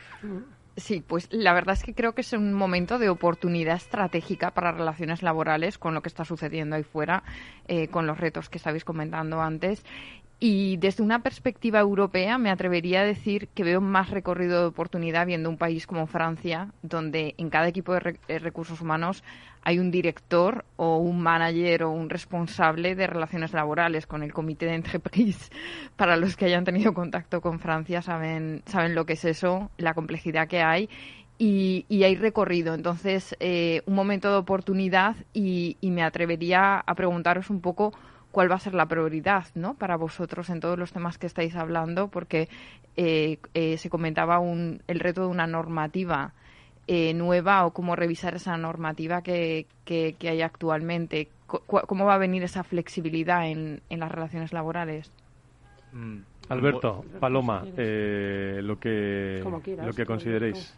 Sí, 0.76 1.04
pues 1.06 1.28
la 1.30 1.54
verdad 1.54 1.74
es 1.74 1.84
que 1.84 1.94
creo 1.94 2.14
que 2.14 2.22
es 2.22 2.32
un 2.32 2.52
momento 2.52 2.98
de 2.98 3.10
oportunidad 3.10 3.76
estratégica 3.76 4.50
para 4.50 4.72
relaciones 4.72 5.22
laborales 5.22 5.78
con 5.78 5.94
lo 5.94 6.02
que 6.02 6.08
está 6.08 6.24
sucediendo 6.24 6.74
ahí 6.74 6.82
fuera, 6.82 7.22
eh, 7.68 7.86
con 7.88 8.08
los 8.08 8.18
retos 8.18 8.48
que 8.48 8.58
estabais 8.58 8.84
comentando 8.84 9.40
antes. 9.40 9.84
Y 10.38 10.76
desde 10.76 11.02
una 11.02 11.22
perspectiva 11.22 11.80
europea 11.80 12.36
me 12.36 12.50
atrevería 12.50 13.00
a 13.00 13.04
decir 13.04 13.48
que 13.54 13.64
veo 13.64 13.80
más 13.80 14.10
recorrido 14.10 14.60
de 14.60 14.66
oportunidad 14.66 15.26
viendo 15.26 15.48
un 15.48 15.56
país 15.56 15.86
como 15.86 16.06
Francia, 16.06 16.72
donde 16.82 17.34
en 17.38 17.48
cada 17.48 17.68
equipo 17.68 17.94
de 17.94 18.18
eh, 18.28 18.38
recursos 18.38 18.82
humanos 18.82 19.24
hay 19.62 19.78
un 19.78 19.90
director 19.90 20.66
o 20.76 20.98
un 20.98 21.20
manager 21.20 21.84
o 21.84 21.90
un 21.90 22.10
responsable 22.10 22.94
de 22.94 23.06
relaciones 23.06 23.54
laborales 23.54 24.06
con 24.06 24.22
el 24.22 24.34
comité 24.34 24.66
de 24.66 24.74
entreprise. 24.74 25.50
Para 25.96 26.16
los 26.16 26.36
que 26.36 26.44
hayan 26.44 26.64
tenido 26.64 26.92
contacto 26.92 27.40
con 27.40 27.58
Francia 27.58 28.02
saben, 28.02 28.62
saben 28.66 28.94
lo 28.94 29.06
que 29.06 29.14
es 29.14 29.24
eso, 29.24 29.70
la 29.78 29.94
complejidad 29.94 30.48
que 30.48 30.60
hay 30.60 30.90
y, 31.38 31.86
hay 32.04 32.14
recorrido. 32.16 32.74
Entonces, 32.74 33.34
eh, 33.40 33.82
un 33.86 33.94
momento 33.94 34.30
de 34.30 34.36
oportunidad 34.36 35.16
y, 35.32 35.76
me 35.82 36.02
atrevería 36.02 36.78
a 36.78 36.94
preguntaros 36.94 37.50
un 37.50 37.60
poco 37.60 37.92
cuál 38.36 38.50
va 38.50 38.56
a 38.56 38.58
ser 38.58 38.74
la 38.74 38.84
prioridad 38.84 39.46
¿no? 39.54 39.78
para 39.78 39.96
vosotros 39.96 40.50
en 40.50 40.60
todos 40.60 40.78
los 40.78 40.92
temas 40.92 41.16
que 41.16 41.26
estáis 41.26 41.56
hablando, 41.56 42.08
porque 42.08 42.50
eh, 42.94 43.38
eh, 43.54 43.78
se 43.78 43.88
comentaba 43.88 44.40
un, 44.40 44.82
el 44.88 45.00
reto 45.00 45.22
de 45.22 45.28
una 45.28 45.46
normativa 45.46 46.34
eh, 46.86 47.14
nueva 47.14 47.64
o 47.64 47.70
cómo 47.70 47.96
revisar 47.96 48.34
esa 48.34 48.58
normativa 48.58 49.22
que, 49.22 49.64
que, 49.86 50.14
hay 50.20 50.42
actualmente? 50.42 51.28
¿Cómo 51.46 52.04
va 52.04 52.16
a 52.16 52.18
venir 52.18 52.42
esa 52.42 52.62
flexibilidad 52.62 53.48
en, 53.48 53.80
en 53.88 54.00
las 54.00 54.12
relaciones 54.12 54.52
laborales? 54.52 55.10
Mm. 55.94 56.18
Alberto, 56.50 57.06
Paloma, 57.18 57.64
eh, 57.74 58.60
lo 58.62 58.78
que, 58.78 59.42
lo 59.82 59.94
que 59.94 60.04
consideréis. 60.04 60.76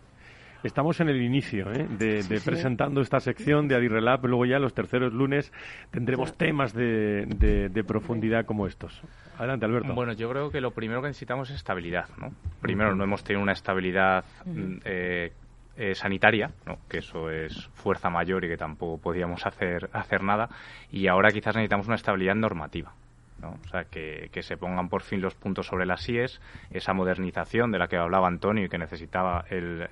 Estamos 0.65 1.01
en 1.01 1.09
el 1.09 1.23
inicio 1.23 1.71
¿eh? 1.73 1.87
de, 1.89 2.41
presentando 2.45 3.01
esta 3.01 3.21
sección 3.21 3.69
de 3.69 3.77
Adirrelab. 3.77 4.25
Luego 4.27 4.45
ya 4.45 4.59
los 4.59 4.75
terceros 4.75 5.13
lunes 5.13 5.53
tendremos 5.91 6.37
temas 6.37 6.73
de, 6.75 7.27
de, 7.27 7.85
profundidad 7.85 8.45
como 8.45 8.67
estos. 8.67 9.01
Adelante, 9.39 9.67
Alberto. 9.67 9.95
Bueno, 9.95 10.13
yo 10.15 10.29
creo 10.29 10.51
que 10.51 10.61
lo 10.61 10.73
primero 10.73 11.01
que 11.01 11.09
necesitamos 11.09 11.49
es 11.51 11.57
estabilidad. 11.57 12.09
¿no? 12.19 12.33
Primero, 12.61 12.95
no 12.97 13.05
hemos 13.05 13.23
tenido 13.23 13.43
una 13.43 13.53
estabilidad 13.53 14.25
eh, 14.85 15.33
eh, 15.77 15.95
sanitaria, 15.95 16.51
¿no? 16.67 16.79
que 16.89 16.99
eso 16.99 17.31
es 17.31 17.69
fuerza 17.75 18.11
mayor 18.11 18.45
y 18.45 18.49
que 18.49 18.57
tampoco 18.57 19.01
podíamos 19.01 19.47
hacer, 19.47 19.89
hacer 19.93 20.25
nada, 20.25 20.49
y 20.91 21.07
ahora 21.07 21.31
quizás 21.31 21.55
necesitamos 21.55 21.87
una 21.87 21.97
estabilidad 21.97 22.35
normativa. 22.35 22.93
O 23.43 23.69
sea, 23.69 23.85
que, 23.85 24.29
se 24.41 24.57
pongan 24.57 24.89
por 24.89 25.03
fin 25.03 25.21
los 25.21 25.35
puntos 25.35 25.67
sobre 25.67 25.87
las 25.87 26.09
IES, 26.09 26.41
esa 26.71 26.93
modernización 26.93 27.71
de 27.71 27.79
la 27.79 27.87
que 27.87 27.97
hablaba 27.97 28.27
Antonio 28.27 28.65
y 28.65 28.69
que 28.69 28.79
necesitaba 28.79 29.45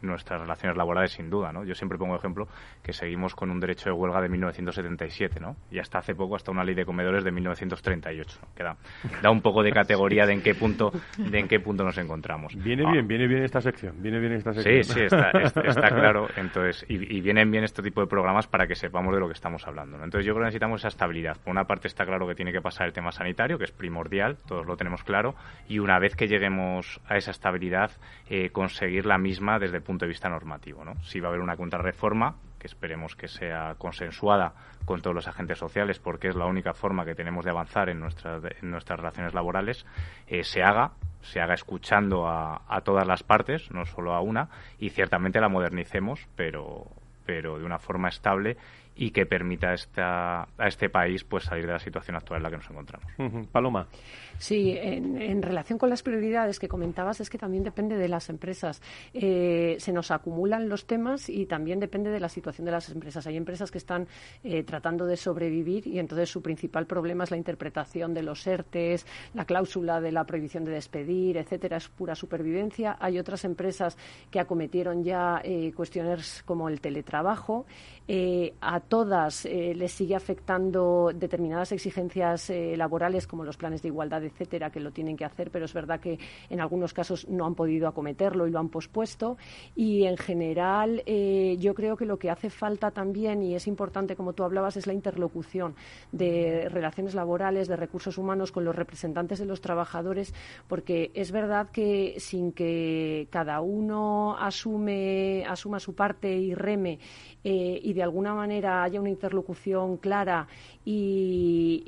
nuestras 0.02 0.40
relaciones 0.40 0.76
laborales 0.76 1.12
sin 1.12 1.30
duda, 1.30 1.52
¿no? 1.52 1.64
Yo 1.64 1.74
siempre 1.74 1.98
pongo 1.98 2.16
ejemplo 2.16 2.48
que 2.82 2.92
seguimos 2.92 3.34
con 3.34 3.50
un 3.50 3.60
derecho 3.60 3.90
de 3.90 3.92
huelga 3.92 4.20
de 4.20 4.28
1977, 4.28 5.40
¿no? 5.40 5.56
Y 5.70 5.78
hasta 5.78 5.98
hace 5.98 6.14
poco 6.14 6.36
hasta 6.36 6.50
una 6.50 6.64
ley 6.64 6.74
de 6.74 6.84
comedores 6.84 7.24
de 7.24 7.30
1938, 7.30 8.38
¿no? 8.42 8.48
que 8.54 8.62
da, 8.62 9.30
un 9.30 9.42
poco 9.42 9.62
de 9.62 9.72
categoría 9.72 10.26
de 10.26 10.32
en 10.32 10.42
qué 10.42 10.54
punto 10.54 10.92
de 11.18 11.38
en 11.38 11.48
qué 11.48 11.60
punto 11.60 11.84
nos 11.84 11.98
encontramos. 11.98 12.54
Viene 12.56 12.84
ah. 12.86 12.92
bien, 12.92 13.06
viene 13.06 13.26
bien 13.26 13.42
esta 13.42 13.60
sección, 13.60 14.00
viene 14.00 14.18
bien 14.18 14.32
esta 14.32 14.52
sección. 14.52 14.82
Sí, 14.84 14.92
sí, 14.92 15.00
está, 15.02 15.30
está, 15.64 15.88
claro. 15.88 16.28
Entonces, 16.36 16.84
y, 16.88 17.20
vienen 17.20 17.50
bien 17.50 17.64
este 17.64 17.82
tipo 17.82 18.00
de 18.00 18.06
programas 18.06 18.46
para 18.46 18.66
que 18.66 18.74
sepamos 18.74 19.14
de 19.14 19.20
lo 19.20 19.26
que 19.26 19.34
estamos 19.34 19.66
hablando, 19.66 19.96
Entonces 19.96 20.24
yo 20.24 20.32
creo 20.32 20.44
que 20.44 20.46
necesitamos 20.46 20.80
esa 20.80 20.88
estabilidad. 20.88 21.36
Por 21.42 21.50
una 21.50 21.64
parte 21.64 21.88
está 21.88 22.04
claro 22.04 22.26
que 22.26 22.34
tiene 22.34 22.52
que 22.52 22.60
pasar 22.60 22.86
el 22.86 22.92
tema 22.92 23.10
sanitario 23.12 23.35
que 23.36 23.64
es 23.64 23.72
primordial, 23.72 24.38
todos 24.46 24.66
lo 24.66 24.76
tenemos 24.76 25.04
claro, 25.04 25.34
y 25.68 25.78
una 25.78 25.98
vez 25.98 26.16
que 26.16 26.26
lleguemos 26.26 27.00
a 27.06 27.16
esa 27.16 27.30
estabilidad, 27.30 27.90
eh, 28.28 28.50
conseguir 28.50 29.06
la 29.06 29.18
misma 29.18 29.58
desde 29.58 29.76
el 29.76 29.82
punto 29.82 30.04
de 30.04 30.08
vista 30.08 30.28
normativo. 30.28 30.84
¿no? 30.84 30.94
Si 31.04 31.20
va 31.20 31.28
a 31.28 31.30
haber 31.30 31.42
una 31.42 31.56
contrarreforma, 31.56 32.36
que 32.58 32.66
esperemos 32.66 33.14
que 33.14 33.28
sea 33.28 33.74
consensuada 33.76 34.54
con 34.86 35.02
todos 35.02 35.14
los 35.14 35.28
agentes 35.28 35.58
sociales, 35.58 35.98
porque 35.98 36.28
es 36.28 36.34
la 36.34 36.46
única 36.46 36.72
forma 36.72 37.04
que 37.04 37.14
tenemos 37.14 37.44
de 37.44 37.50
avanzar 37.50 37.90
en 37.90 38.00
nuestras, 38.00 38.42
en 38.62 38.70
nuestras 38.70 38.98
relaciones 38.98 39.34
laborales, 39.34 39.84
eh, 40.26 40.42
se 40.42 40.62
haga 40.62 40.92
se 41.20 41.40
haga 41.40 41.54
escuchando 41.54 42.28
a, 42.28 42.62
a, 42.68 42.82
todas 42.82 43.04
las 43.04 43.24
partes, 43.24 43.72
no 43.72 43.84
solo 43.84 44.14
a 44.14 44.20
una, 44.20 44.48
y 44.78 44.90
ciertamente 44.90 45.40
la 45.40 45.48
modernicemos, 45.48 46.28
pero, 46.36 46.86
pero 47.24 47.58
de 47.58 47.64
una 47.64 47.80
forma 47.80 48.08
estable 48.08 48.56
y 48.96 49.10
que 49.10 49.26
permita 49.26 49.74
esta, 49.74 50.42
a 50.42 50.66
este 50.66 50.88
país 50.88 51.22
pues 51.24 51.44
salir 51.44 51.66
de 51.66 51.72
la 51.72 51.78
situación 51.78 52.16
actual 52.16 52.38
en 52.38 52.42
la 52.44 52.50
que 52.50 52.56
nos 52.56 52.70
encontramos. 52.70 53.06
Paloma. 53.52 53.86
Sí, 54.38 54.76
en, 54.78 55.42
relación 55.42 55.78
con 55.78 55.88
las 55.88 56.02
prioridades 56.02 56.58
que 56.58 56.68
comentabas, 56.68 57.20
es 57.20 57.30
que 57.30 57.38
también 57.38 57.62
depende 57.62 57.96
de 57.96 58.08
las 58.08 58.28
empresas. 58.28 58.82
Eh, 59.14 59.76
se 59.78 59.92
nos 59.92 60.10
acumulan 60.10 60.68
los 60.68 60.86
temas 60.86 61.28
y 61.28 61.46
también 61.46 61.80
depende 61.80 62.10
de 62.10 62.20
la 62.20 62.28
situación 62.28 62.66
de 62.66 62.72
las 62.72 62.88
empresas. 62.90 63.26
Hay 63.26 63.36
empresas 63.36 63.70
que 63.70 63.78
están 63.78 64.06
eh, 64.44 64.62
tratando 64.62 65.06
de 65.06 65.16
sobrevivir 65.16 65.86
y 65.86 65.98
entonces 65.98 66.30
su 66.30 66.42
principal 66.42 66.86
problema 66.86 67.24
es 67.24 67.30
la 67.30 67.36
interpretación 67.36 68.12
de 68.12 68.22
los 68.22 68.46
ERTES, 68.46 69.06
la 69.34 69.44
cláusula 69.44 70.00
de 70.00 70.12
la 70.12 70.24
prohibición 70.24 70.64
de 70.64 70.72
despedir, 70.72 71.38
etcétera, 71.38 71.78
es 71.78 71.88
pura 71.88 72.14
supervivencia. 72.14 72.96
Hay 73.00 73.18
otras 73.18 73.44
empresas 73.44 73.96
que 74.30 74.40
acometieron 74.40 75.02
ya 75.02 75.40
eh, 75.44 75.72
cuestiones 75.74 76.42
como 76.44 76.68
el 76.68 76.80
teletrabajo. 76.80 77.66
a 78.60 78.80
todas 78.88 79.44
les 79.44 79.92
sigue 79.92 80.14
afectando 80.14 81.10
determinadas 81.14 81.72
exigencias 81.72 82.50
laborales 82.76 83.26
como 83.26 83.44
los 83.44 83.56
planes 83.56 83.82
de 83.82 83.88
igualdad, 83.88 84.24
etcétera, 84.24 84.70
que 84.70 84.80
lo 84.80 84.90
tienen 84.90 85.16
que 85.16 85.24
hacer, 85.24 85.50
pero 85.50 85.64
es 85.64 85.74
verdad 85.74 86.00
que 86.00 86.18
en 86.50 86.60
algunos 86.60 86.92
casos 86.92 87.28
no 87.28 87.46
han 87.46 87.54
podido 87.54 87.88
acometerlo 87.88 88.46
y 88.46 88.50
lo 88.50 88.58
han 88.58 88.68
pospuesto. 88.68 89.36
Y 89.74 90.04
en 90.04 90.16
general, 90.16 91.02
yo 91.04 91.74
creo 91.74 91.96
que 91.96 92.06
lo 92.06 92.18
que 92.18 92.30
hace 92.30 92.50
falta 92.50 92.90
también, 92.90 93.42
y 93.42 93.54
es 93.54 93.66
importante, 93.66 94.16
como 94.16 94.32
tú 94.32 94.44
hablabas, 94.44 94.76
es 94.76 94.86
la 94.86 94.92
interlocución 94.92 95.74
de 96.12 96.68
relaciones 96.70 97.14
laborales, 97.14 97.68
de 97.68 97.76
recursos 97.76 98.18
humanos 98.18 98.52
con 98.52 98.64
los 98.64 98.74
representantes 98.74 99.38
de 99.38 99.46
los 99.46 99.60
trabajadores, 99.60 100.34
porque 100.68 101.10
es 101.14 101.32
verdad 101.32 101.70
que 101.70 102.16
sin 102.18 102.52
que 102.52 103.28
cada 103.30 103.60
uno 103.60 104.36
asume, 104.38 105.44
asuma 105.46 105.80
su 105.80 105.94
parte 105.94 106.32
y 106.36 106.54
reme 106.54 106.98
eh, 107.44 107.80
y 107.82 107.92
de 107.92 108.02
alguna 108.02 108.34
manera 108.34 108.75
haya 108.82 109.00
una 109.00 109.10
interlocución 109.10 109.96
clara 109.98 110.46
y, 110.84 111.84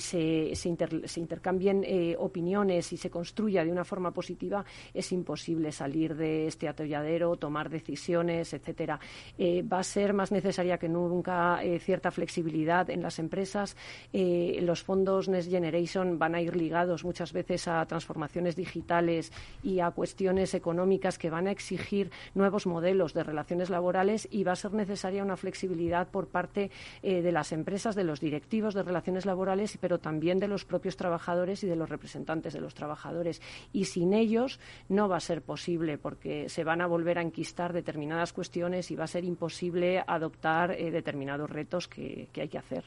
se, 0.00 0.52
intercambien 1.16 1.84
eh, 1.84 2.16
opiniones 2.18 2.92
y 2.92 2.96
se 2.96 3.10
construya 3.10 3.64
de 3.64 3.70
una 3.70 3.84
forma 3.84 4.12
positiva, 4.12 4.64
es 4.94 5.12
imposible 5.12 5.72
salir 5.72 6.14
de 6.14 6.46
este 6.46 6.68
atolladero, 6.68 7.36
tomar 7.36 7.68
decisiones, 7.68 8.52
etcétera. 8.52 8.98
Eh, 9.36 9.62
va 9.62 9.80
a 9.80 9.84
ser 9.84 10.12
más 10.12 10.32
necesaria 10.32 10.78
que 10.78 10.88
nunca 10.88 11.60
cierta 11.80 12.10
flexibilidad 12.10 12.88
en 12.90 13.02
las 13.02 13.18
empresas. 13.18 13.76
los 14.12 14.82
fondos 14.82 15.28
Next 15.28 15.50
Generation 15.50 16.18
van 16.18 16.34
a 16.34 16.40
ir 16.40 16.56
ligados 16.56 17.04
muchas 17.04 17.32
veces 17.32 17.68
a 17.68 17.84
transformaciones 17.86 18.56
digitales 18.56 19.32
y 19.62 19.80
a 19.80 19.90
cuestiones 19.90 20.54
económicas 20.54 21.18
que 21.18 21.30
van 21.30 21.46
a 21.46 21.50
exigir 21.50 22.10
nuevos 22.34 22.66
modelos 22.66 23.14
de 23.14 23.24
relaciones 23.24 23.70
laborales 23.70 24.28
y 24.30 24.44
va 24.44 24.52
a 24.52 24.56
ser 24.56 24.72
necesaria 24.72 25.22
una 25.22 25.36
flexibilidad 25.36 25.69
por 26.10 26.28
parte 26.28 26.70
eh, 27.02 27.22
de 27.22 27.32
las 27.32 27.52
empresas, 27.52 27.94
de 27.94 28.04
los 28.04 28.20
directivos 28.20 28.74
de 28.74 28.82
relaciones 28.82 29.26
laborales, 29.26 29.78
pero 29.80 29.98
también 29.98 30.38
de 30.38 30.48
los 30.48 30.64
propios 30.64 30.96
trabajadores 30.96 31.64
y 31.64 31.66
de 31.66 31.76
los 31.76 31.88
representantes 31.88 32.52
de 32.52 32.60
los 32.60 32.74
trabajadores. 32.74 33.40
Y 33.72 33.84
sin 33.84 34.12
ellos 34.12 34.60
no 34.88 35.08
va 35.08 35.16
a 35.16 35.20
ser 35.20 35.42
posible 35.42 35.98
porque 35.98 36.48
se 36.48 36.64
van 36.64 36.80
a 36.80 36.86
volver 36.86 37.18
a 37.18 37.22
enquistar 37.22 37.72
determinadas 37.72 38.32
cuestiones 38.32 38.90
y 38.90 38.96
va 38.96 39.04
a 39.04 39.08
ser 39.08 39.24
imposible 39.24 40.02
adoptar 40.06 40.72
eh, 40.72 40.90
determinados 40.90 41.50
retos 41.50 41.88
que, 41.88 42.28
hay 42.36 42.48
que 42.48 42.58
hacer. 42.58 42.84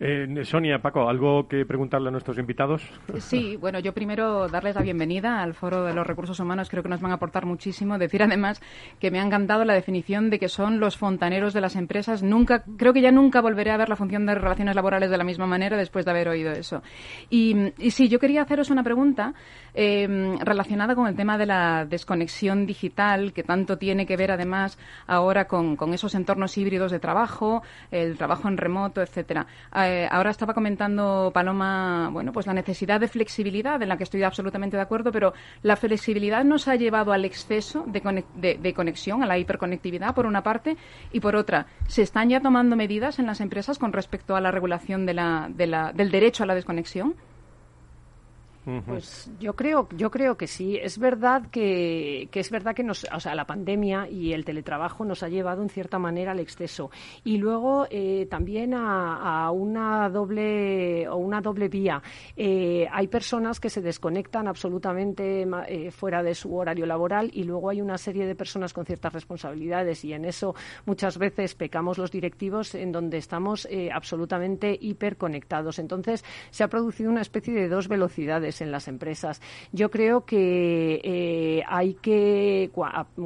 Eh, 0.00 0.44
Sonia, 0.44 0.78
Paco, 0.80 1.08
¿algo 1.08 1.48
que 1.48 1.64
preguntarle 1.64 2.08
a 2.08 2.12
nuestros 2.12 2.38
invitados? 2.38 2.82
Sí, 3.18 3.56
bueno, 3.56 3.78
yo 3.78 3.92
primero 3.92 4.48
darles 4.48 4.74
la 4.74 4.82
bienvenida 4.82 5.42
al 5.42 5.54
Foro 5.54 5.84
de 5.84 5.94
los 5.94 6.06
Recursos 6.06 6.38
Humanos. 6.40 6.68
Creo 6.68 6.82
que 6.82 6.88
nos 6.88 7.00
van 7.00 7.12
a 7.12 7.14
aportar 7.14 7.46
muchísimo. 7.46 7.98
Decir 7.98 8.22
además 8.22 8.60
que 9.00 9.10
me 9.10 9.20
ha 9.20 9.24
encantado 9.24 9.64
la 9.64 9.74
definición 9.74 10.30
de 10.30 10.38
que 10.38 10.48
son 10.48 10.80
los 10.80 10.96
fontaneros 10.96 11.52
de 11.54 11.57
las 11.60 11.76
empresas. 11.76 12.22
Nunca, 12.22 12.64
creo 12.76 12.92
que 12.92 13.00
ya 13.00 13.10
nunca 13.10 13.40
volveré 13.40 13.70
a 13.70 13.76
ver 13.76 13.88
la 13.88 13.96
función 13.96 14.26
de 14.26 14.34
relaciones 14.34 14.74
laborales 14.74 15.10
de 15.10 15.16
la 15.16 15.24
misma 15.24 15.46
manera 15.46 15.76
después 15.76 16.04
de 16.04 16.10
haber 16.10 16.28
oído 16.28 16.52
eso. 16.52 16.82
Y, 17.30 17.72
sí, 17.90 18.08
yo 18.08 18.18
quería 18.18 18.42
haceros 18.42 18.70
una 18.70 18.82
pregunta 18.82 19.34
em, 19.74 20.38
relacionada 20.38 20.94
con 20.94 21.06
el 21.06 21.16
tema 21.16 21.38
de 21.38 21.46
la 21.46 21.84
desconexión 21.84 22.66
digital, 22.66 23.32
que 23.32 23.42
tanto 23.42 23.78
tiene 23.78 24.06
que 24.06 24.16
ver 24.16 24.30
además 24.30 24.78
ahora 25.06 25.46
con, 25.46 25.76
esos 25.92 26.14
entornos 26.14 26.56
híbridos 26.58 26.92
de 26.92 26.98
trabajo, 26.98 27.62
el 27.90 28.16
trabajo 28.16 28.48
en 28.48 28.56
remoto, 28.56 29.00
etcétera. 29.00 29.46
Eh, 29.74 30.06
ahora 30.10 30.30
estaba 30.30 30.54
comentando 30.54 31.30
Paloma, 31.32 32.10
bueno, 32.12 32.32
pues 32.32 32.46
la 32.46 32.52
necesidad 32.54 33.00
de 33.00 33.08
flexibilidad, 33.08 33.80
en 33.82 33.88
la 33.88 33.96
que 33.96 34.04
estoy 34.04 34.22
absolutamente 34.22 34.76
de 34.76 34.82
acuerdo, 34.82 35.12
pero 35.12 35.32
la 35.62 35.76
flexibilidad 35.76 36.44
nos 36.44 36.68
ha 36.68 36.76
llevado 36.76 37.12
al 37.12 37.24
exceso 37.24 37.84
de, 37.86 38.58
de 38.60 38.74
conexión, 38.74 39.22
a 39.22 39.26
la 39.26 39.38
hiperconectividad, 39.38 40.14
por 40.14 40.26
una 40.26 40.42
parte, 40.42 40.76
y 41.12 41.20
por 41.20 41.36
otra, 41.36 41.47
¿se 41.86 42.02
están 42.02 42.28
ya 42.28 42.40
tomando 42.40 42.76
medidas 42.76 43.18
en 43.18 43.26
las 43.26 43.40
empresas 43.40 43.78
con 43.78 43.92
respecto 43.92 44.36
a 44.36 44.40
la 44.40 44.50
regulación 44.50 45.06
de 45.06 45.14
la, 45.14 45.48
de 45.50 45.66
la, 45.66 45.92
del 45.92 46.10
derecho 46.10 46.42
a 46.42 46.46
la 46.46 46.54
desconexión? 46.54 47.14
Pues 48.86 49.30
yo 49.40 49.54
creo, 49.54 49.88
yo 49.96 50.10
creo 50.10 50.36
que 50.36 50.46
sí. 50.46 50.76
Es 50.76 50.98
verdad 50.98 51.48
que, 51.50 52.28
que, 52.30 52.40
es 52.40 52.50
verdad 52.50 52.74
que 52.74 52.84
nos, 52.84 53.06
o 53.12 53.20
sea, 53.20 53.34
la 53.34 53.46
pandemia 53.46 54.08
y 54.10 54.34
el 54.34 54.44
teletrabajo 54.44 55.04
nos 55.04 55.22
ha 55.22 55.28
llevado 55.28 55.62
en 55.62 55.70
cierta 55.70 55.98
manera 55.98 56.32
al 56.32 56.40
exceso 56.40 56.90
y 57.24 57.38
luego 57.38 57.86
eh, 57.90 58.26
también 58.30 58.74
a, 58.74 59.50
una 59.50 60.08
doble 60.10 61.08
o 61.08 61.16
una 61.16 61.40
doble 61.40 61.68
vía. 61.68 62.02
Eh, 62.36 62.86
hay 62.90 63.08
personas 63.08 63.58
que 63.60 63.70
se 63.70 63.80
desconectan 63.80 64.48
absolutamente 64.48 65.46
eh, 65.66 65.90
fuera 65.90 66.22
de 66.22 66.34
su 66.34 66.54
horario 66.54 66.84
laboral 66.84 67.30
y 67.32 67.44
luego 67.44 67.70
hay 67.70 67.80
una 67.80 67.96
serie 67.96 68.26
de 68.26 68.34
personas 68.34 68.72
con 68.72 68.84
ciertas 68.84 69.12
responsabilidades 69.12 70.04
y 70.04 70.12
en 70.12 70.24
eso 70.26 70.54
muchas 70.84 71.16
veces 71.16 71.54
pecamos 71.54 71.96
los 71.96 72.10
directivos 72.10 72.74
en 72.74 72.92
donde 72.92 73.16
estamos 73.18 73.66
absolutamente 73.92 74.76
hiperconectados. 74.78 75.78
Entonces 75.78 76.24
se 76.50 76.64
ha 76.64 76.68
producido 76.68 77.10
una 77.10 77.22
especie 77.22 77.54
de 77.54 77.68
dos 77.68 77.88
velocidades 77.88 78.57
en 78.60 78.70
las 78.70 78.88
empresas. 78.88 79.40
Yo 79.72 79.90
creo 79.90 80.24
que 80.24 81.00
eh, 81.02 81.62
hay 81.66 81.94
que, 81.94 82.70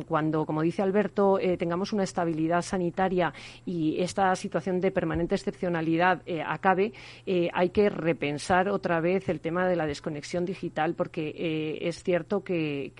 cuando, 0.07 0.47
como 0.47 0.63
dice 0.63 0.83
Alberto, 0.83 1.39
eh, 1.39 1.57
tengamos 1.57 1.93
una 1.93 2.05
estabilidad 2.05 2.63
sanitaria 2.63 3.33
y 3.65 4.01
esta 4.01 4.35
situación 4.35 4.81
de 4.81 4.91
permanente 4.91 5.35
excepcionalidad 5.35 6.23
eh, 6.27 6.43
acabe, 6.45 6.93
hay 7.53 7.71
que 7.71 7.89
repensar 7.89 8.69
otra 8.69 9.01
vez 9.01 9.29
el 9.29 9.41
tema 9.41 9.67
de 9.67 9.77
la 9.77 9.87
desconexión 9.87 10.45
digital 10.45 10.95
porque 10.95 11.79
es 11.81 12.03
cierto 12.03 12.43
que, 12.43 12.93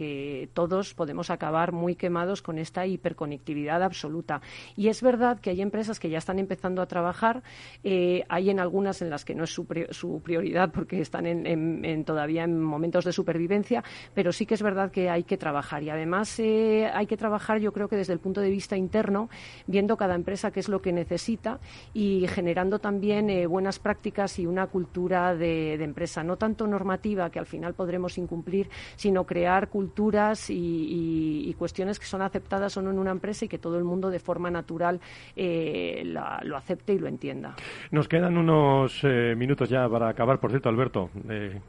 todos 0.55 0.95
podemos 0.95 1.31
acabar 1.31 1.73
muy 1.73 1.95
quemados 1.95 2.43
con 2.43 2.59
esta 2.59 2.87
hiperconectividad 2.87 3.83
absoluta. 3.83 4.41
Y 4.77 4.89
es 4.89 5.03
verdad 5.03 5.41
que 5.41 5.51
hay 5.51 5.61
empresas 5.61 6.01
que 6.01 6.11
ya 6.11 6.19
están 6.19 6.39
empezando 6.39 6.83
a 6.83 6.87
trabajar, 6.87 7.43
hay 7.85 8.51
en 8.51 8.61
algunas 8.61 9.03
en 9.03 9.11
las 9.11 9.25
que 9.25 9.35
no 9.35 9.45
es 9.45 9.51
su, 9.51 10.21
prioridad 10.23 10.73
porque 10.73 11.01
están 11.01 11.27
en, 11.27 11.47
en, 11.47 11.85
en 11.85 12.05
todavía 12.23 12.45
en 12.45 12.63
momentos 12.63 13.05
de 13.05 13.13
supervivencia, 13.13 13.83
pero 14.15 14.31
sí 14.31 14.47
que 14.47 14.55
es 14.55 14.63
verdad 14.63 14.93
que 14.93 15.11
hay 15.11 15.25
que 15.25 15.37
trabajar. 15.37 15.83
Y 15.83 15.91
además 15.91 16.39
eh, 16.39 16.89
hay 16.95 17.07
que 17.07 17.17
trabajar, 17.17 17.59
yo 17.59 17.73
creo 17.73 17.89
que 17.89 17.97
desde 17.97 18.13
el 18.13 18.21
punto 18.21 18.41
de 18.41 18.49
vista 18.49 18.77
interno, 18.77 19.29
viendo 19.67 19.97
cada 19.97 20.15
empresa 20.15 20.53
qué 20.53 20.61
es 20.61 20.69
lo 20.69 20.81
que 20.81 20.93
necesita 20.93 21.59
y 21.93 22.29
generando 22.29 22.79
también 22.79 23.29
eh, 23.29 23.47
buenas 23.47 23.81
prácticas 23.81 24.39
y 24.39 24.47
una 24.47 24.69
cultura 24.69 25.35
de, 25.35 25.75
empresa, 25.83 26.23
no 26.23 26.37
tanto 26.37 26.69
normativa, 26.69 27.29
que 27.29 27.41
al 27.41 27.47
final 27.47 27.75
podremos 27.75 28.17
incumplir, 28.19 28.69
sino 28.95 29.25
crear 29.25 29.69
culturas 29.69 30.49
y, 30.49 31.53
cuestiones 31.59 31.99
que 31.99 32.07
son 32.07 32.23
aceptadas 32.23 32.77
o 32.77 32.83
no 32.83 32.91
en 32.91 32.99
una 32.99 33.11
empresa 33.11 33.45
y 33.45 33.49
que 33.49 33.59
todo 33.59 33.79
el 33.79 33.85
mundo 33.85 34.11
de 34.11 34.19
forma 34.19 34.51
natural 34.51 35.01
eh, 35.37 36.03
lo 36.05 36.57
acepte 36.57 36.93
y 36.95 36.99
lo 36.99 37.07
entienda. 37.09 37.55
Nos 37.91 38.09
quedan 38.09 38.37
unos 38.37 39.05
minutos 39.37 39.69
ya 39.69 39.89
para 39.89 40.09
acabar. 40.09 40.41
Por 40.41 40.51
cierto, 40.51 40.69
Alberto, 40.69 41.11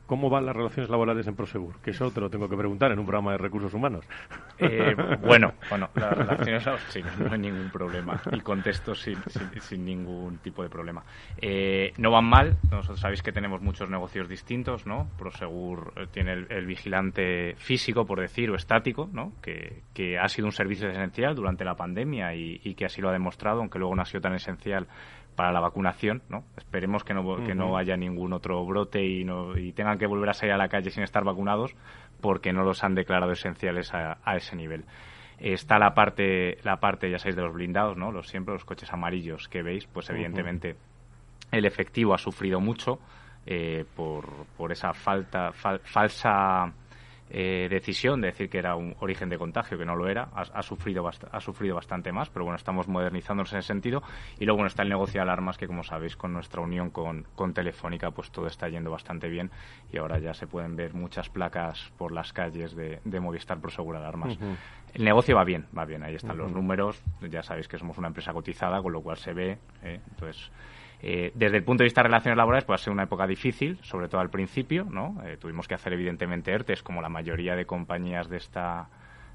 ¿cómo 0.08 0.30
van 0.34 0.46
las 0.46 0.56
relaciones 0.56 0.90
laborales 0.90 1.26
en 1.28 1.36
Prosegur? 1.36 1.80
Que 1.82 1.92
eso 1.92 2.12
te 2.12 2.20
lo 2.20 2.30
tengo 2.30 2.50
que 2.50 2.58
preguntar 2.58 2.92
en 2.92 3.00
un 3.00 3.06
programa 3.06 3.32
de 3.32 3.38
recursos 3.38 3.74
humanos. 3.74 4.06
Eh, 4.60 4.96
bueno, 5.22 5.54
bueno, 5.70 5.90
las 5.96 6.18
relaciones 6.18 6.64
sí, 6.90 7.02
no 7.20 7.32
hay 7.32 7.40
ningún 7.40 7.70
problema. 7.70 8.22
El 8.32 8.44
contexto 8.44 8.94
sin, 8.96 9.18
sin, 9.62 9.86
ningún 9.86 10.38
tipo 10.40 10.64
de 10.64 10.70
problema. 10.70 11.04
Eh, 11.38 11.94
no 11.98 12.12
van 12.12 12.26
mal. 12.26 12.58
Nosotros 12.70 13.00
sabéis 13.00 13.22
que 13.22 13.32
tenemos 13.32 13.62
muchos 13.62 13.90
negocios 13.90 14.28
distintos, 14.28 14.86
¿no? 14.86 15.08
Prosegur 15.18 15.94
eh, 15.96 16.08
tiene 16.12 16.34
el, 16.50 16.66
vigilante 16.66 17.56
físico, 17.58 18.06
por 18.06 18.20
decir, 18.20 18.50
o 18.50 18.56
estático, 18.56 19.10
¿no? 19.12 19.34
Que, 19.42 19.84
que, 19.94 20.18
ha 20.18 20.28
sido 20.28 20.48
un 20.48 20.52
servicio 20.52 20.90
esencial 20.90 21.36
durante 21.36 21.64
la 21.64 21.76
pandemia 21.76 22.34
y, 22.36 22.60
y 22.64 22.76
que 22.76 22.86
así 22.86 23.02
lo 23.02 23.10
ha 23.10 23.14
demostrado, 23.14 23.60
aunque 23.60 23.80
luego 23.80 23.96
no 23.96 24.02
ha 24.02 24.06
sido 24.06 24.22
tan 24.22 24.34
esencial 24.34 24.88
para 25.36 25.52
la 25.52 25.60
vacunación, 25.60 26.22
¿no? 26.30 26.44
Esperemos 26.58 27.04
que 27.04 27.14
no, 27.14 27.44
que 27.44 27.56
no 27.56 27.78
haya 27.78 27.98
ningún 27.98 28.34
otro 28.34 28.64
brote 28.66 29.04
y, 29.04 29.24
no, 29.24 29.58
y 29.58 29.72
tengan 29.74 29.98
que 29.98 30.06
volver 30.06 30.30
a 30.30 30.34
salir 30.34 30.54
a 30.54 30.58
la 30.58 30.70
calle 30.70 30.90
sin 30.90 31.04
estar 31.04 31.24
vacunados 31.24 31.76
porque 32.22 32.54
no 32.54 32.64
los 32.64 32.84
han 32.84 32.96
declarado 32.96 33.32
esenciales 33.32 33.94
a, 33.94 34.18
ese 34.36 34.56
nivel. 34.56 34.86
Está 35.40 35.78
la 35.80 35.94
parte, 35.94 36.58
la 36.64 36.78
parte, 36.80 37.10
ya 37.10 37.20
sabéis, 37.20 37.36
de 37.36 37.42
los 37.42 37.54
blindados, 37.54 37.98
¿no? 37.98 38.12
Los 38.12 38.28
siempre, 38.28 38.54
los 38.54 38.64
coches 38.64 38.92
amarillos 38.94 39.50
que 39.50 39.62
veis, 39.62 39.88
pues 39.88 40.10
evidentemente 40.10 40.76
el 41.52 41.66
efectivo 41.66 42.14
ha 42.14 42.18
sufrido 42.18 42.60
mucho 42.60 43.00
eh, 43.46 43.86
por, 43.96 44.46
por 44.58 44.72
esa 44.72 44.94
falta, 44.94 45.52
falsa 45.52 46.72
eh, 47.30 47.68
decisión 47.70 48.22
de 48.22 48.28
decir 48.28 48.50
que 48.50 48.60
era 48.60 48.76
un 48.76 48.96
origen 49.00 49.30
de 49.30 49.38
contagio, 49.38 49.78
que 49.78 49.86
no 49.86 49.96
lo 49.96 50.08
era, 50.08 50.30
ha, 50.34 50.62
sufrido 50.62 51.08
ha 51.08 51.40
sufrido 51.40 51.76
bastante 51.76 52.12
más, 52.12 52.30
pero 52.30 52.46
bueno, 52.46 52.58
estamos 52.58 52.88
modernizándonos 52.88 53.52
en 53.54 53.60
ese 53.60 53.68
sentido. 53.68 54.04
Y 54.40 54.46
luego 54.46 54.58
bueno, 54.58 54.68
está 54.68 54.84
el 54.84 54.90
negocio 54.90 55.20
de 55.20 55.24
alarmas, 55.24 55.58
que 55.58 55.68
como 55.68 55.84
sabéis, 55.84 56.16
con 56.16 56.34
nuestra 56.34 56.62
unión 56.62 56.90
con, 56.90 57.26
con 57.36 57.54
Telefónica, 57.54 58.12
pues 58.12 58.32
todo 58.32 58.48
está 58.48 58.68
yendo 58.70 58.92
bastante 58.92 59.30
bien 59.30 59.52
y 59.92 59.98
ahora 59.98 60.20
ya 60.20 60.34
se 60.34 60.48
pueden 60.48 60.76
ver 60.76 60.94
muchas 60.94 61.30
placas 61.30 61.92
por 61.98 62.12
las 62.12 62.34
calles 62.34 62.76
de, 62.76 63.00
de 63.04 63.20
Movistar 63.20 63.60
Prosegur 63.60 63.96
Alarmas. 63.96 64.38
El 64.94 65.04
negocio 65.04 65.36
va 65.36 65.44
bien, 65.44 65.66
va 65.76 65.86
bien, 65.86 66.04
ahí 66.04 66.16
están 66.16 66.38
los 66.38 66.52
números, 66.52 67.02
ya 67.22 67.42
sabéis 67.42 67.68
que 67.68 67.80
somos 67.80 67.98
una 67.98 68.10
empresa 68.10 68.32
cotizada, 68.32 68.82
con 68.82 68.94
lo 68.94 69.02
cual 69.02 69.18
se 69.18 69.34
ve, 69.34 69.58
¿eh? 69.82 70.00
entonces 70.12 70.52
eh, 71.06 71.34
desde 71.36 71.58
el 71.58 71.66
punto 71.66 71.84
de 71.84 71.88
vista 71.88 72.02
de 72.02 72.08
relaciones 72.08 72.38
laborales, 72.38 72.64
pues 72.64 72.80
ha 72.80 72.84
sido 72.86 72.94
una 72.94 73.04
época 73.04 73.28
difícil, 73.28 73.78
sobre 73.82 74.08
todo 74.08 74.22
al 74.22 74.30
principio, 74.30 74.88
¿no? 74.90 75.22
Eh, 75.26 75.36
tuvimos 75.36 75.68
que 75.68 75.74
hacer 75.74 75.92
evidentemente 75.92 76.54
ERTES, 76.54 76.82
como 76.82 77.02
la 77.02 77.10
mayoría 77.10 77.58
de 77.58 77.66
compañías 77.66 78.30
de 78.30 78.38
esta 78.38 78.88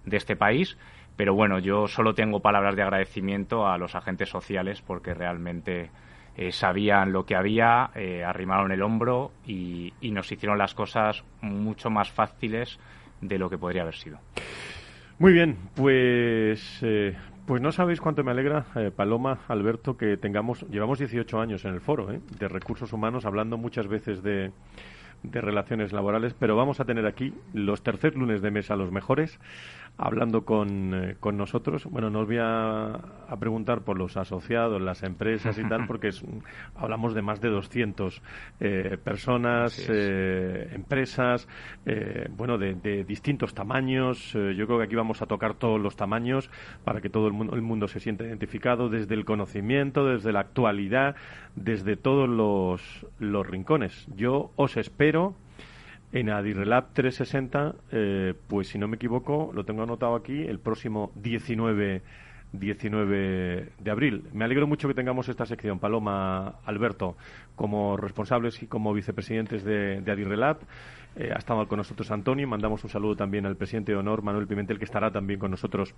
de 0.07 0.17
este 0.17 0.35
país, 0.35 0.79
pero 1.17 1.35
bueno, 1.35 1.59
yo 1.59 1.87
solo 1.87 2.15
tengo 2.15 2.41
palabras 2.41 2.75
de 2.75 2.83
agradecimiento 2.83 3.67
a 3.67 3.77
los 3.77 3.95
agentes 3.95 4.31
sociales 4.31 4.81
porque 4.81 5.13
realmente 5.13 5.91
eh, 6.39 6.53
sabían 6.53 7.13
lo 7.13 7.27
que 7.27 7.37
había, 7.37 7.91
arrimaron 8.25 8.73
el 8.73 8.81
hombro 8.81 9.33
y, 9.47 9.93
nos 10.01 10.33
hicieron 10.33 10.57
las 10.57 10.73
cosas 10.73 11.23
mucho 11.43 11.91
más 11.91 12.11
fáciles 12.11 12.79
de 13.21 13.39
lo 13.39 13.51
que 13.51 13.59
podría 13.59 13.83
haber 13.83 13.97
sido. 13.97 14.19
Muy 15.19 15.35
bien, 15.35 15.59
pues 15.75 16.83
pues 17.49 17.63
no 17.63 17.73
sabéis 17.73 17.99
cuánto 18.03 18.23
me 18.23 18.31
alegra, 18.31 18.67
Paloma, 18.95 19.39
Alberto, 19.49 19.97
que 19.97 20.19
tengamos, 20.19 20.67
llevamos 20.69 20.99
18 20.99 21.41
años 21.41 21.65
en 21.65 21.73
el 21.73 21.81
foro 21.81 22.07
de 22.07 22.47
recursos 22.47 22.93
humanos, 22.93 23.25
hablando 23.25 23.57
muchas 23.57 23.89
veces 23.89 24.23
de, 24.23 24.53
de 25.23 25.41
relaciones 25.41 25.95
laborales, 25.95 26.35
pero 26.39 26.57
vamos 26.57 26.79
a 26.79 26.85
tener 26.85 27.07
aquí 27.07 27.33
los 27.55 27.83
tercer 27.83 28.17
lunes 28.17 28.43
de 28.43 28.51
mesa 28.51 28.77
los 28.77 28.93
mejores 28.93 29.41
hablando 29.99 30.45
con, 30.45 30.95
eh, 30.95 31.17
con 31.19 31.37
nosotros. 31.37 31.85
Bueno, 31.87 32.09
no 32.09 32.21
os 32.21 32.27
voy 32.27 32.39
a, 32.41 33.01
preguntar 33.39 33.83
por 33.83 33.99
los 33.99 34.17
asociados, 34.17 34.81
las 34.81 35.03
empresas 35.03 35.59
y 35.59 35.69
tal, 35.69 35.87
porque 35.89 36.11
hablamos 36.77 37.15
de 37.15 37.23
más 37.23 37.41
de 37.41 37.51
200 37.51 38.23
eh, 38.61 38.97
personas, 39.03 39.87
eh, 39.91 40.71
empresas, 40.73 41.49
bueno, 42.31 42.57
de, 42.59 43.05
distintos 43.05 43.55
tamaños. 43.55 44.33
yo 44.33 44.67
creo 44.67 44.79
que 44.79 44.85
aquí 44.85 44.95
vamos 44.95 45.21
a 45.21 45.27
tocar 45.27 45.55
todos 45.55 45.81
los 45.81 45.97
tamaños 45.97 46.51
para 46.85 47.01
que 47.01 47.11
todo 47.11 47.27
el 47.27 47.33
mundo, 47.33 47.55
el 47.55 47.63
mundo 47.63 47.89
se 47.89 47.99
sienta 47.99 48.25
identificado 48.25 48.89
desde 48.89 49.15
el 49.15 49.25
conocimiento, 49.25 50.07
desde 50.07 50.33
la 50.33 50.41
actualidad, 50.41 51.17
desde 51.57 51.97
todos 51.97 52.29
los, 52.29 53.07
los 53.19 53.47
rincones. 53.47 54.07
Yo 54.15 54.53
os 54.57 54.77
espero 54.77 55.35
en 56.13 56.31
Adirrelab 56.31 56.93
360, 56.93 57.75
eh, 57.93 58.35
pues 58.47 58.69
si 58.69 58.79
no 58.79 58.89
me 58.89 58.97
equivoco, 58.97 59.51
lo 59.53 59.65
tengo 59.65 59.83
anotado 59.83 60.15
aquí, 60.15 60.43
el 60.43 60.59
próximo 60.59 61.13
19, 61.17 62.03
19 62.53 63.73
de 63.79 63.91
abril. 63.91 64.25
Me 64.33 64.45
alegro 64.45 64.67
mucho 64.67 64.89
que 64.89 64.95
tengamos 64.95 65.29
esta 65.29 65.45
sección, 65.45 65.79
Paloma, 65.79 66.61
Alberto, 66.65 67.17
como 67.59 67.99
responsables 67.99 68.63
y 68.63 68.67
como 68.67 68.95
vicepresidentes 68.95 69.65
de, 69.65 70.01
de 70.01 70.13
Adirrelab. 70.13 70.61
Eh, 71.19 71.31
ha 71.35 71.39
estado 71.39 71.67
con 71.67 71.79
nosotros 71.79 72.09
Antonio. 72.13 72.47
Mandamos 72.47 72.85
un 72.85 72.91
saludo 72.91 73.17
también 73.17 73.45
al 73.45 73.57
presidente 73.57 73.91
de 73.91 73.99
honor, 73.99 74.23
Manuel 74.23 74.47
Pimentel, 74.47 74.79
que 74.79 74.85
estará 74.85 75.11
también 75.11 75.41
con 75.41 75.51
nosotros 75.51 75.93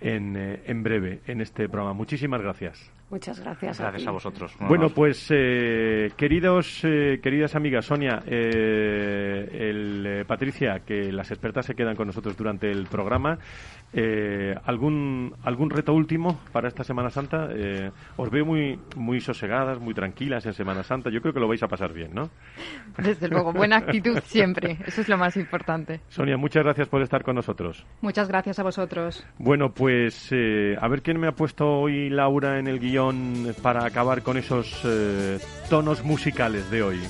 en, 0.00 0.36
eh, 0.36 0.62
en 0.66 0.82
breve 0.82 1.20
en 1.26 1.40
este 1.40 1.68
programa. 1.68 1.92
Muchísimas 1.92 2.42
gracias. 2.42 2.90
Muchas 3.08 3.38
gracias. 3.38 3.78
Gracias 3.78 4.08
a, 4.08 4.10
vosotros. 4.10 4.56
Bueno, 4.58 4.88
pues 4.90 5.28
eh, 5.30 6.10
queridos, 6.16 6.80
queridas 6.82 7.54
amigas, 7.54 7.84
Sonia, 7.84 8.24
el, 8.26 10.24
Patricia, 10.26 10.80
que 10.84 11.12
las 11.12 11.30
expertas 11.30 11.66
se 11.66 11.76
quedan 11.76 11.94
con 11.94 12.08
nosotros 12.08 12.36
durante 12.36 12.68
el 12.68 12.86
programa. 12.86 13.38
¿algún, 14.64 15.32
¿Algún 15.44 15.70
reto 15.70 15.94
último 15.94 16.40
para 16.50 16.66
esta 16.66 16.82
Semana 16.82 17.10
Santa? 17.10 17.48
os 18.16 18.30
veo 18.30 18.44
muy, 18.44 18.80
muy 18.96 19.20
sosegadas, 19.20 19.78
muy 19.78 19.94
tranquilas 19.94 20.44
en 20.44 20.54
Semana 20.54 20.82
Santa. 20.82 20.95
Yo 21.04 21.20
creo 21.20 21.32
que 21.32 21.40
lo 21.40 21.48
vais 21.48 21.62
a 21.62 21.68
pasar 21.68 21.92
bien, 21.92 22.14
¿no? 22.14 22.30
Desde 22.98 23.28
luego, 23.28 23.52
buena 23.52 23.76
actitud 23.76 24.18
siempre. 24.24 24.78
Eso 24.86 25.00
es 25.00 25.08
lo 25.08 25.16
más 25.16 25.36
importante. 25.36 26.00
Sonia, 26.08 26.36
muchas 26.36 26.64
gracias 26.64 26.88
por 26.88 27.02
estar 27.02 27.22
con 27.22 27.36
nosotros. 27.36 27.84
Muchas 28.00 28.28
gracias 28.28 28.58
a 28.58 28.62
vosotros. 28.62 29.26
Bueno, 29.38 29.72
pues 29.72 30.28
eh, 30.32 30.76
a 30.80 30.88
ver 30.88 31.02
quién 31.02 31.20
me 31.20 31.28
ha 31.28 31.32
puesto 31.32 31.66
hoy 31.66 32.08
Laura 32.10 32.58
en 32.58 32.66
el 32.66 32.78
guion 32.78 33.54
para 33.62 33.84
acabar 33.84 34.22
con 34.22 34.36
esos 34.36 34.80
eh, 34.84 35.38
tonos 35.68 36.04
musicales 36.04 36.70
de 36.70 36.82
hoy. 36.82 37.00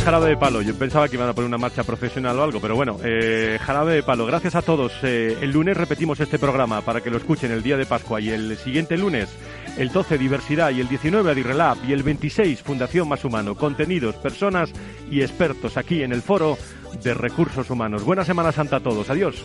Jarabe 0.00 0.28
de 0.30 0.36
palo. 0.36 0.62
Yo 0.62 0.74
pensaba 0.74 1.08
que 1.08 1.16
iban 1.16 1.28
a 1.28 1.32
poner 1.32 1.48
una 1.48 1.58
marcha 1.58 1.82
profesional 1.82 2.38
o 2.38 2.42
algo, 2.42 2.60
pero 2.60 2.76
bueno, 2.76 2.98
eh, 3.02 3.58
jarabe 3.60 3.94
de 3.94 4.02
palo. 4.02 4.26
Gracias 4.26 4.54
a 4.54 4.62
todos. 4.62 4.92
Eh, 5.02 5.36
el 5.40 5.50
lunes 5.50 5.76
repetimos 5.76 6.20
este 6.20 6.38
programa 6.38 6.82
para 6.82 7.00
que 7.00 7.10
lo 7.10 7.16
escuchen 7.16 7.50
el 7.52 7.62
día 7.62 7.76
de 7.76 7.86
Pascua 7.86 8.20
y 8.20 8.30
el 8.30 8.56
siguiente 8.56 8.96
lunes, 8.96 9.28
el 9.76 9.90
12 9.90 10.18
Diversidad 10.18 10.70
y 10.70 10.80
el 10.80 10.88
19 10.88 11.30
Adirrelab 11.30 11.78
y 11.86 11.92
el 11.92 12.02
26 12.02 12.62
Fundación 12.62 13.08
Más 13.08 13.24
Humano. 13.24 13.54
Contenidos, 13.54 14.16
personas 14.16 14.72
y 15.10 15.22
expertos 15.22 15.76
aquí 15.76 16.02
en 16.02 16.12
el 16.12 16.22
foro 16.22 16.58
de 17.02 17.14
recursos 17.14 17.70
humanos. 17.70 18.04
Buena 18.04 18.24
Semana 18.24 18.52
Santa 18.52 18.76
a 18.76 18.80
todos. 18.80 19.10
Adiós. 19.10 19.44